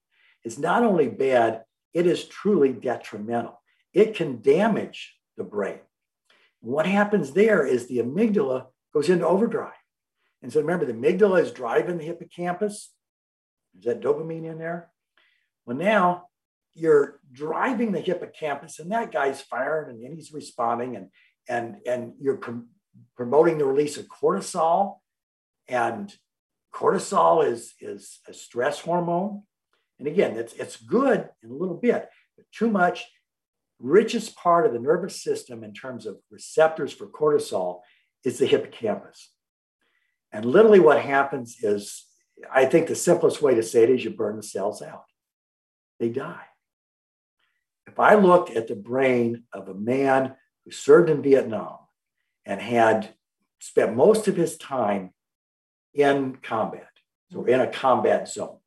is 0.43 0.57
not 0.57 0.83
only 0.83 1.07
bad, 1.07 1.63
it 1.93 2.07
is 2.07 2.25
truly 2.25 2.71
detrimental. 2.71 3.61
It 3.93 4.15
can 4.15 4.41
damage 4.41 5.15
the 5.37 5.43
brain. 5.43 5.79
What 6.61 6.85
happens 6.85 7.33
there 7.33 7.65
is 7.65 7.87
the 7.87 7.99
amygdala 7.99 8.67
goes 8.93 9.09
into 9.09 9.27
overdrive. 9.27 9.73
And 10.41 10.51
so 10.51 10.61
remember, 10.61 10.85
the 10.85 10.93
amygdala 10.93 11.41
is 11.41 11.51
driving 11.51 11.97
the 11.97 12.05
hippocampus. 12.05 12.93
Is 13.77 13.85
that 13.85 14.01
dopamine 14.01 14.45
in 14.45 14.57
there? 14.57 14.89
Well, 15.65 15.77
now 15.77 16.27
you're 16.73 17.19
driving 17.31 17.91
the 17.91 17.99
hippocampus, 17.99 18.79
and 18.79 18.91
that 18.91 19.11
guy's 19.11 19.41
firing 19.41 20.03
and 20.05 20.15
he's 20.15 20.31
responding, 20.31 20.95
and 20.95 21.09
and 21.47 21.77
and 21.85 22.13
you're 22.19 22.39
promoting 23.15 23.57
the 23.57 23.65
release 23.65 23.97
of 23.97 24.07
cortisol. 24.07 24.97
And 25.67 26.13
cortisol 26.73 27.45
is, 27.45 27.73
is 27.79 28.19
a 28.27 28.33
stress 28.33 28.79
hormone. 28.79 29.43
And 29.99 30.07
again, 30.07 30.35
it's, 30.37 30.53
it's 30.53 30.77
good 30.77 31.29
in 31.43 31.51
a 31.51 31.55
little 31.55 31.77
bit, 31.77 32.09
but 32.35 32.45
too 32.51 32.69
much 32.69 33.05
richest 33.79 34.35
part 34.35 34.65
of 34.65 34.73
the 34.73 34.79
nervous 34.79 35.21
system 35.21 35.63
in 35.63 35.73
terms 35.73 36.05
of 36.05 36.17
receptors 36.29 36.93
for 36.93 37.07
cortisol 37.07 37.81
is 38.23 38.37
the 38.37 38.45
hippocampus. 38.45 39.31
And 40.31 40.45
literally, 40.45 40.79
what 40.79 41.01
happens 41.01 41.57
is 41.61 42.05
I 42.51 42.65
think 42.65 42.87
the 42.87 42.95
simplest 42.95 43.41
way 43.41 43.55
to 43.55 43.63
say 43.63 43.83
it 43.83 43.89
is 43.89 44.03
you 44.03 44.11
burn 44.11 44.37
the 44.37 44.43
cells 44.43 44.81
out, 44.81 45.05
they 45.99 46.09
die. 46.09 46.45
If 47.87 47.99
I 47.99 48.15
looked 48.15 48.51
at 48.51 48.67
the 48.67 48.75
brain 48.75 49.43
of 49.53 49.67
a 49.67 49.73
man 49.73 50.35
who 50.63 50.71
served 50.71 51.09
in 51.09 51.21
Vietnam 51.21 51.77
and 52.45 52.61
had 52.61 53.13
spent 53.59 53.95
most 53.95 54.27
of 54.27 54.35
his 54.35 54.57
time 54.57 55.11
in 55.93 56.37
combat, 56.37 56.89
so 57.31 57.39
mm-hmm. 57.39 57.49
in 57.49 57.59
a 57.61 57.67
combat 57.67 58.27
zone, 58.27 58.57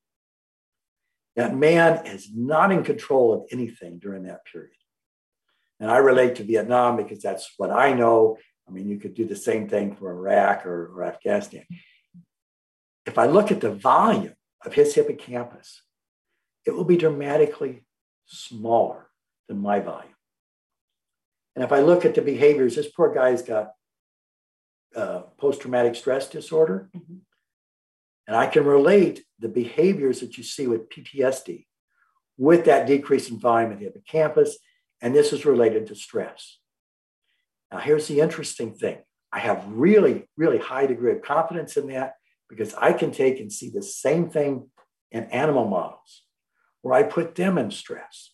that 1.36 1.56
man 1.56 2.06
is 2.06 2.30
not 2.34 2.70
in 2.70 2.84
control 2.84 3.32
of 3.32 3.42
anything 3.50 3.98
during 3.98 4.24
that 4.24 4.44
period. 4.44 4.70
And 5.80 5.90
I 5.90 5.96
relate 5.96 6.36
to 6.36 6.44
Vietnam 6.44 6.96
because 6.96 7.20
that's 7.20 7.52
what 7.56 7.70
I 7.70 7.92
know. 7.92 8.38
I 8.68 8.70
mean, 8.70 8.88
you 8.88 8.98
could 8.98 9.14
do 9.14 9.26
the 9.26 9.36
same 9.36 9.68
thing 9.68 9.96
for 9.96 10.10
Iraq 10.12 10.64
or, 10.64 10.92
or 10.94 11.04
Afghanistan. 11.04 11.64
If 13.04 13.18
I 13.18 13.26
look 13.26 13.50
at 13.50 13.60
the 13.60 13.72
volume 13.74 14.34
of 14.64 14.72
his 14.72 14.94
hippocampus, 14.94 15.82
it 16.64 16.70
will 16.70 16.84
be 16.84 16.96
dramatically 16.96 17.84
smaller 18.26 19.10
than 19.48 19.58
my 19.58 19.80
volume. 19.80 20.13
And 21.54 21.64
if 21.64 21.72
I 21.72 21.80
look 21.80 22.04
at 22.04 22.14
the 22.14 22.22
behaviors, 22.22 22.76
this 22.76 22.88
poor 22.88 23.14
guy's 23.14 23.42
got 23.42 23.72
uh, 24.96 25.20
post 25.38 25.60
traumatic 25.60 25.94
stress 25.94 26.28
disorder. 26.28 26.90
Mm-hmm. 26.96 27.16
And 28.26 28.36
I 28.36 28.46
can 28.46 28.64
relate 28.64 29.24
the 29.38 29.48
behaviors 29.48 30.20
that 30.20 30.36
you 30.38 30.44
see 30.44 30.66
with 30.66 30.88
PTSD 30.88 31.66
with 32.36 32.64
that 32.64 32.86
decrease 32.86 33.30
in 33.30 33.38
volume 33.38 33.72
of 33.72 33.78
the 33.78 33.84
hippocampus. 33.84 34.56
And 35.00 35.14
this 35.14 35.32
is 35.32 35.44
related 35.44 35.86
to 35.88 35.94
stress. 35.94 36.58
Now, 37.70 37.78
here's 37.78 38.08
the 38.08 38.20
interesting 38.20 38.74
thing 38.74 38.98
I 39.32 39.40
have 39.40 39.64
really, 39.68 40.28
really 40.36 40.58
high 40.58 40.86
degree 40.86 41.12
of 41.12 41.22
confidence 41.22 41.76
in 41.76 41.88
that 41.88 42.14
because 42.48 42.74
I 42.74 42.92
can 42.92 43.10
take 43.10 43.40
and 43.40 43.52
see 43.52 43.70
the 43.70 43.82
same 43.82 44.30
thing 44.30 44.70
in 45.10 45.24
animal 45.24 45.66
models 45.66 46.22
where 46.82 46.94
I 46.94 47.02
put 47.02 47.34
them 47.34 47.58
in 47.58 47.70
stress. 47.70 48.33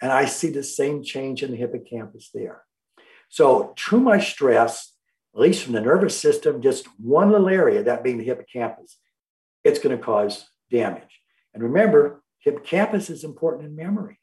And 0.00 0.12
I 0.12 0.26
see 0.26 0.50
the 0.50 0.62
same 0.62 1.02
change 1.02 1.42
in 1.42 1.50
the 1.50 1.56
hippocampus 1.56 2.30
there. 2.32 2.62
So, 3.28 3.72
too 3.76 3.98
much 4.00 4.30
stress, 4.30 4.92
at 5.34 5.40
least 5.40 5.64
from 5.64 5.72
the 5.72 5.80
nervous 5.80 6.18
system, 6.18 6.62
just 6.62 6.86
one 6.98 7.30
little 7.30 7.48
area, 7.48 7.82
that 7.82 8.04
being 8.04 8.18
the 8.18 8.24
hippocampus, 8.24 8.98
it's 9.64 9.78
going 9.78 9.96
to 9.96 10.02
cause 10.02 10.46
damage. 10.70 11.20
And 11.54 11.62
remember, 11.62 12.22
hippocampus 12.38 13.10
is 13.10 13.24
important 13.24 13.66
in 13.66 13.74
memories. 13.74 14.18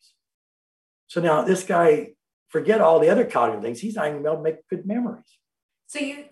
So 1.07 1.21
now 1.21 1.41
this 1.43 1.63
guy, 1.63 2.13
forget 2.49 2.81
all 2.81 2.99
the 2.99 3.09
other 3.09 3.25
cognitive 3.25 3.63
things, 3.63 3.81
he's 3.81 3.95
not 3.95 4.07
even 4.07 4.25
able 4.25 4.37
to 4.37 4.41
make 4.41 4.67
good 4.69 4.85
memories. 4.85 5.25
So 5.87 5.99
you 5.99 6.25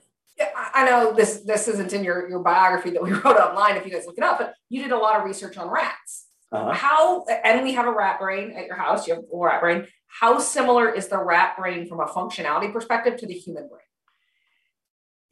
I 0.73 0.85
know 0.85 1.13
this 1.13 1.41
this 1.41 1.67
isn't 1.67 1.93
in 1.93 2.03
your, 2.03 2.29
your 2.29 2.39
biography 2.39 2.91
that 2.91 3.03
we 3.03 3.11
wrote 3.11 3.37
online 3.37 3.77
if 3.77 3.85
you 3.85 3.91
guys 3.91 4.05
look 4.05 4.17
it 4.17 4.23
up, 4.23 4.39
but 4.39 4.53
you 4.69 4.81
did 4.81 4.91
a 4.91 4.97
lot 4.97 5.19
of 5.19 5.25
research 5.25 5.57
on 5.57 5.69
rats. 5.69 6.27
Uh-huh. 6.51 6.71
How 6.73 7.25
and 7.25 7.63
we 7.63 7.73
have 7.73 7.87
a 7.87 7.91
rat 7.91 8.19
brain 8.19 8.53
at 8.57 8.65
your 8.65 8.75
house. 8.75 9.07
You 9.07 9.15
have 9.15 9.23
a 9.23 9.37
rat 9.37 9.61
brain. 9.61 9.87
How 10.07 10.39
similar 10.39 10.93
is 10.93 11.07
the 11.07 11.17
rat 11.17 11.55
brain 11.57 11.87
from 11.87 12.01
a 12.01 12.05
functionality 12.05 12.73
perspective 12.73 13.17
to 13.17 13.25
the 13.25 13.33
human 13.33 13.69
brain? 13.69 13.81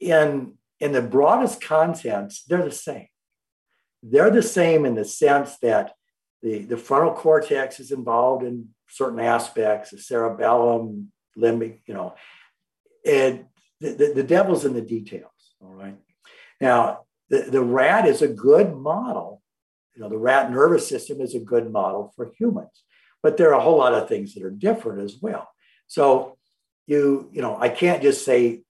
In 0.00 0.54
in 0.80 0.92
the 0.92 1.02
broadest 1.02 1.60
contents, 1.60 2.42
they're 2.44 2.64
the 2.64 2.72
same. 2.72 3.08
They're 4.02 4.30
the 4.30 4.42
same 4.42 4.86
in 4.86 4.94
the 4.94 5.04
sense 5.04 5.58
that 5.58 5.92
the, 6.42 6.60
the 6.60 6.78
frontal 6.78 7.12
cortex 7.12 7.80
is 7.80 7.90
involved 7.90 8.44
in 8.44 8.70
certain 8.88 9.20
aspects, 9.20 9.90
the 9.90 9.98
cerebellum, 9.98 11.12
limbic, 11.36 11.80
you 11.84 11.92
know, 11.92 12.14
and 13.04 13.44
the, 13.80 13.90
the, 13.90 14.12
the 14.16 14.22
devil's 14.22 14.64
in 14.64 14.72
the 14.72 14.80
details. 14.80 15.30
All 15.60 15.74
right. 15.74 15.96
Now, 16.62 17.00
the, 17.28 17.42
the 17.42 17.62
rat 17.62 18.06
is 18.06 18.22
a 18.22 18.28
good 18.28 18.74
model. 18.74 19.39
You 19.94 20.02
know, 20.02 20.08
the 20.08 20.18
rat 20.18 20.50
nervous 20.50 20.88
system 20.88 21.20
is 21.20 21.34
a 21.34 21.40
good 21.40 21.70
model 21.70 22.12
for 22.16 22.30
humans, 22.38 22.84
but 23.22 23.36
there 23.36 23.50
are 23.50 23.60
a 23.60 23.62
whole 23.62 23.78
lot 23.78 23.94
of 23.94 24.08
things 24.08 24.34
that 24.34 24.44
are 24.44 24.50
different 24.50 25.02
as 25.02 25.16
well. 25.20 25.48
So 25.86 26.38
you, 26.86 27.28
you 27.32 27.42
know, 27.42 27.56
I 27.58 27.68
can't 27.68 28.02
just 28.02 28.24
say 28.24 28.62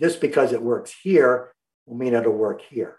just 0.00 0.20
because 0.20 0.52
it 0.52 0.62
works 0.62 0.92
here 1.02 1.52
will 1.86 1.96
mean 1.96 2.14
it'll 2.14 2.32
work 2.32 2.62
here. 2.62 2.98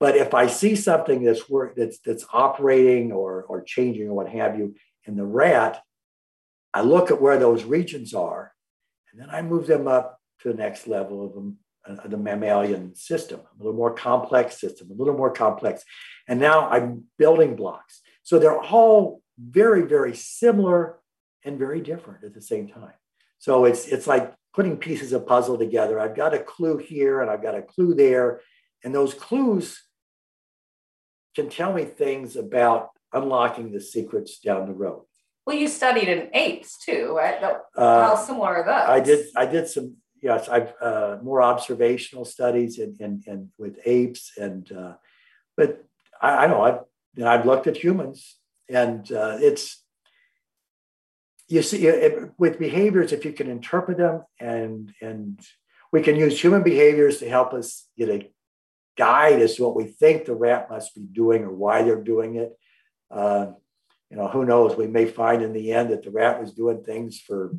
But 0.00 0.16
if 0.16 0.34
I 0.34 0.46
see 0.46 0.76
something 0.76 1.24
that's 1.24 1.48
work 1.48 1.74
that's 1.74 1.98
that's 1.98 2.24
operating 2.32 3.10
or 3.10 3.42
or 3.42 3.62
changing 3.62 4.08
or 4.08 4.14
what 4.14 4.28
have 4.28 4.56
you 4.56 4.76
in 5.04 5.16
the 5.16 5.24
rat, 5.24 5.82
I 6.72 6.82
look 6.82 7.10
at 7.10 7.20
where 7.20 7.38
those 7.38 7.64
regions 7.64 8.14
are, 8.14 8.52
and 9.10 9.20
then 9.20 9.30
I 9.30 9.42
move 9.42 9.66
them 9.66 9.88
up 9.88 10.20
to 10.42 10.48
the 10.48 10.54
next 10.54 10.86
level 10.86 11.24
of 11.24 11.34
the, 11.88 12.02
uh, 12.02 12.06
the 12.06 12.16
mammalian 12.16 12.94
system, 12.94 13.40
a 13.40 13.58
little 13.58 13.76
more 13.76 13.92
complex 13.94 14.60
system, 14.60 14.90
a 14.90 14.94
little 14.94 15.16
more 15.16 15.32
complex. 15.32 15.84
And 16.28 16.38
now 16.40 16.68
I'm 16.68 17.04
building 17.18 17.56
blocks. 17.56 18.00
So 18.22 18.38
they're 18.38 18.60
all 18.60 19.22
very, 19.38 19.82
very 19.82 20.14
similar 20.14 20.98
and 21.44 21.58
very 21.58 21.80
different 21.80 22.24
at 22.24 22.34
the 22.34 22.42
same 22.42 22.68
time. 22.68 22.92
So 23.38 23.64
it's 23.64 23.86
it's 23.86 24.06
like 24.06 24.34
putting 24.54 24.76
pieces 24.76 25.12
of 25.12 25.26
puzzle 25.26 25.56
together. 25.56 26.00
I've 26.00 26.16
got 26.16 26.34
a 26.34 26.38
clue 26.38 26.78
here 26.78 27.20
and 27.20 27.30
I've 27.30 27.42
got 27.42 27.54
a 27.54 27.62
clue 27.62 27.94
there. 27.94 28.40
And 28.84 28.94
those 28.94 29.14
clues 29.14 29.80
can 31.34 31.48
tell 31.48 31.72
me 31.72 31.84
things 31.84 32.36
about 32.36 32.90
unlocking 33.12 33.72
the 33.72 33.80
secrets 33.80 34.40
down 34.40 34.66
the 34.66 34.74
road. 34.74 35.04
Well, 35.46 35.56
you 35.56 35.68
studied 35.68 36.08
in 36.08 36.28
apes 36.34 36.76
too, 36.84 37.14
right? 37.16 37.42
Uh, 37.42 38.02
How 38.04 38.16
similar 38.16 38.56
are 38.56 38.64
those? 38.64 38.88
I 38.88 39.00
did. 39.00 39.26
I 39.34 39.46
did 39.46 39.68
some 39.68 39.96
yes, 40.22 40.48
I've 40.48 40.72
uh, 40.80 41.18
more 41.22 41.42
observational 41.42 42.24
studies 42.24 42.78
in, 42.78 42.96
in, 43.00 43.22
in 43.26 43.50
with 43.58 43.78
apes, 43.84 44.32
and 44.36 44.70
uh, 44.72 44.94
but 45.56 45.84
I, 46.20 46.44
I 46.44 46.46
know 46.46 46.62
I've 46.62 46.80
you 47.14 47.24
know, 47.24 47.30
I've 47.30 47.46
looked 47.46 47.66
at 47.66 47.76
humans, 47.76 48.36
and 48.68 49.10
uh, 49.12 49.38
it's 49.40 49.82
you 51.48 51.62
see 51.62 51.86
it, 51.86 52.30
with 52.38 52.58
behaviors 52.58 53.12
if 53.12 53.24
you 53.24 53.32
can 53.32 53.50
interpret 53.50 53.98
them, 53.98 54.22
and 54.38 54.92
and 55.00 55.40
we 55.92 56.02
can 56.02 56.16
use 56.16 56.40
human 56.40 56.62
behaviors 56.62 57.18
to 57.18 57.28
help 57.28 57.54
us 57.54 57.88
get 57.96 58.10
a 58.10 58.30
guide 58.96 59.40
as 59.40 59.56
to 59.56 59.62
what 59.62 59.76
we 59.76 59.84
think 59.84 60.24
the 60.24 60.34
rat 60.34 60.68
must 60.70 60.94
be 60.94 61.02
doing 61.02 61.44
or 61.44 61.52
why 61.52 61.82
they're 61.82 62.02
doing 62.02 62.36
it. 62.36 62.58
Uh, 63.10 63.46
you 64.10 64.16
know, 64.16 64.28
who 64.28 64.44
knows? 64.44 64.76
We 64.76 64.86
may 64.86 65.06
find 65.06 65.42
in 65.42 65.52
the 65.52 65.72
end 65.72 65.90
that 65.90 66.02
the 66.02 66.10
rat 66.10 66.40
was 66.40 66.52
doing 66.52 66.82
things 66.82 67.18
for 67.18 67.54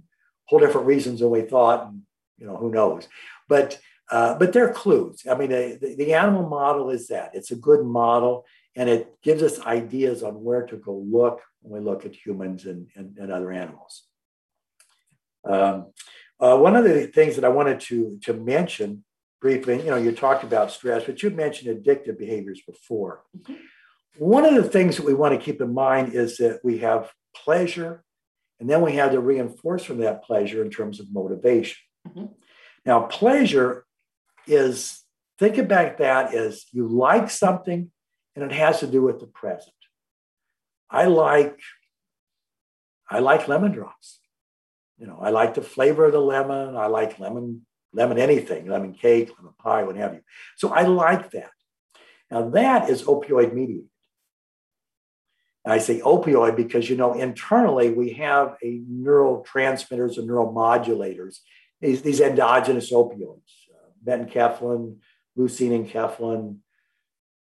whole 0.45 0.59
different 0.59 0.87
reasons 0.87 1.19
than 1.19 1.29
we 1.29 1.41
thought, 1.41 1.87
and 1.87 2.01
you 2.39 2.47
know, 2.47 2.57
who 2.57 2.71
knows? 2.71 3.07
But 3.47 3.79
uh, 4.11 4.35
but 4.35 4.53
they're 4.53 4.73
clues. 4.73 5.23
I 5.29 5.35
mean, 5.35 5.49
the, 5.49 5.95
the 5.97 6.13
animal 6.13 6.49
model 6.49 6.89
is 6.89 7.07
that 7.09 7.31
it's 7.35 7.51
a 7.51 7.55
good 7.55 7.85
model, 7.85 8.45
and 8.75 8.89
it 8.89 9.21
gives 9.21 9.43
us 9.43 9.59
ideas 9.61 10.23
on 10.23 10.43
where 10.43 10.65
to 10.65 10.77
go 10.77 10.97
look 10.97 11.41
when 11.61 11.81
we 11.81 11.87
look 11.87 12.05
at 12.05 12.15
humans 12.15 12.65
and, 12.65 12.87
and, 12.95 13.17
and 13.17 13.31
other 13.31 13.51
animals. 13.51 14.03
Um, 15.45 15.91
uh, 16.39 16.57
one 16.57 16.75
of 16.75 16.85
the 16.85 17.07
things 17.07 17.35
that 17.35 17.45
I 17.45 17.49
wanted 17.49 17.79
to 17.81 18.19
to 18.23 18.33
mention 18.33 19.03
briefly, 19.41 19.77
you 19.77 19.89
know, 19.89 19.97
you 19.97 20.11
talked 20.11 20.43
about 20.43 20.71
stress, 20.71 21.03
but 21.03 21.21
you 21.21 21.29
mentioned 21.29 21.75
addictive 21.75 22.17
behaviors 22.17 22.61
before. 22.65 23.23
Mm-hmm. 23.37 23.53
One 24.17 24.43
of 24.43 24.55
the 24.55 24.69
things 24.69 24.97
that 24.97 25.05
we 25.05 25.13
want 25.13 25.33
to 25.37 25.45
keep 25.45 25.61
in 25.61 25.73
mind 25.73 26.13
is 26.13 26.37
that 26.37 26.59
we 26.63 26.79
have 26.79 27.11
pleasure, 27.35 28.03
and 28.59 28.69
then 28.69 28.81
we 28.81 28.93
have 28.93 29.11
to 29.11 29.21
reinforce 29.21 29.83
from 29.83 29.99
that 29.99 30.23
pleasure 30.23 30.63
in 30.63 30.69
terms 30.69 30.99
of 30.99 31.13
motivation. 31.13 31.77
Mm-hmm. 32.07 32.25
Now, 32.85 33.01
pleasure 33.03 33.85
is 34.47 35.03
think 35.37 35.57
about 35.57 35.97
that 35.99 36.33
as 36.33 36.65
you 36.71 36.87
like 36.87 37.29
something 37.29 37.91
and 38.35 38.51
it 38.51 38.55
has 38.55 38.79
to 38.79 38.87
do 38.87 39.01
with 39.01 39.19
the 39.19 39.27
present. 39.27 39.73
I 40.89 41.05
like 41.05 41.59
I 43.09 43.19
like 43.19 43.47
lemon 43.47 43.71
drops. 43.71 44.19
You 44.97 45.07
know, 45.07 45.19
I 45.21 45.29
like 45.29 45.55
the 45.55 45.61
flavor 45.61 46.05
of 46.05 46.11
the 46.11 46.19
lemon. 46.19 46.75
I 46.75 46.87
like 46.87 47.19
lemon 47.19 47.65
lemon 47.93 48.19
anything, 48.19 48.67
lemon 48.67 48.93
cake, 48.93 49.31
lemon 49.37 49.53
pie, 49.57 49.83
what 49.83 49.95
have 49.95 50.13
you. 50.13 50.21
So 50.57 50.69
I 50.69 50.83
like 50.83 51.31
that. 51.31 51.51
Now 52.29 52.49
that 52.49 52.89
is 52.89 53.03
opioid 53.03 53.53
mediated. 53.53 53.89
And 55.65 55.73
I 55.73 55.79
say 55.79 55.99
opioid 55.99 56.55
because 56.55 56.89
you 56.89 56.95
know 56.95 57.13
internally 57.13 57.91
we 57.91 58.11
have 58.13 58.55
a 58.63 58.81
neurotransmitters 58.89 60.17
and 60.17 60.29
neuromodulators 60.29 61.39
these, 61.81 62.01
these 62.01 62.21
endogenous 62.21 62.91
opioids, 62.91 63.41
uh, 63.73 63.89
metenkephalin, 64.05 64.97
leucinenkephalin, 65.37 66.57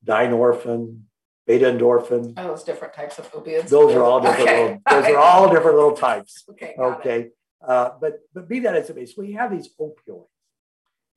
dynorphin, 0.06 1.02
beta 1.48 1.66
endorphin. 1.66 2.34
Oh, 2.38 2.48
those 2.48 2.64
different 2.64 2.94
types 2.94 3.20
of 3.20 3.32
opioids. 3.32 3.70
Those 3.70 3.96
are 3.96 4.04
all 4.04 4.22
different. 4.22 4.50
Okay. 4.50 4.64
Little, 4.64 4.82
those 4.90 5.04
okay. 5.04 5.14
are 5.16 5.20
all 5.20 5.50
different 5.50 5.76
little 5.76 5.94
types. 5.94 6.44
Okay. 6.52 6.76
Okay. 6.78 7.30
Uh, 7.66 7.92
but 8.00 8.20
but 8.34 8.48
be 8.48 8.60
that 8.62 8.76
as 8.76 8.90
it 8.90 8.96
may, 8.96 9.06
so 9.06 9.22
we 9.22 9.34
have 9.34 9.52
these 9.52 9.70
opioids, 9.80 10.28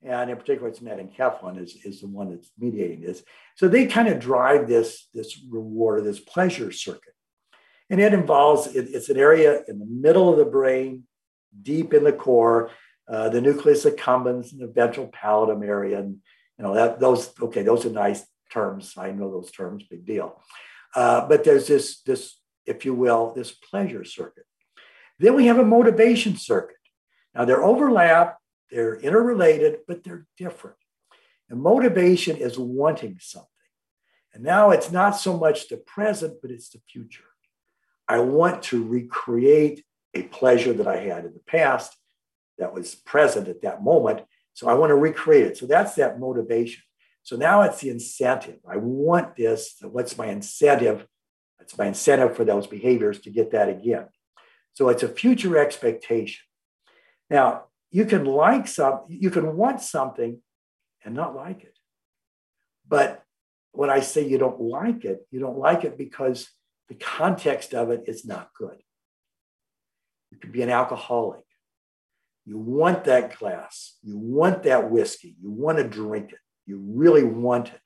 and 0.01 0.29
in 0.29 0.35
particular, 0.35 0.67
it's 0.67 0.79
metenkephalin 0.79 1.61
is, 1.61 1.77
is 1.85 2.01
the 2.01 2.07
one 2.07 2.31
that's 2.31 2.51
mediating 2.59 2.99
this. 2.99 3.23
So 3.55 3.69
they 3.69 3.85
kind 3.85 4.09
of 4.09 4.19
drive 4.19 4.67
this 4.67 5.07
this 5.13 5.39
reward, 5.49 6.03
this 6.03 6.19
pleasure 6.19 6.71
circuit. 6.71 7.13
And 7.89 8.01
it 8.01 8.13
involves, 8.13 8.67
it, 8.75 8.87
it's 8.91 9.09
an 9.09 9.17
area 9.17 9.61
in 9.67 9.77
the 9.77 9.85
middle 9.85 10.31
of 10.31 10.37
the 10.37 10.45
brain, 10.45 11.03
deep 11.61 11.93
in 11.93 12.03
the 12.03 12.13
core, 12.13 12.71
uh, 13.07 13.29
the 13.29 13.41
nucleus 13.41 13.85
accumbens 13.85 14.51
and 14.51 14.61
the 14.61 14.67
ventral 14.67 15.07
pallidum 15.07 15.65
area. 15.65 15.99
And, 15.99 16.17
you 16.57 16.63
know, 16.63 16.73
that 16.73 16.99
those, 16.99 17.33
okay, 17.41 17.63
those 17.63 17.85
are 17.85 17.89
nice 17.89 18.25
terms. 18.51 18.93
I 18.97 19.11
know 19.11 19.31
those 19.31 19.51
terms, 19.51 19.83
big 19.89 20.05
deal. 20.05 20.41
Uh, 20.95 21.27
but 21.27 21.43
there's 21.43 21.67
this, 21.67 22.01
this, 22.01 22.37
if 22.65 22.85
you 22.85 22.93
will, 22.93 23.33
this 23.33 23.51
pleasure 23.51 24.03
circuit. 24.03 24.45
Then 25.19 25.35
we 25.35 25.47
have 25.47 25.59
a 25.59 25.65
motivation 25.65 26.37
circuit. 26.37 26.77
Now 27.33 27.45
they're 27.45 27.63
overlap, 27.63 28.37
they're 28.69 28.95
interrelated, 28.95 29.79
but 29.87 30.03
they're 30.03 30.27
different. 30.37 30.77
And 31.49 31.61
motivation 31.61 32.37
is 32.37 32.57
wanting 32.57 33.17
something. 33.19 33.49
And 34.33 34.43
now 34.43 34.71
it's 34.71 34.91
not 34.91 35.11
so 35.11 35.37
much 35.37 35.67
the 35.67 35.77
present, 35.77 36.37
but 36.41 36.51
it's 36.51 36.69
the 36.69 36.81
future. 36.87 37.25
I 38.07 38.19
want 38.19 38.63
to 38.63 38.83
recreate 38.83 39.83
a 40.13 40.23
pleasure 40.23 40.73
that 40.73 40.87
I 40.87 40.97
had 40.97 41.25
in 41.25 41.33
the 41.33 41.43
past 41.45 41.95
that 42.57 42.73
was 42.73 42.95
present 42.95 43.47
at 43.47 43.61
that 43.61 43.83
moment. 43.83 44.21
So 44.53 44.69
I 44.69 44.73
want 44.73 44.91
to 44.91 44.95
recreate 44.95 45.47
it. 45.47 45.57
So 45.57 45.65
that's 45.65 45.95
that 45.95 46.19
motivation. 46.19 46.83
So 47.23 47.35
now 47.35 47.61
it's 47.61 47.79
the 47.79 47.89
incentive. 47.89 48.59
I 48.69 48.77
want 48.77 49.35
this. 49.35 49.75
So 49.77 49.87
what's 49.87 50.17
my 50.17 50.27
incentive? 50.27 51.07
It's 51.59 51.77
my 51.77 51.85
incentive 51.87 52.35
for 52.35 52.43
those 52.43 52.67
behaviors 52.67 53.19
to 53.21 53.29
get 53.29 53.51
that 53.51 53.69
again. 53.69 54.07
So 54.73 54.89
it's 54.89 55.03
a 55.03 55.07
future 55.07 55.57
expectation. 55.57 56.43
Now, 57.29 57.65
you 57.91 58.05
can 58.05 58.25
like 58.25 58.67
some, 58.67 59.01
you 59.07 59.29
can 59.29 59.55
want 59.55 59.81
something 59.81 60.41
and 61.05 61.15
not 61.15 61.35
like 61.35 61.63
it. 61.63 61.77
But 62.87 63.23
when 63.71 63.89
I 63.89 64.01
say 64.01 64.27
you 64.27 64.37
don't 64.37 64.59
like 64.59 65.05
it, 65.05 65.25
you 65.31 65.39
don't 65.39 65.57
like 65.57 65.83
it 65.83 65.97
because 65.97 66.49
the 66.89 66.95
context 66.95 67.73
of 67.73 67.91
it 67.91 68.03
is 68.07 68.25
not 68.25 68.49
good. 68.57 68.77
You 70.31 70.37
could 70.37 70.51
be 70.51 70.63
an 70.63 70.69
alcoholic. 70.69 71.42
You 72.45 72.57
want 72.57 73.05
that 73.05 73.37
glass. 73.37 73.97
You 74.03 74.17
want 74.17 74.63
that 74.63 74.91
whiskey. 74.91 75.35
You 75.41 75.51
want 75.51 75.77
to 75.77 75.83
drink 75.83 76.31
it. 76.31 76.39
You 76.65 76.77
really 76.77 77.23
want 77.23 77.69
it. 77.69 77.81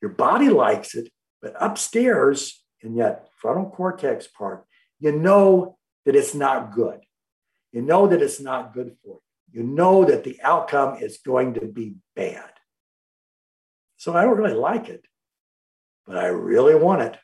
Your 0.00 0.12
body 0.12 0.48
likes 0.48 0.94
it, 0.94 1.10
but 1.42 1.54
upstairs 1.58 2.62
in 2.80 2.96
that 2.96 3.28
frontal 3.36 3.70
cortex 3.70 4.26
part, 4.26 4.64
you 5.00 5.12
know 5.12 5.78
that 6.04 6.14
it's 6.14 6.34
not 6.34 6.72
good. 6.72 7.00
You 7.72 7.82
know 7.82 8.06
that 8.06 8.22
it's 8.22 8.40
not 8.40 8.72
good 8.72 8.96
for 9.02 9.20
you. 9.52 9.60
You 9.60 9.62
know 9.62 10.04
that 10.04 10.24
the 10.24 10.38
outcome 10.42 10.98
is 11.02 11.18
going 11.18 11.54
to 11.54 11.66
be 11.66 11.96
bad. 12.14 12.50
So 13.96 14.14
I 14.14 14.22
don't 14.22 14.36
really 14.36 14.54
like 14.54 14.88
it, 14.88 15.04
but 16.06 16.18
I 16.18 16.26
really 16.26 16.74
want 16.74 17.02
it. 17.02 17.16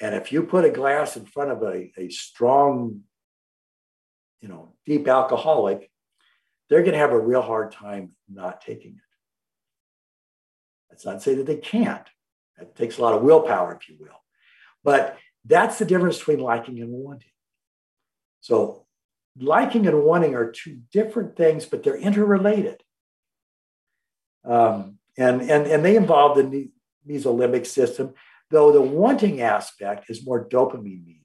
And 0.00 0.14
if 0.14 0.32
you 0.32 0.42
put 0.44 0.64
a 0.64 0.70
glass 0.70 1.16
in 1.16 1.26
front 1.26 1.50
of 1.50 1.62
a, 1.62 1.92
a 1.98 2.08
strong, 2.08 3.02
you 4.40 4.48
know, 4.48 4.74
deep 4.86 5.08
alcoholic, 5.08 5.90
they're 6.68 6.82
going 6.82 6.92
to 6.92 6.98
have 6.98 7.12
a 7.12 7.18
real 7.18 7.42
hard 7.42 7.72
time 7.72 8.12
not 8.28 8.60
taking 8.60 8.92
it. 8.92 9.00
That's 10.90 11.04
not 11.04 11.14
to 11.14 11.20
say 11.20 11.34
that 11.36 11.46
they 11.46 11.56
can't. 11.56 12.06
It 12.60 12.74
takes 12.76 12.98
a 12.98 13.02
lot 13.02 13.14
of 13.14 13.22
willpower, 13.22 13.78
if 13.80 13.88
you 13.88 13.96
will. 13.98 14.20
But 14.84 15.16
that's 15.44 15.78
the 15.78 15.84
difference 15.84 16.18
between 16.18 16.40
liking 16.40 16.80
and 16.80 16.90
wanting. 16.90 17.30
So, 18.40 18.86
liking 19.38 19.86
and 19.86 20.02
wanting 20.02 20.34
are 20.34 20.50
two 20.50 20.80
different 20.92 21.36
things, 21.36 21.64
but 21.66 21.82
they're 21.82 21.96
interrelated. 21.96 22.82
Um, 24.44 24.98
and, 25.16 25.42
and, 25.42 25.66
and 25.66 25.84
they 25.84 25.96
involve 25.96 26.36
the 26.36 26.70
mesolimbic 27.08 27.66
system, 27.66 28.14
though 28.50 28.72
the 28.72 28.80
wanting 28.80 29.40
aspect 29.40 30.10
is 30.10 30.24
more 30.24 30.48
dopamine. 30.48 31.20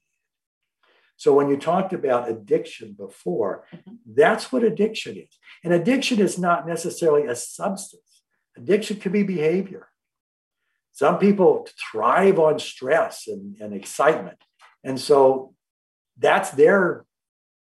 So 1.24 1.32
when 1.32 1.48
you 1.48 1.56
talked 1.56 1.94
about 1.94 2.28
addiction 2.28 2.92
before, 2.92 3.64
mm-hmm. 3.74 3.94
that's 4.04 4.52
what 4.52 4.62
addiction 4.62 5.16
is. 5.16 5.38
And 5.64 5.72
addiction 5.72 6.20
is 6.20 6.38
not 6.38 6.66
necessarily 6.66 7.26
a 7.26 7.34
substance. 7.34 8.20
Addiction 8.58 8.98
can 8.98 9.10
be 9.10 9.22
behavior. 9.22 9.88
Some 10.92 11.18
people 11.18 11.66
thrive 11.90 12.38
on 12.38 12.58
stress 12.58 13.26
and, 13.26 13.56
and 13.58 13.72
excitement. 13.72 14.36
And 14.84 15.00
so 15.00 15.54
that's 16.18 16.50
their, 16.50 17.06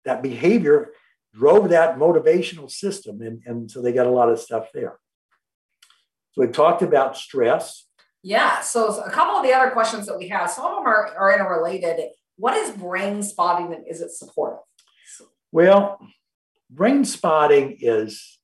that 0.05 0.22
behavior 0.22 0.92
drove 1.34 1.70
that 1.70 1.98
motivational 1.98 2.70
system. 2.70 3.20
And, 3.20 3.42
and 3.46 3.68
so 3.68 3.82
they 3.82 3.92
got 3.92 4.07
a 4.07 4.11
lot 4.11 4.30
of 4.30 4.38
stuff 4.38 4.68
there. 4.72 5.01
So 6.34 6.42
we 6.42 6.53
talked 6.53 6.82
about 6.82 7.16
stress. 7.16 7.88
Yeah. 8.22 8.61
So 8.61 9.03
a 9.03 9.11
couple 9.11 9.34
of 9.34 9.42
the 9.42 9.53
other 9.53 9.72
questions 9.72 10.07
that 10.07 10.16
we 10.16 10.28
have, 10.28 10.48
some 10.48 10.66
of 10.66 10.76
them 10.76 10.86
are, 10.86 11.12
are 11.16 11.32
interrelated. 11.32 12.11
What 12.41 12.57
is 12.57 12.70
brain 12.70 13.22
spotting 13.22 13.74
and 13.74 13.86
is 13.86 14.01
it 14.01 14.12
supportive? 14.12 14.61
Well, 15.53 16.01
brain 16.70 17.05
spotting 17.05 17.76
is 17.80 18.38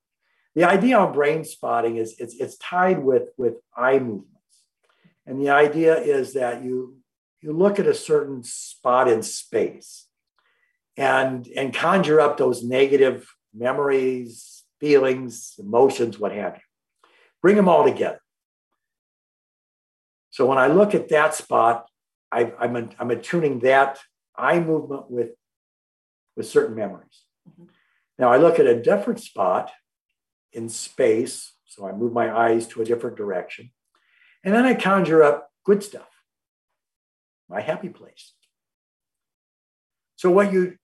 the 0.54 0.64
idea 0.64 0.98
of 0.98 1.14
brain 1.14 1.44
spotting 1.44 1.96
is 1.96 2.14
it's, 2.18 2.34
it's 2.34 2.58
tied 2.58 3.02
with, 3.02 3.30
with 3.38 3.54
eye 3.74 3.98
movements. 3.98 4.32
And 5.26 5.40
the 5.40 5.48
idea 5.48 5.98
is 5.98 6.34
that 6.34 6.62
you, 6.62 6.98
you 7.40 7.54
look 7.54 7.78
at 7.78 7.86
a 7.86 7.94
certain 7.94 8.42
spot 8.42 9.08
in 9.08 9.22
space 9.22 10.06
and, 10.98 11.48
and 11.56 11.74
conjure 11.74 12.20
up 12.20 12.36
those 12.36 12.62
negative 12.62 13.26
memories, 13.54 14.64
feelings, 14.78 15.54
emotions, 15.58 16.18
what 16.18 16.32
have 16.32 16.56
you. 16.56 17.08
Bring 17.40 17.56
them 17.56 17.68
all 17.68 17.84
together. 17.84 18.20
So 20.30 20.44
when 20.44 20.58
I 20.58 20.66
look 20.66 20.94
at 20.94 21.08
that 21.08 21.34
spot, 21.34 21.86
I, 22.36 22.66
am 22.66 22.90
I'm 22.98 23.10
attuning 23.10 23.60
that 23.60 23.98
eye 24.36 24.60
movement 24.60 25.10
with, 25.10 25.30
with 26.36 26.46
certain 26.46 26.76
memories. 26.76 27.22
Mm-hmm. 27.48 27.64
Now 28.18 28.30
I 28.30 28.36
look 28.36 28.58
at 28.58 28.66
a 28.66 28.80
different 28.80 29.20
spot 29.20 29.72
in 30.52 30.68
space, 30.68 31.52
so 31.64 31.86
I 31.86 31.92
move 31.92 32.12
my 32.12 32.34
eyes 32.34 32.66
to 32.68 32.82
a 32.82 32.84
different 32.84 33.16
direction, 33.16 33.70
and 34.44 34.54
then 34.54 34.64
I 34.64 34.74
conjure 34.74 35.22
up 35.22 35.50
good 35.64 35.82
stuff, 35.82 36.08
my 37.48 37.60
happy 37.60 37.88
place. 37.88 38.32
So 40.16 40.30
what 40.30 40.52
you, 40.52 40.76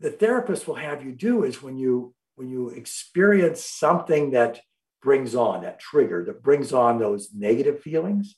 the 0.00 0.10
therapist 0.10 0.66
will 0.66 0.74
have 0.74 1.04
you 1.04 1.12
do 1.12 1.44
is 1.44 1.62
when 1.62 1.76
you 1.78 2.14
when 2.36 2.48
you 2.48 2.70
experience 2.70 3.64
something 3.64 4.32
that 4.32 4.60
brings 5.00 5.36
on 5.36 5.62
that 5.62 5.78
trigger 5.78 6.24
that 6.24 6.42
brings 6.42 6.72
on 6.72 6.98
those 6.98 7.28
negative 7.32 7.80
feelings, 7.80 8.34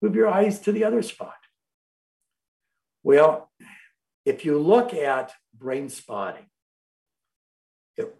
move 0.00 0.14
your 0.14 0.28
eyes 0.28 0.60
to 0.60 0.72
the 0.72 0.84
other 0.84 1.02
spot. 1.02 1.34
Well, 3.02 3.50
if 4.24 4.44
you 4.44 4.58
look 4.58 4.92
at 4.92 5.32
brain 5.54 5.88
spotting, 5.88 6.46
it, 7.96 8.14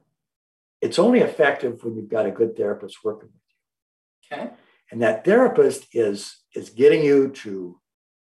it's 0.80 0.98
only 0.98 1.20
effective 1.20 1.84
when 1.84 1.96
you've 1.96 2.08
got 2.08 2.26
a 2.26 2.30
good 2.30 2.56
therapist 2.56 3.04
working 3.04 3.28
with 3.28 4.30
you. 4.30 4.36
Okay. 4.36 4.50
And 4.90 5.02
that 5.02 5.24
therapist 5.24 5.86
is, 5.92 6.36
is 6.54 6.70
getting 6.70 7.04
you 7.04 7.28
to 7.28 7.78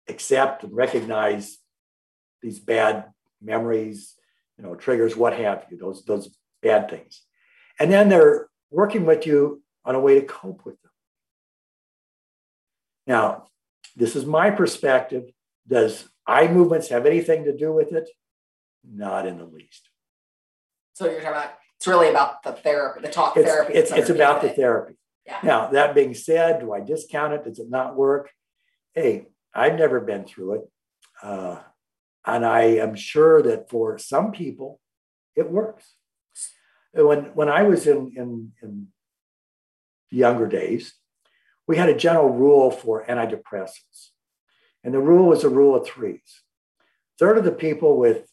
accept 0.07 0.63
and 0.63 0.73
recognize 0.75 1.57
these 2.41 2.59
bad 2.59 3.05
memories, 3.41 4.15
you 4.57 4.63
know, 4.63 4.75
triggers, 4.75 5.15
what 5.15 5.33
have 5.33 5.65
you, 5.69 5.77
those, 5.77 6.03
those 6.05 6.35
bad 6.61 6.89
things. 6.89 7.21
And 7.79 7.91
then 7.91 8.09
they're 8.09 8.47
working 8.71 9.05
with 9.05 9.27
you 9.27 9.61
on 9.83 9.95
a 9.95 9.99
way 9.99 10.19
to 10.19 10.25
cope 10.25 10.65
with 10.65 10.81
them. 10.81 10.91
Now, 13.07 13.47
this 13.95 14.15
is 14.15 14.25
my 14.25 14.51
perspective. 14.51 15.29
Does 15.67 16.07
eye 16.27 16.47
movements 16.47 16.89
have 16.89 17.05
anything 17.05 17.45
to 17.45 17.55
do 17.55 17.73
with 17.73 17.91
it? 17.91 18.09
Not 18.83 19.25
in 19.25 19.37
the 19.37 19.45
least. 19.45 19.89
So 20.93 21.05
you're 21.05 21.15
talking 21.15 21.29
about 21.29 21.53
it's 21.77 21.87
really 21.87 22.09
about 22.09 22.41
the 22.43 22.53
therapy, 22.53 23.01
the 23.01 23.09
talk 23.09 23.35
it's, 23.35 23.45
therapy. 23.45 23.73
It's, 23.73 23.91
it's 23.91 24.09
about 24.09 24.41
the 24.41 24.49
therapy. 24.49 24.95
Yeah. 25.25 25.39
Now, 25.43 25.67
that 25.71 25.93
being 25.93 26.13
said, 26.13 26.59
do 26.59 26.71
I 26.71 26.79
discount 26.79 27.33
it? 27.33 27.43
Does 27.43 27.59
it 27.59 27.69
not 27.69 27.95
work? 27.95 28.29
Hey, 28.93 29.25
I've 29.53 29.77
never 29.77 29.99
been 29.99 30.23
through 30.23 30.53
it. 30.53 30.61
Uh, 31.21 31.57
and 32.25 32.45
I 32.45 32.61
am 32.61 32.95
sure 32.95 33.41
that 33.41 33.69
for 33.69 33.97
some 33.97 34.31
people, 34.31 34.79
it 35.35 35.51
works 35.51 35.95
when 37.03 37.25
when 37.35 37.49
I 37.49 37.63
was 37.63 37.87
in 37.87 38.13
in, 38.15 38.51
in 38.61 38.87
younger 40.09 40.47
days, 40.47 40.93
we 41.68 41.78
had 41.78 41.89
a 41.89 41.95
general 41.95 42.30
rule 42.30 42.72
for 42.72 43.05
antidepressants, 43.05 44.09
and 44.84 44.93
the 44.93 44.99
rule 44.99 45.28
was 45.28 45.43
a 45.43 45.49
rule 45.49 45.76
of 45.76 45.86
threes. 45.86 46.43
Third 47.18 47.38
of 47.38 47.43
the 47.43 47.51
people 47.51 47.97
with 47.97 48.28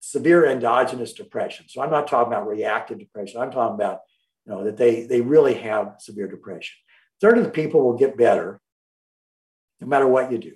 severe 0.00 0.44
endogenous 0.44 1.12
depression. 1.12 1.66
So 1.68 1.80
I'm 1.80 1.90
not 1.90 2.06
talking 2.06 2.32
about 2.32 2.46
reactive 2.46 2.98
depression. 2.98 3.40
I'm 3.40 3.50
talking 3.50 3.74
about 3.74 4.00
you 4.44 4.52
know 4.52 4.64
that 4.64 4.76
they 4.76 5.06
they 5.06 5.20
really 5.20 5.54
have 5.54 5.96
severe 5.98 6.28
depression. 6.28 6.76
Third 7.20 7.38
of 7.38 7.44
the 7.44 7.50
people 7.50 7.82
will 7.82 7.96
get 7.96 8.16
better 8.16 8.60
no 9.80 9.86
matter 9.86 10.06
what 10.06 10.30
you 10.30 10.38
do. 10.38 10.54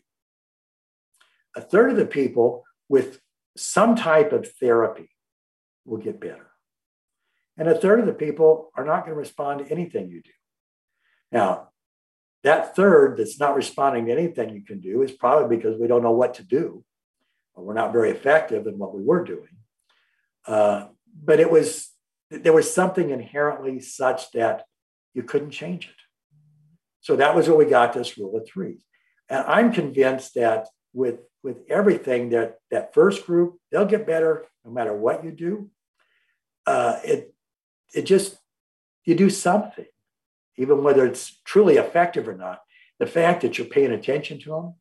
A 1.56 1.60
third 1.60 1.90
of 1.90 1.96
the 1.96 2.06
people 2.06 2.64
with 2.88 3.20
some 3.56 3.96
type 3.96 4.32
of 4.32 4.50
therapy 4.60 5.10
will 5.84 5.98
get 5.98 6.20
better. 6.20 6.50
And 7.56 7.68
a 7.68 7.74
third 7.74 8.00
of 8.00 8.06
the 8.06 8.12
people 8.12 8.70
are 8.76 8.84
not 8.84 9.00
going 9.00 9.14
to 9.14 9.18
respond 9.18 9.60
to 9.60 9.72
anything 9.72 10.08
you 10.08 10.22
do. 10.22 10.30
Now, 11.30 11.68
that 12.44 12.76
third 12.76 13.18
that's 13.18 13.38
not 13.38 13.56
responding 13.56 14.06
to 14.06 14.12
anything 14.12 14.50
you 14.50 14.62
can 14.62 14.80
do 14.80 15.02
is 15.02 15.12
probably 15.12 15.56
because 15.56 15.78
we 15.78 15.88
don't 15.88 16.02
know 16.02 16.12
what 16.12 16.34
to 16.34 16.42
do 16.42 16.84
we're 17.62 17.74
not 17.74 17.92
very 17.92 18.10
effective 18.10 18.66
in 18.66 18.78
what 18.78 18.94
we 18.94 19.02
were 19.02 19.24
doing. 19.24 19.48
Uh, 20.46 20.86
but 21.24 21.40
it 21.40 21.50
was, 21.50 21.90
there 22.30 22.52
was 22.52 22.72
something 22.72 23.10
inherently 23.10 23.80
such 23.80 24.30
that 24.32 24.64
you 25.14 25.22
couldn't 25.22 25.50
change 25.50 25.86
it. 25.86 25.94
So 27.00 27.16
that 27.16 27.34
was 27.34 27.48
what 27.48 27.58
we 27.58 27.64
got 27.64 27.92
this 27.92 28.18
rule 28.18 28.36
of 28.36 28.46
threes. 28.46 28.84
And 29.28 29.44
I'm 29.46 29.72
convinced 29.72 30.34
that 30.34 30.68
with, 30.92 31.20
with 31.42 31.58
everything 31.68 32.30
that 32.30 32.56
that 32.70 32.94
first 32.94 33.26
group, 33.26 33.58
they'll 33.70 33.86
get 33.86 34.06
better 34.06 34.46
no 34.64 34.70
matter 34.70 34.94
what 34.94 35.24
you 35.24 35.30
do. 35.30 35.70
Uh, 36.66 36.98
it, 37.04 37.34
it 37.94 38.02
just, 38.02 38.36
you 39.04 39.14
do 39.14 39.30
something 39.30 39.86
even 40.58 40.82
whether 40.82 41.06
it's 41.06 41.40
truly 41.44 41.76
effective 41.76 42.28
or 42.28 42.36
not, 42.36 42.60
the 42.98 43.06
fact 43.06 43.42
that 43.42 43.56
you're 43.56 43.66
paying 43.66 43.92
attention 43.92 44.38
to 44.40 44.50
them, 44.50 44.74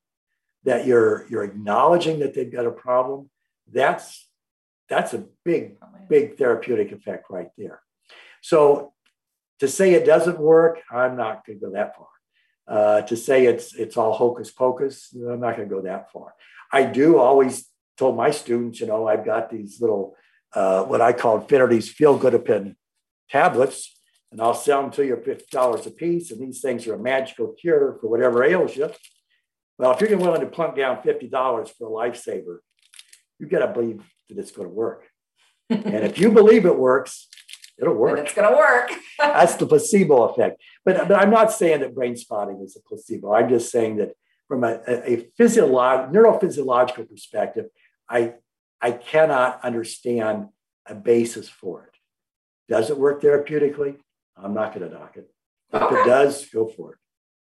that 0.64 0.86
you're 0.86 1.26
you're 1.30 1.44
acknowledging 1.44 2.20
that 2.20 2.34
they've 2.34 2.52
got 2.52 2.66
a 2.66 2.72
problem, 2.72 3.30
that's 3.72 4.28
that's 4.90 5.14
a 5.14 5.26
big, 5.46 5.78
big 6.10 6.38
therapeutic 6.38 6.92
effect 6.92 7.30
right 7.30 7.50
there. 7.58 7.82
So 8.42 8.94
to 9.60 9.68
say 9.68 9.94
it 9.94 10.06
doesn't 10.06 10.40
work, 10.40 10.80
I'm 10.92 11.16
not 11.18 11.46
going 11.46 11.60
to 11.60 11.66
go 11.66 11.72
that 11.74 11.96
far. 11.96 12.08
Uh, 12.68 13.02
to 13.04 13.16
say 13.16 13.46
it's 13.46 13.74
it's 13.76 13.96
all 13.96 14.14
hocus 14.14 14.52
pocus, 14.52 15.14
I'm 15.16 15.40
not 15.40 15.56
going 15.56 15.70
to 15.70 15.76
go 15.76 15.82
that 15.84 16.12
far. 16.12 16.34
I 16.72 16.84
do 16.84 17.18
always 17.18 17.66
told 17.98 18.18
my 18.18 18.32
students, 18.32 18.80
you 18.80 18.88
know, 18.88 19.08
I've 19.08 19.26
got 19.26 19.50
these 19.50 19.80
little 19.80 20.16
uh, 20.54 20.84
what 20.84 21.02
I 21.02 21.14
call 21.14 21.40
Finnerty's 21.42 21.90
feel 21.90 22.18
good 22.18 22.44
pin 22.46 22.76
tablets 23.30 23.97
and 24.32 24.42
I'll 24.42 24.54
sell 24.54 24.82
them 24.82 24.92
to 24.92 25.06
you 25.06 25.14
at 25.14 25.26
$50 25.26 25.86
a 25.86 25.92
piece. 25.92 26.32
And 26.32 26.42
these 26.42 26.62
things 26.62 26.86
are 26.88 26.96
a 26.96 27.00
magical 27.00 27.54
cure 27.60 27.98
for 28.00 28.10
whatever 28.10 28.44
ails 28.44 28.76
you. 28.76 28.92
Well, 29.78 29.92
if 29.92 30.02
you're 30.02 30.18
willing 30.18 30.42
to 30.42 30.48
plunk 30.48 30.76
down 30.76 30.98
$50 30.98 31.70
for 31.78 31.88
a 31.88 32.10
lifesaver, 32.10 32.58
you 33.40 33.48
got 33.48 33.60
to 33.60 33.72
believe 33.72 34.02
that 34.30 34.38
it's 34.38 34.52
going 34.52 34.68
to 34.68 34.74
work. 34.74 35.06
and 35.70 36.04
if 36.04 36.18
you 36.18 36.32
believe 36.32 36.66
it 36.66 36.78
works, 36.78 37.28
it'll 37.80 37.94
work. 37.94 38.18
And 38.18 38.28
it's 38.28 38.36
going 38.36 38.50
to 38.50 38.58
work. 38.58 38.92
That's 39.20 39.56
the 39.56 39.68
placebo 39.68 40.24
effect. 40.30 40.62
But, 40.84 41.08
but 41.08 41.20
I'm 41.22 41.30
not 41.30 41.52
saying 41.52 41.82
that 41.82 41.96
brain 41.96 42.16
spotting 42.16 42.62
is 42.62 42.76
a 42.76 42.88
placebo. 42.88 43.34
I'm 43.34 43.50
just 43.50 43.72
saying 43.72 43.98
that 43.98 44.14
from 44.48 44.64
a, 44.64 44.82
a 44.88 45.28
physiolog- 45.40 46.12
neurophysiological 46.12 47.10
perspective, 47.10 47.68
I, 48.10 48.34
I 48.82 48.92
cannot 48.92 49.64
understand 49.64 50.48
a 50.86 50.96
basis 50.96 51.48
for 51.48 51.84
it. 51.84 51.98
Does 52.70 52.90
it 52.90 52.98
work 52.98 53.22
therapeutically? 53.22 53.98
I'm 54.42 54.54
not 54.54 54.74
going 54.74 54.90
to 54.90 54.96
knock 54.96 55.18
it. 55.18 55.30
If 55.74 55.82
okay. 55.82 55.96
it 55.96 56.06
does, 56.06 56.46
go 56.46 56.68
for 56.68 56.94
it. 56.94 57.00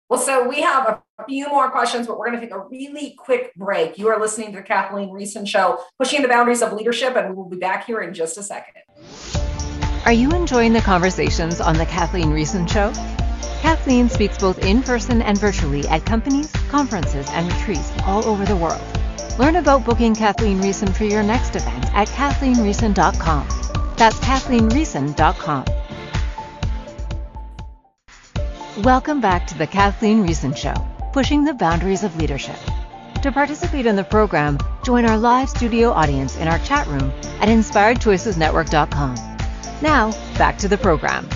Well, 0.09 0.19
so 0.19 0.47
we 0.47 0.61
have 0.61 1.01
a 1.19 1.25
few 1.25 1.49
more 1.49 1.69
questions, 1.69 2.07
but 2.07 2.17
we're 2.17 2.27
going 2.27 2.39
to 2.39 2.45
take 2.45 2.55
a 2.55 2.59
really 2.59 3.15
quick 3.17 3.53
break. 3.55 3.97
You 3.97 4.07
are 4.07 4.19
listening 4.19 4.51
to 4.53 4.59
the 4.59 4.63
Kathleen 4.63 5.09
Riessen 5.09 5.45
Show, 5.45 5.79
pushing 5.99 6.21
the 6.21 6.29
boundaries 6.29 6.61
of 6.61 6.71
leadership, 6.71 7.17
and 7.17 7.29
we 7.29 7.35
will 7.35 7.49
be 7.49 7.57
back 7.57 7.85
here 7.85 8.01
in 8.01 8.13
just 8.13 8.37
a 8.37 8.43
second. 8.43 8.75
Are 10.05 10.13
you 10.13 10.31
enjoying 10.31 10.71
the 10.71 10.79
conversations 10.79 11.59
on 11.59 11.75
the 11.75 11.85
Kathleen 11.85 12.29
Riessen 12.29 12.69
Show? 12.69 12.93
Kathleen 13.61 14.07
speaks 14.07 14.37
both 14.37 14.59
in 14.59 14.81
person 14.81 15.21
and 15.21 15.37
virtually 15.37 15.85
at 15.89 16.05
companies, 16.05 16.49
conferences, 16.69 17.27
and 17.31 17.51
retreats 17.51 17.91
all 18.05 18.23
over 18.25 18.45
the 18.45 18.55
world. 18.55 18.81
Learn 19.37 19.57
about 19.57 19.83
booking 19.83 20.15
Kathleen 20.15 20.59
Riessen 20.59 20.95
for 20.95 21.03
your 21.03 21.23
next 21.23 21.57
event 21.57 21.85
at 21.93 22.07
kathleenriessen.com. 22.07 23.47
That's 23.97 24.17
kathleenriessen.com. 24.19 25.65
Welcome 28.83 29.21
back 29.21 29.47
to 29.47 29.57
the 29.57 29.65
Kathleen 29.65 30.23
Riessen 30.23 30.55
Show, 30.55 30.75
pushing 31.11 31.43
the 31.43 31.55
boundaries 31.55 32.03
of 32.03 32.15
leadership. 32.15 32.57
To 33.23 33.31
participate 33.31 33.87
in 33.87 33.95
the 33.95 34.03
program, 34.03 34.59
join 34.85 35.03
our 35.05 35.17
live 35.17 35.49
studio 35.49 35.89
audience 35.89 36.37
in 36.37 36.47
our 36.47 36.59
chat 36.59 36.85
room 36.85 37.11
at 37.41 37.49
inspiredchoicesnetwork.com. 37.49 39.15
Now, 39.81 40.11
back 40.37 40.59
to 40.59 40.67
the 40.67 40.77
program. 40.77 41.27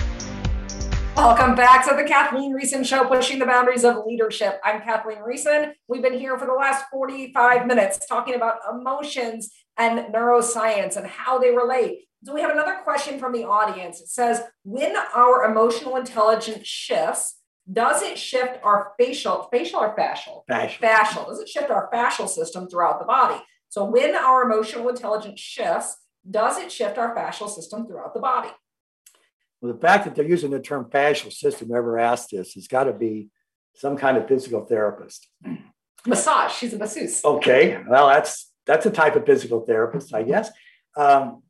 Welcome 1.16 1.56
back 1.56 1.84
to 1.88 1.96
the 1.96 2.04
Kathleen 2.04 2.54
Riessen 2.54 2.86
Show, 2.86 3.06
pushing 3.06 3.40
the 3.40 3.46
boundaries 3.46 3.82
of 3.82 4.06
leadership. 4.06 4.60
I'm 4.62 4.80
Kathleen 4.80 5.18
Riessen. 5.18 5.72
We've 5.88 6.00
been 6.00 6.16
here 6.16 6.38
for 6.38 6.46
the 6.46 6.52
last 6.52 6.84
45 6.92 7.66
minutes 7.66 8.06
talking 8.06 8.36
about 8.36 8.58
emotions 8.70 9.50
and 9.76 10.14
neuroscience 10.14 10.96
and 10.96 11.08
how 11.08 11.40
they 11.40 11.50
relate. 11.50 12.04
So 12.24 12.32
we 12.32 12.40
have 12.40 12.50
another 12.50 12.76
question 12.84 13.18
from 13.18 13.32
the 13.32 13.44
audience. 13.44 14.00
It 14.00 14.08
says, 14.08 14.42
when 14.62 14.94
our 15.14 15.44
emotional 15.44 15.96
intelligence 15.96 16.66
shifts, 16.66 17.40
does 17.70 18.02
it 18.02 18.16
shift 18.16 18.58
our 18.62 18.92
facial, 18.98 19.48
facial 19.52 19.80
or 19.80 19.96
fascial? 19.96 20.42
Fascial. 20.48 20.78
Fascial. 20.78 21.26
Does 21.26 21.40
it 21.40 21.48
shift 21.48 21.70
our 21.70 21.90
fascial 21.92 22.28
system 22.28 22.68
throughout 22.68 23.00
the 23.00 23.04
body? 23.06 23.40
So 23.68 23.84
when 23.84 24.14
our 24.14 24.42
emotional 24.42 24.88
intelligence 24.88 25.40
shifts, 25.40 25.96
does 26.28 26.58
it 26.58 26.70
shift 26.70 26.98
our 26.98 27.14
fascial 27.16 27.48
system 27.48 27.86
throughout 27.86 28.14
the 28.14 28.20
body? 28.20 28.50
Well, 29.60 29.72
the 29.72 29.80
fact 29.80 30.04
that 30.04 30.14
they're 30.14 30.24
using 30.24 30.50
the 30.50 30.60
term 30.60 30.86
fascial 30.90 31.32
system, 31.32 31.68
whoever 31.68 31.98
asked 31.98 32.30
this, 32.30 32.54
has 32.54 32.68
got 32.68 32.84
to 32.84 32.92
be 32.92 33.30
some 33.74 33.96
kind 33.96 34.16
of 34.16 34.28
physical 34.28 34.64
therapist. 34.64 35.28
Massage. 36.06 36.52
She's 36.52 36.72
a 36.72 36.78
masseuse. 36.78 37.24
Okay. 37.24 37.80
Well, 37.88 38.08
that's 38.08 38.52
that's 38.66 38.86
a 38.86 38.90
type 38.90 39.16
of 39.16 39.24
physical 39.24 39.60
therapist, 39.60 40.14
I 40.14 40.22
guess. 40.24 40.50
Um, 40.96 41.42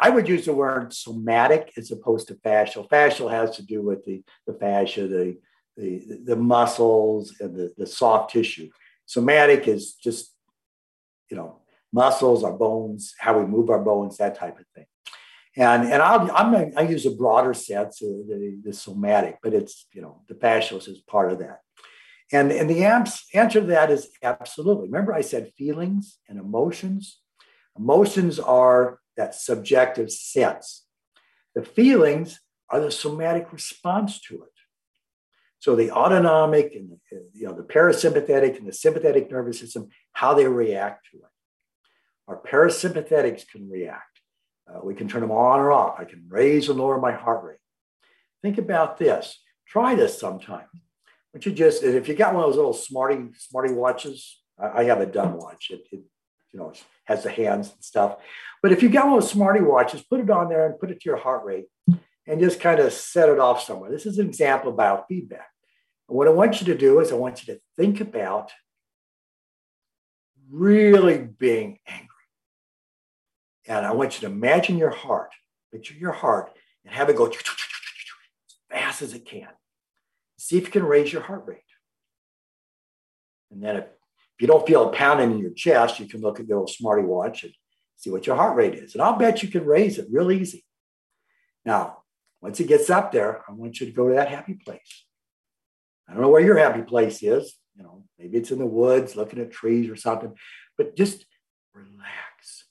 I 0.00 0.10
would 0.10 0.28
use 0.28 0.44
the 0.44 0.54
word 0.54 0.92
somatic 0.92 1.72
as 1.76 1.90
opposed 1.90 2.28
to 2.28 2.34
fascial. 2.34 2.88
Fascial 2.88 3.30
has 3.30 3.56
to 3.56 3.62
do 3.64 3.82
with 3.82 4.04
the, 4.04 4.22
the 4.46 4.54
fascia, 4.54 5.06
the, 5.06 5.38
the, 5.76 6.20
the 6.24 6.36
muscles, 6.36 7.34
and 7.40 7.54
the, 7.54 7.72
the 7.76 7.86
soft 7.86 8.32
tissue. 8.32 8.70
Somatic 9.06 9.68
is 9.68 9.94
just, 9.94 10.34
you 11.30 11.36
know, 11.36 11.60
muscles, 11.92 12.42
our 12.42 12.52
bones, 12.52 13.14
how 13.18 13.38
we 13.38 13.46
move 13.46 13.70
our 13.70 13.82
bones, 13.82 14.16
that 14.16 14.36
type 14.36 14.58
of 14.58 14.66
thing. 14.74 14.86
And, 15.56 15.84
and 15.84 16.02
I'll, 16.02 16.28
I'm 16.32 16.72
I 16.76 16.82
use 16.82 17.06
a 17.06 17.12
broader 17.12 17.54
sense 17.54 18.02
of 18.02 18.26
the, 18.26 18.60
the 18.64 18.72
somatic, 18.72 19.38
but 19.42 19.54
it's, 19.54 19.86
you 19.92 20.02
know, 20.02 20.22
the 20.28 20.34
fascial 20.34 20.78
is 20.78 21.00
part 21.06 21.30
of 21.30 21.38
that. 21.38 21.60
And, 22.32 22.50
and 22.50 22.68
the 22.68 22.84
answer 22.84 23.60
to 23.60 23.66
that 23.66 23.90
is 23.92 24.08
absolutely. 24.22 24.86
Remember, 24.86 25.14
I 25.14 25.20
said 25.20 25.52
feelings 25.56 26.18
and 26.28 26.40
emotions. 26.40 27.20
Emotions 27.78 28.40
are 28.40 28.98
that 29.16 29.34
subjective 29.34 30.10
sense. 30.10 30.86
The 31.54 31.64
feelings 31.64 32.40
are 32.70 32.80
the 32.80 32.90
somatic 32.90 33.52
response 33.52 34.20
to 34.22 34.42
it. 34.42 34.50
So 35.58 35.74
the 35.74 35.92
autonomic 35.92 36.74
and 36.74 36.90
the, 36.90 36.98
you 37.32 37.46
know, 37.46 37.54
the 37.54 37.62
parasympathetic 37.62 38.58
and 38.58 38.66
the 38.66 38.72
sympathetic 38.72 39.30
nervous 39.30 39.60
system, 39.60 39.88
how 40.12 40.34
they 40.34 40.46
react 40.46 41.08
to 41.12 41.18
it. 41.18 41.24
Our 42.28 42.40
parasympathetics 42.40 43.48
can 43.48 43.70
react. 43.70 44.20
Uh, 44.68 44.80
we 44.82 44.94
can 44.94 45.08
turn 45.08 45.20
them 45.20 45.30
on 45.30 45.60
or 45.60 45.72
off. 45.72 45.98
I 45.98 46.04
can 46.04 46.24
raise 46.28 46.68
or 46.68 46.74
lower 46.74 47.00
my 47.00 47.12
heart 47.12 47.44
rate. 47.44 47.58
Think 48.42 48.58
about 48.58 48.98
this. 48.98 49.38
Try 49.66 49.94
this 49.94 50.18
sometime. 50.18 50.66
But 51.32 51.46
you 51.46 51.52
just, 51.52 51.82
if 51.82 52.08
you 52.08 52.14
got 52.14 52.34
one 52.34 52.44
of 52.44 52.50
those 52.50 52.56
little 52.56 52.72
smarty, 52.72 53.30
smarty 53.38 53.72
watches, 53.72 54.40
I, 54.58 54.80
I 54.80 54.84
have 54.84 55.00
a 55.00 55.06
dumb 55.06 55.36
watch. 55.38 55.70
It, 55.70 55.86
it 55.90 56.00
you 56.52 56.60
know, 56.60 56.72
has 57.04 57.22
the 57.22 57.30
hands 57.30 57.72
and 57.72 57.84
stuff. 57.84 58.16
But 58.62 58.72
if 58.72 58.82
you 58.82 58.88
got 58.88 59.08
one 59.08 59.18
of 59.18 59.24
smarty 59.24 59.60
watches, 59.60 60.02
put 60.02 60.20
it 60.20 60.30
on 60.30 60.48
there 60.48 60.66
and 60.66 60.78
put 60.78 60.90
it 60.90 61.00
to 61.00 61.08
your 61.08 61.18
heart 61.18 61.44
rate 61.44 61.66
and 62.26 62.40
just 62.40 62.60
kind 62.60 62.80
of 62.80 62.92
set 62.92 63.28
it 63.28 63.38
off 63.38 63.62
somewhere. 63.62 63.90
This 63.90 64.06
is 64.06 64.18
an 64.18 64.26
example 64.26 64.70
of 64.70 64.76
biofeedback. 64.76 65.44
What 66.06 66.28
I 66.28 66.32
want 66.32 66.60
you 66.60 66.66
to 66.66 66.76
do 66.76 67.00
is 67.00 67.12
I 67.12 67.16
want 67.16 67.46
you 67.46 67.54
to 67.54 67.60
think 67.76 68.00
about 68.00 68.52
really 70.50 71.18
being 71.18 71.78
angry. 71.86 72.08
And 73.66 73.86
I 73.86 73.92
want 73.92 74.14
you 74.14 74.28
to 74.28 74.34
imagine 74.34 74.76
your 74.76 74.90
heart, 74.90 75.32
picture 75.72 75.94
your 75.94 76.12
heart, 76.12 76.50
and 76.84 76.94
have 76.94 77.08
it 77.08 77.16
go 77.16 77.26
as 77.26 77.34
fast 78.70 79.02
as 79.02 79.14
it 79.14 79.24
can. 79.24 79.48
See 80.38 80.58
if 80.58 80.64
you 80.64 80.70
can 80.70 80.84
raise 80.84 81.12
your 81.12 81.22
heart 81.22 81.44
rate. 81.46 81.60
And 83.50 83.62
then 83.62 83.84
if 84.36 84.42
you 84.42 84.46
don't 84.46 84.66
feel 84.66 84.88
a 84.88 84.92
pounding 84.92 85.32
in 85.32 85.38
your 85.38 85.52
chest, 85.52 86.00
you 86.00 86.06
can 86.06 86.20
look 86.20 86.40
at 86.40 86.48
your 86.48 86.58
old 86.58 86.70
smarty 86.70 87.02
watch 87.02 87.44
and 87.44 87.52
see 87.96 88.10
what 88.10 88.26
your 88.26 88.36
heart 88.36 88.56
rate 88.56 88.74
is. 88.74 88.94
And 88.94 89.02
I'll 89.02 89.16
bet 89.16 89.42
you 89.42 89.48
can 89.48 89.64
raise 89.64 89.98
it 89.98 90.08
real 90.10 90.32
easy. 90.32 90.64
Now, 91.64 91.98
once 92.40 92.58
it 92.60 92.68
gets 92.68 92.90
up 92.90 93.12
there, 93.12 93.42
I 93.48 93.52
want 93.52 93.80
you 93.80 93.86
to 93.86 93.92
go 93.92 94.08
to 94.08 94.14
that 94.16 94.28
happy 94.28 94.54
place. 94.54 95.04
I 96.08 96.12
don't 96.12 96.22
know 96.22 96.28
where 96.28 96.44
your 96.44 96.58
happy 96.58 96.82
place 96.82 97.22
is. 97.22 97.54
You 97.76 97.84
know, 97.84 98.04
maybe 98.18 98.36
it's 98.38 98.50
in 98.50 98.58
the 98.58 98.66
woods, 98.66 99.16
looking 99.16 99.38
at 99.38 99.50
trees 99.50 99.88
or 99.88 99.96
something, 99.96 100.34
but 100.76 100.96
just 100.96 101.24
relax. 101.72 102.64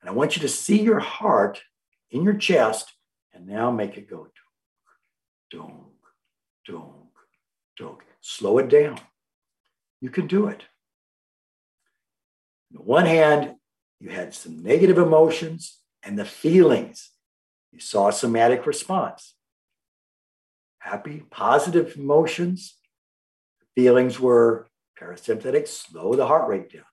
And 0.00 0.08
I 0.08 0.12
want 0.12 0.36
you 0.36 0.42
to 0.42 0.48
see 0.48 0.80
your 0.80 1.00
heart 1.00 1.62
in 2.10 2.22
your 2.22 2.34
chest 2.34 2.92
and 3.34 3.46
now 3.46 3.70
make 3.70 3.96
it 3.96 4.08
go 4.08 4.28
donk, 5.50 5.74
donk, 6.66 7.10
donk. 7.76 8.02
Slow 8.20 8.58
it 8.58 8.68
down. 8.68 8.98
You 10.00 10.10
can 10.10 10.26
do 10.26 10.46
it. 10.46 10.62
On 12.70 12.76
the 12.76 12.82
one 12.82 13.06
hand, 13.06 13.54
you 14.00 14.10
had 14.10 14.34
some 14.34 14.62
negative 14.62 14.98
emotions 14.98 15.78
and 16.02 16.18
the 16.18 16.24
feelings. 16.24 17.10
You 17.72 17.80
saw 17.80 18.10
somatic 18.10 18.66
response. 18.66 19.34
Happy, 20.78 21.22
positive 21.30 21.96
emotions, 21.96 22.76
feelings 23.74 24.18
were 24.18 24.66
parasympathetic, 25.00 25.68
slow 25.68 26.14
the 26.14 26.26
heart 26.26 26.48
rate 26.48 26.72
down. 26.72 26.84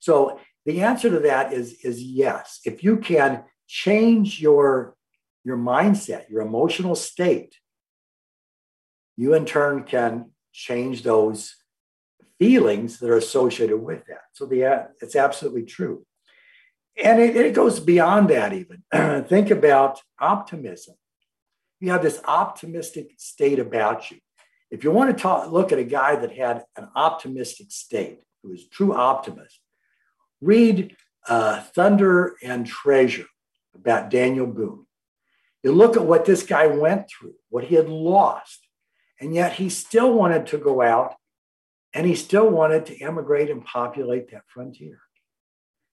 So 0.00 0.40
the 0.64 0.82
answer 0.82 1.10
to 1.10 1.20
that 1.20 1.52
is, 1.52 1.84
is 1.84 2.02
yes. 2.02 2.60
If 2.64 2.82
you 2.84 2.98
can 2.98 3.44
change 3.66 4.40
your, 4.40 4.96
your 5.44 5.56
mindset, 5.56 6.28
your 6.28 6.42
emotional 6.42 6.94
state, 6.94 7.56
you 9.16 9.34
in 9.34 9.44
turn 9.44 9.84
can 9.84 10.30
change 10.52 11.02
those 11.02 11.56
feelings 12.38 12.98
that 12.98 13.10
are 13.10 13.16
associated 13.16 13.78
with 13.78 14.04
that. 14.06 14.22
So 14.32 14.46
the, 14.46 14.88
it's 15.00 15.16
absolutely 15.16 15.64
true. 15.64 16.04
And 17.02 17.20
it, 17.20 17.36
it 17.36 17.54
goes 17.54 17.80
beyond 17.80 18.28
that, 18.30 18.52
even. 18.52 18.82
Think 19.26 19.50
about 19.50 20.02
optimism. 20.20 20.94
You 21.80 21.90
have 21.90 22.02
this 22.02 22.20
optimistic 22.24 23.12
state 23.18 23.58
about 23.58 24.10
you. 24.10 24.18
If 24.70 24.84
you 24.84 24.90
want 24.90 25.16
to 25.16 25.22
talk, 25.22 25.50
look 25.50 25.72
at 25.72 25.78
a 25.78 25.84
guy 25.84 26.16
that 26.16 26.32
had 26.32 26.64
an 26.76 26.88
optimistic 26.94 27.70
state, 27.70 28.20
who 28.42 28.50
was 28.50 28.66
true 28.68 28.94
optimist, 28.94 29.60
read 30.40 30.96
uh, 31.28 31.60
Thunder 31.60 32.36
and 32.42 32.66
Treasure 32.66 33.26
about 33.74 34.10
Daniel 34.10 34.46
Boone. 34.46 34.86
You 35.62 35.72
look 35.72 35.96
at 35.96 36.04
what 36.04 36.24
this 36.24 36.42
guy 36.42 36.66
went 36.66 37.08
through, 37.08 37.34
what 37.48 37.64
he 37.64 37.74
had 37.76 37.88
lost, 37.88 38.66
and 39.20 39.34
yet 39.34 39.54
he 39.54 39.68
still 39.68 40.12
wanted 40.12 40.46
to 40.48 40.58
go 40.58 40.82
out 40.82 41.14
and 41.94 42.06
he 42.06 42.14
still 42.14 42.48
wanted 42.48 42.86
to 42.86 43.00
emigrate 43.00 43.50
and 43.50 43.64
populate 43.64 44.30
that 44.30 44.42
frontier. 44.48 45.00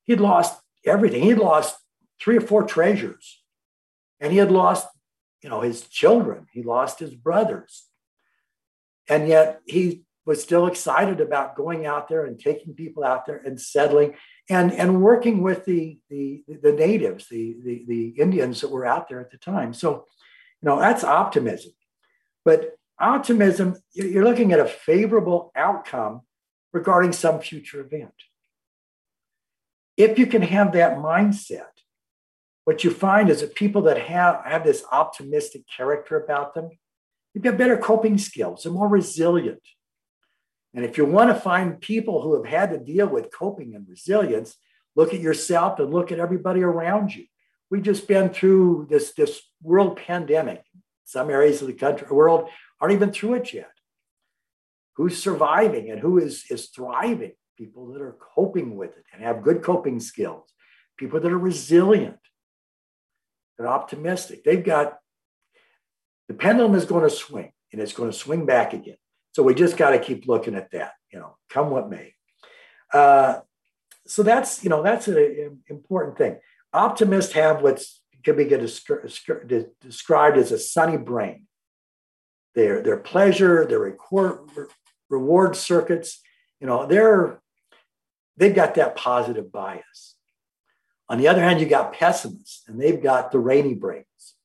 He'd 0.03 0.19
lost 0.19 0.59
everything. 0.85 1.23
He'd 1.23 1.35
lost 1.35 1.77
three 2.19 2.37
or 2.37 2.41
four 2.41 2.63
treasures, 2.63 3.43
and 4.19 4.31
he 4.31 4.37
had 4.37 4.51
lost, 4.51 4.87
you 5.41 5.49
know, 5.49 5.61
his 5.61 5.81
children. 5.87 6.47
He 6.51 6.63
lost 6.63 6.99
his 6.99 7.15
brothers, 7.15 7.85
and 9.07 9.27
yet 9.27 9.61
he 9.65 10.03
was 10.25 10.43
still 10.43 10.67
excited 10.67 11.21
about 11.21 11.55
going 11.55 11.85
out 11.85 12.07
there 12.07 12.25
and 12.25 12.39
taking 12.39 12.73
people 12.73 13.03
out 13.03 13.25
there 13.25 13.41
and 13.43 13.59
settling 13.59 14.13
and 14.49 14.71
and 14.73 15.01
working 15.01 15.41
with 15.41 15.65
the 15.65 15.99
the 16.09 16.43
the 16.47 16.71
natives, 16.71 17.27
the 17.29 17.55
the, 17.63 17.83
the 17.87 18.07
Indians 18.21 18.61
that 18.61 18.71
were 18.71 18.85
out 18.85 19.09
there 19.09 19.19
at 19.19 19.31
the 19.31 19.37
time. 19.37 19.73
So, 19.73 20.05
you 20.61 20.69
know, 20.69 20.79
that's 20.79 21.03
optimism, 21.03 21.71
but 22.45 22.78
optimism 22.99 23.75
you're 23.93 24.23
looking 24.23 24.51
at 24.53 24.59
a 24.59 24.65
favorable 24.65 25.51
outcome 25.55 26.21
regarding 26.73 27.11
some 27.11 27.39
future 27.39 27.81
event 27.81 28.13
if 29.99 30.17
you 30.17 30.27
can 30.27 30.41
have 30.41 30.71
that 30.71 30.97
mindset, 30.97 31.67
what 32.63 32.85
you 32.85 32.89
find 32.89 33.29
is 33.29 33.41
that 33.41 33.53
people 33.53 33.81
that 33.81 33.97
have, 33.97 34.45
have 34.45 34.63
this 34.63 34.81
optimistic 34.93 35.63
character 35.67 36.17
about 36.17 36.53
them, 36.53 36.69
they've 37.33 37.43
got 37.43 37.57
better 37.57 37.75
coping 37.75 38.17
skills, 38.17 38.63
they're 38.63 38.71
more 38.71 38.87
resilient. 38.87 39.61
And 40.73 40.85
if 40.85 40.97
you 40.97 41.03
want 41.03 41.31
to 41.31 41.41
find 41.41 41.81
people 41.81 42.21
who 42.21 42.35
have 42.35 42.45
had 42.45 42.69
to 42.71 42.77
deal 42.77 43.07
with 43.07 43.29
coping 43.37 43.75
and 43.75 43.89
resilience, 43.89 44.55
look 44.95 45.13
at 45.13 45.19
yourself 45.19 45.79
and 45.79 45.93
look 45.93 46.13
at 46.13 46.19
everybody 46.19 46.61
around 46.61 47.13
you. 47.13 47.25
We've 47.69 47.83
just 47.83 48.07
been 48.07 48.29
through 48.29 48.87
this, 48.89 49.11
this 49.11 49.41
world 49.61 49.97
pandemic. 49.97 50.63
Some 51.03 51.29
areas 51.29 51.59
of 51.61 51.67
the 51.67 51.73
country, 51.73 52.07
world 52.09 52.49
aren't 52.79 52.93
even 52.93 53.11
through 53.11 53.35
it 53.35 53.53
yet. 53.53 53.71
Who's 54.95 55.21
surviving 55.21 55.89
and 55.91 55.99
who 55.99 56.17
is, 56.17 56.45
is 56.49 56.67
thriving? 56.67 57.33
people 57.59 57.91
that 57.91 58.01
are 58.01 58.15
coping 58.35 58.77
with 58.77 58.91
it 58.97 59.03
and 59.11 59.21
have 59.21 59.43
good 59.43 59.61
coping 59.61 59.99
skills, 59.99 60.49
people 60.97 61.19
that 61.19 61.31
are 61.31 61.37
resilient, 61.37 62.17
they're 63.57 63.67
optimistic. 63.67 64.45
They've 64.45 64.63
got 64.63 64.97
the 66.29 66.33
pendulum 66.33 66.73
is 66.73 66.85
going 66.85 67.03
to 67.03 67.09
swing 67.09 67.51
and 67.71 67.81
it's 67.81 67.91
going 67.91 68.09
to 68.09 68.17
swing 68.17 68.45
back 68.45 68.73
again. 68.73 68.95
So 69.33 69.43
we 69.43 69.53
just 69.53 69.75
got 69.75 69.89
to 69.89 69.99
keep 69.99 70.25
looking 70.25 70.55
at 70.55 70.71
that, 70.71 70.93
you 71.11 71.19
know, 71.19 71.35
come 71.49 71.69
what 71.69 71.89
may. 71.89 72.13
Uh, 72.93 73.39
so 74.07 74.23
that's, 74.23 74.63
you 74.63 74.69
know, 74.69 74.81
that's 74.81 75.09
an 75.09 75.59
important 75.67 76.17
thing. 76.17 76.39
Optimists 76.71 77.33
have 77.33 77.61
what's 77.61 78.01
can 78.23 78.35
be 78.35 78.45
described 78.45 80.37
as 80.37 80.51
a 80.51 80.59
sunny 80.59 80.97
brain. 80.97 81.47
Their, 82.55 82.81
their 82.81 82.97
pleasure, 82.97 83.65
their 83.65 83.79
reward, 83.79 84.39
reward 85.09 85.55
circuits, 85.55 86.21
you 86.59 86.67
know, 86.67 86.85
they're 86.85 87.41
they've 88.37 88.55
got 88.55 88.75
that 88.75 88.95
positive 88.95 89.51
bias. 89.51 90.15
On 91.09 91.17
the 91.17 91.27
other 91.27 91.41
hand, 91.41 91.59
you 91.59 91.65
got 91.65 91.93
pessimists, 91.93 92.63
and 92.67 92.79
they've 92.79 93.01
got 93.01 93.31
the 93.31 93.39
rainy 93.39 93.73
brains, 93.73 94.35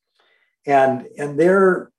and 0.65 1.07
and 1.17 1.39
they're 1.39 1.91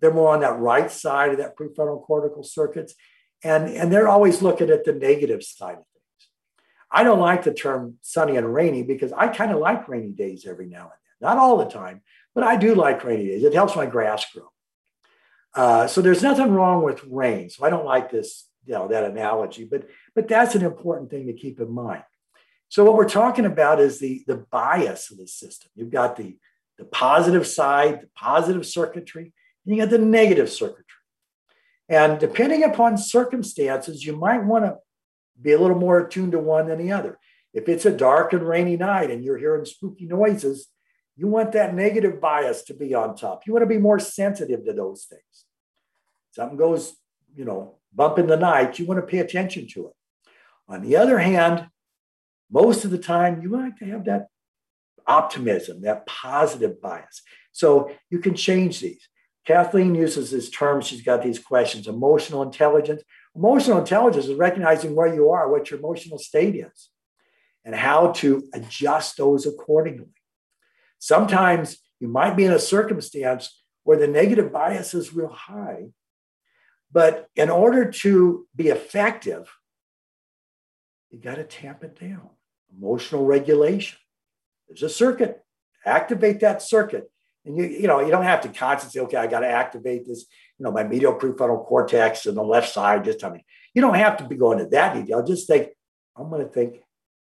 they're 0.00 0.12
more 0.12 0.34
on 0.34 0.40
that 0.40 0.58
right 0.58 0.90
side 0.90 1.30
of 1.30 1.38
that 1.38 1.56
prefrontal 1.56 2.02
cortical 2.04 2.42
circuits, 2.42 2.94
and 3.42 3.68
and 3.68 3.92
they're 3.92 4.08
always 4.08 4.42
looking 4.42 4.70
at 4.70 4.84
the 4.84 4.92
negative 4.92 5.42
side 5.42 5.72
of 5.78 5.84
things. 5.92 6.28
I 6.90 7.04
don't 7.04 7.20
like 7.20 7.44
the 7.44 7.54
term 7.54 7.98
sunny 8.02 8.36
and 8.36 8.52
rainy 8.52 8.82
because 8.82 9.12
I 9.12 9.28
kind 9.28 9.52
of 9.52 9.58
like 9.58 9.88
rainy 9.88 10.12
days 10.12 10.46
every 10.46 10.66
now 10.66 10.82
and 10.82 10.90
then, 10.90 11.28
not 11.28 11.38
all 11.38 11.58
the 11.58 11.66
time, 11.66 12.02
but 12.34 12.44
I 12.44 12.56
do 12.56 12.74
like 12.74 13.04
rainy 13.04 13.26
days. 13.26 13.44
It 13.44 13.54
helps 13.54 13.76
my 13.76 13.86
grass 13.86 14.24
grow. 14.32 14.48
Uh, 15.54 15.86
so 15.86 16.02
there's 16.02 16.22
nothing 16.22 16.52
wrong 16.52 16.82
with 16.82 17.04
rain. 17.04 17.48
So 17.48 17.64
I 17.64 17.70
don't 17.70 17.84
like 17.84 18.10
this 18.10 18.48
you 18.66 18.74
know 18.74 18.88
that 18.88 19.04
analogy 19.04 19.64
but 19.64 19.88
but 20.14 20.28
that's 20.28 20.54
an 20.54 20.64
important 20.64 21.10
thing 21.10 21.26
to 21.26 21.32
keep 21.32 21.60
in 21.60 21.70
mind. 21.70 22.02
So 22.68 22.84
what 22.84 22.94
we're 22.94 23.08
talking 23.08 23.44
about 23.44 23.80
is 23.80 23.98
the 23.98 24.24
the 24.26 24.36
bias 24.36 25.10
of 25.10 25.18
the 25.18 25.26
system. 25.26 25.70
You've 25.74 25.90
got 25.90 26.16
the 26.16 26.36
the 26.78 26.84
positive 26.84 27.46
side 27.46 28.02
the 28.02 28.08
positive 28.16 28.66
circuitry 28.66 29.32
and 29.64 29.76
you 29.76 29.82
got 29.82 29.90
the 29.90 29.98
negative 29.98 30.50
circuitry. 30.50 30.84
And 31.88 32.18
depending 32.18 32.64
upon 32.64 32.96
circumstances 32.96 34.04
you 34.04 34.16
might 34.16 34.44
want 34.44 34.64
to 34.64 34.78
be 35.40 35.52
a 35.52 35.58
little 35.58 35.78
more 35.78 35.98
attuned 35.98 36.32
to 36.32 36.38
one 36.38 36.68
than 36.68 36.78
the 36.78 36.92
other. 36.92 37.18
If 37.52 37.68
it's 37.68 37.86
a 37.86 37.96
dark 37.96 38.32
and 38.32 38.46
rainy 38.46 38.76
night 38.76 39.10
and 39.10 39.24
you're 39.24 39.38
hearing 39.38 39.64
spooky 39.64 40.06
noises 40.06 40.68
you 41.16 41.26
want 41.26 41.52
that 41.52 41.74
negative 41.74 42.20
bias 42.20 42.62
to 42.62 42.74
be 42.74 42.94
on 42.94 43.14
top 43.16 43.46
you 43.46 43.52
want 43.52 43.62
to 43.62 43.74
be 43.74 43.78
more 43.78 43.98
sensitive 43.98 44.64
to 44.64 44.72
those 44.72 45.04
things 45.04 45.44
something 46.32 46.58
goes 46.58 46.96
you 47.34 47.44
know 47.44 47.76
bump 47.94 48.18
in 48.18 48.26
the 48.26 48.36
night, 48.36 48.78
you 48.78 48.86
want 48.86 49.00
to 49.00 49.06
pay 49.06 49.18
attention 49.18 49.66
to 49.68 49.88
it. 49.88 49.92
On 50.68 50.82
the 50.82 50.96
other 50.96 51.18
hand, 51.18 51.68
most 52.50 52.84
of 52.84 52.90
the 52.90 52.98
time, 52.98 53.42
you 53.42 53.50
like 53.50 53.76
to 53.78 53.84
have 53.86 54.04
that 54.04 54.26
optimism, 55.06 55.82
that 55.82 56.06
positive 56.06 56.80
bias. 56.80 57.22
So 57.52 57.90
you 58.10 58.18
can 58.18 58.34
change 58.34 58.80
these. 58.80 59.08
Kathleen 59.46 59.94
uses 59.94 60.30
this 60.30 60.48
term, 60.48 60.80
she's 60.80 61.02
got 61.02 61.22
these 61.22 61.38
questions 61.38 61.86
emotional 61.86 62.42
intelligence. 62.42 63.02
Emotional 63.36 63.78
intelligence 63.78 64.26
is 64.26 64.34
recognizing 64.34 64.94
where 64.94 65.12
you 65.12 65.30
are, 65.30 65.50
what 65.50 65.70
your 65.70 65.78
emotional 65.78 66.18
state 66.18 66.54
is, 66.54 66.88
and 67.64 67.74
how 67.74 68.12
to 68.12 68.48
adjust 68.54 69.18
those 69.18 69.44
accordingly. 69.44 70.13
Sometimes 71.04 71.76
you 72.00 72.08
might 72.08 72.34
be 72.34 72.46
in 72.46 72.52
a 72.52 72.58
circumstance 72.58 73.62
where 73.82 73.98
the 73.98 74.06
negative 74.06 74.50
bias 74.50 74.94
is 74.94 75.12
real 75.12 75.28
high, 75.28 75.88
but 76.90 77.28
in 77.36 77.50
order 77.50 77.90
to 77.90 78.46
be 78.56 78.68
effective, 78.68 79.54
you 81.10 81.18
got 81.18 81.34
to 81.34 81.44
tamp 81.44 81.84
it 81.84 82.00
down. 82.00 82.30
Emotional 82.74 83.26
regulation. 83.26 83.98
There's 84.66 84.82
a 84.82 84.88
circuit. 84.88 85.44
Activate 85.84 86.40
that 86.40 86.62
circuit. 86.62 87.10
And 87.44 87.54
you, 87.54 87.64
you 87.64 87.86
know, 87.86 88.00
you 88.00 88.10
don't 88.10 88.24
have 88.24 88.40
to 88.40 88.48
constantly 88.48 89.02
okay, 89.02 89.18
I 89.18 89.26
got 89.26 89.40
to 89.40 89.46
activate 89.46 90.06
this, 90.06 90.24
you 90.58 90.64
know, 90.64 90.72
my 90.72 90.84
medial 90.84 91.12
prefrontal 91.18 91.66
cortex 91.66 92.24
and 92.24 92.34
the 92.34 92.42
left 92.42 92.72
side 92.72 93.04
Just 93.04 93.04
this 93.04 93.16
time. 93.20 93.38
You 93.74 93.82
don't 93.82 93.92
have 93.92 94.16
to 94.16 94.24
be 94.24 94.36
going 94.36 94.56
to 94.56 94.66
that 94.68 94.94
detail. 94.94 95.22
Just 95.22 95.48
think, 95.48 95.68
I'm 96.16 96.30
going 96.30 96.46
to 96.46 96.50
think 96.50 96.82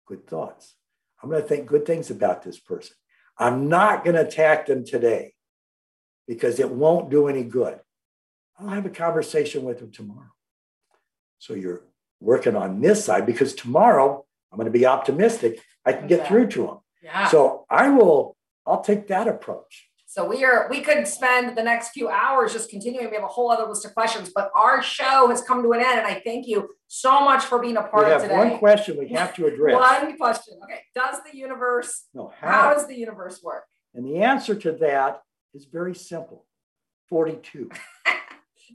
good 0.05 0.27
thoughts. 0.27 0.75
I'm 1.23 1.31
going 1.31 1.41
to 1.41 1.47
think 1.47 1.65
good 1.65 1.87
things 1.87 2.11
about 2.11 2.43
this 2.43 2.59
person. 2.59 2.95
I'm 3.37 3.69
not 3.69 4.03
going 4.03 4.15
to 4.15 4.25
attack 4.25 4.67
them 4.67 4.85
today 4.85 5.33
because 6.27 6.59
it 6.59 6.69
won't 6.69 7.09
do 7.09 7.27
any 7.27 7.43
good. 7.43 7.79
I'll 8.59 8.69
have 8.69 8.85
a 8.85 8.89
conversation 8.89 9.63
with 9.63 9.79
them 9.79 9.91
tomorrow. 9.91 10.31
So 11.39 11.53
you're 11.53 11.83
working 12.19 12.55
on 12.55 12.79
this 12.79 13.03
side 13.03 13.25
because 13.25 13.53
tomorrow 13.53 14.25
I'm 14.51 14.57
going 14.57 14.71
to 14.71 14.79
be 14.79 14.85
optimistic. 14.85 15.59
I 15.85 15.93
can 15.93 16.07
get 16.07 16.27
through 16.27 16.47
to 16.47 16.67
them. 16.67 16.77
Yeah. 17.03 17.27
So 17.27 17.65
I 17.69 17.89
will, 17.89 18.37
I'll 18.65 18.81
take 18.81 19.07
that 19.07 19.27
approach. 19.27 19.89
So 20.13 20.27
we 20.27 20.45
are 20.45 20.67
we 20.69 20.81
could 20.81 21.07
spend 21.07 21.57
the 21.57 21.63
next 21.63 21.89
few 21.89 22.07
hours 22.07 22.53
just 22.53 22.69
continuing. 22.69 23.09
We 23.09 23.15
have 23.15 23.23
a 23.23 23.27
whole 23.27 23.49
other 23.49 23.65
list 23.65 23.83
of 23.83 23.95
questions, 23.95 24.31
but 24.33 24.51
our 24.55 24.83
show 24.83 25.27
has 25.29 25.41
come 25.41 25.63
to 25.63 25.71
an 25.71 25.79
end, 25.79 25.97
and 25.97 26.05
I 26.05 26.21
thank 26.23 26.45
you 26.47 26.69
so 26.93 27.21
much 27.21 27.43
for 27.45 27.57
being 27.57 27.75
a 27.75 27.81
part 27.81 28.05
we 28.05 28.13
of 28.13 28.21
today. 28.21 28.37
One 28.37 28.57
question 28.59 28.97
we 28.99 29.07
have 29.09 29.33
to 29.35 29.47
address. 29.47 29.73
one 29.73 30.15
question. 30.15 30.59
Okay. 30.63 30.81
Does 30.93 31.17
the 31.29 31.35
universe 31.35 32.05
no, 32.13 32.31
how? 32.39 32.51
how 32.51 32.73
does 32.73 32.87
the 32.87 32.95
universe 32.95 33.41
work? 33.41 33.63
And 33.95 34.05
the 34.05 34.21
answer 34.21 34.53
to 34.53 34.71
that 34.73 35.21
is 35.55 35.65
very 35.65 35.95
simple. 35.95 36.45
42. 37.09 37.69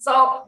So 0.00 0.46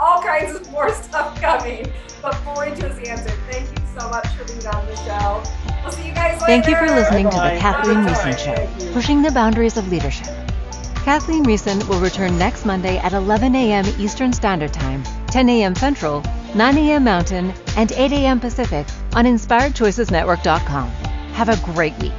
all 0.00 0.22
kinds 0.22 0.56
of 0.56 0.68
more 0.72 0.92
stuff 0.92 1.40
coming. 1.40 1.86
But 2.20 2.34
42 2.36 2.84
is 2.84 2.96
the 2.96 3.10
answer. 3.10 3.30
Thank 3.48 3.70
you 3.70 3.84
so 3.96 4.08
much 4.08 4.26
for 4.28 4.44
being 4.44 4.66
on 4.66 4.84
the 4.86 4.96
show. 4.96 5.42
We'll 5.82 5.92
see 5.92 6.08
you 6.08 6.14
guys 6.14 6.40
later. 6.40 6.46
Thank 6.46 6.66
you 6.66 6.74
for 6.76 6.86
listening 6.86 7.26
Bye-bye. 7.26 7.50
to 7.50 7.54
the 7.54 7.60
Kathleen 7.60 7.98
Riessen 7.98 8.38
Show, 8.38 8.92
pushing 8.92 9.22
the 9.22 9.30
boundaries 9.30 9.76
of 9.76 9.88
leadership. 9.88 10.26
Kathleen 11.04 11.44
Riessen 11.44 11.86
will 11.88 12.00
return 12.00 12.36
next 12.38 12.64
Monday 12.64 12.96
at 12.98 13.12
11 13.12 13.54
a.m. 13.54 13.84
Eastern 13.98 14.32
Standard 14.32 14.72
Time 14.72 15.04
10 15.28 15.48
a.m. 15.48 15.74
Central, 15.76 16.22
9 16.54 16.78
a.m. 16.78 17.04
Mountain, 17.04 17.54
and 17.76 17.92
8 17.92 18.12
a.m. 18.12 18.40
Pacific 18.40 18.86
on 19.14 19.24
InspiredChoicesNetwork.com. 19.24 20.88
Have 21.32 21.48
a 21.48 21.56
great 21.72 21.98
week. 21.98 22.12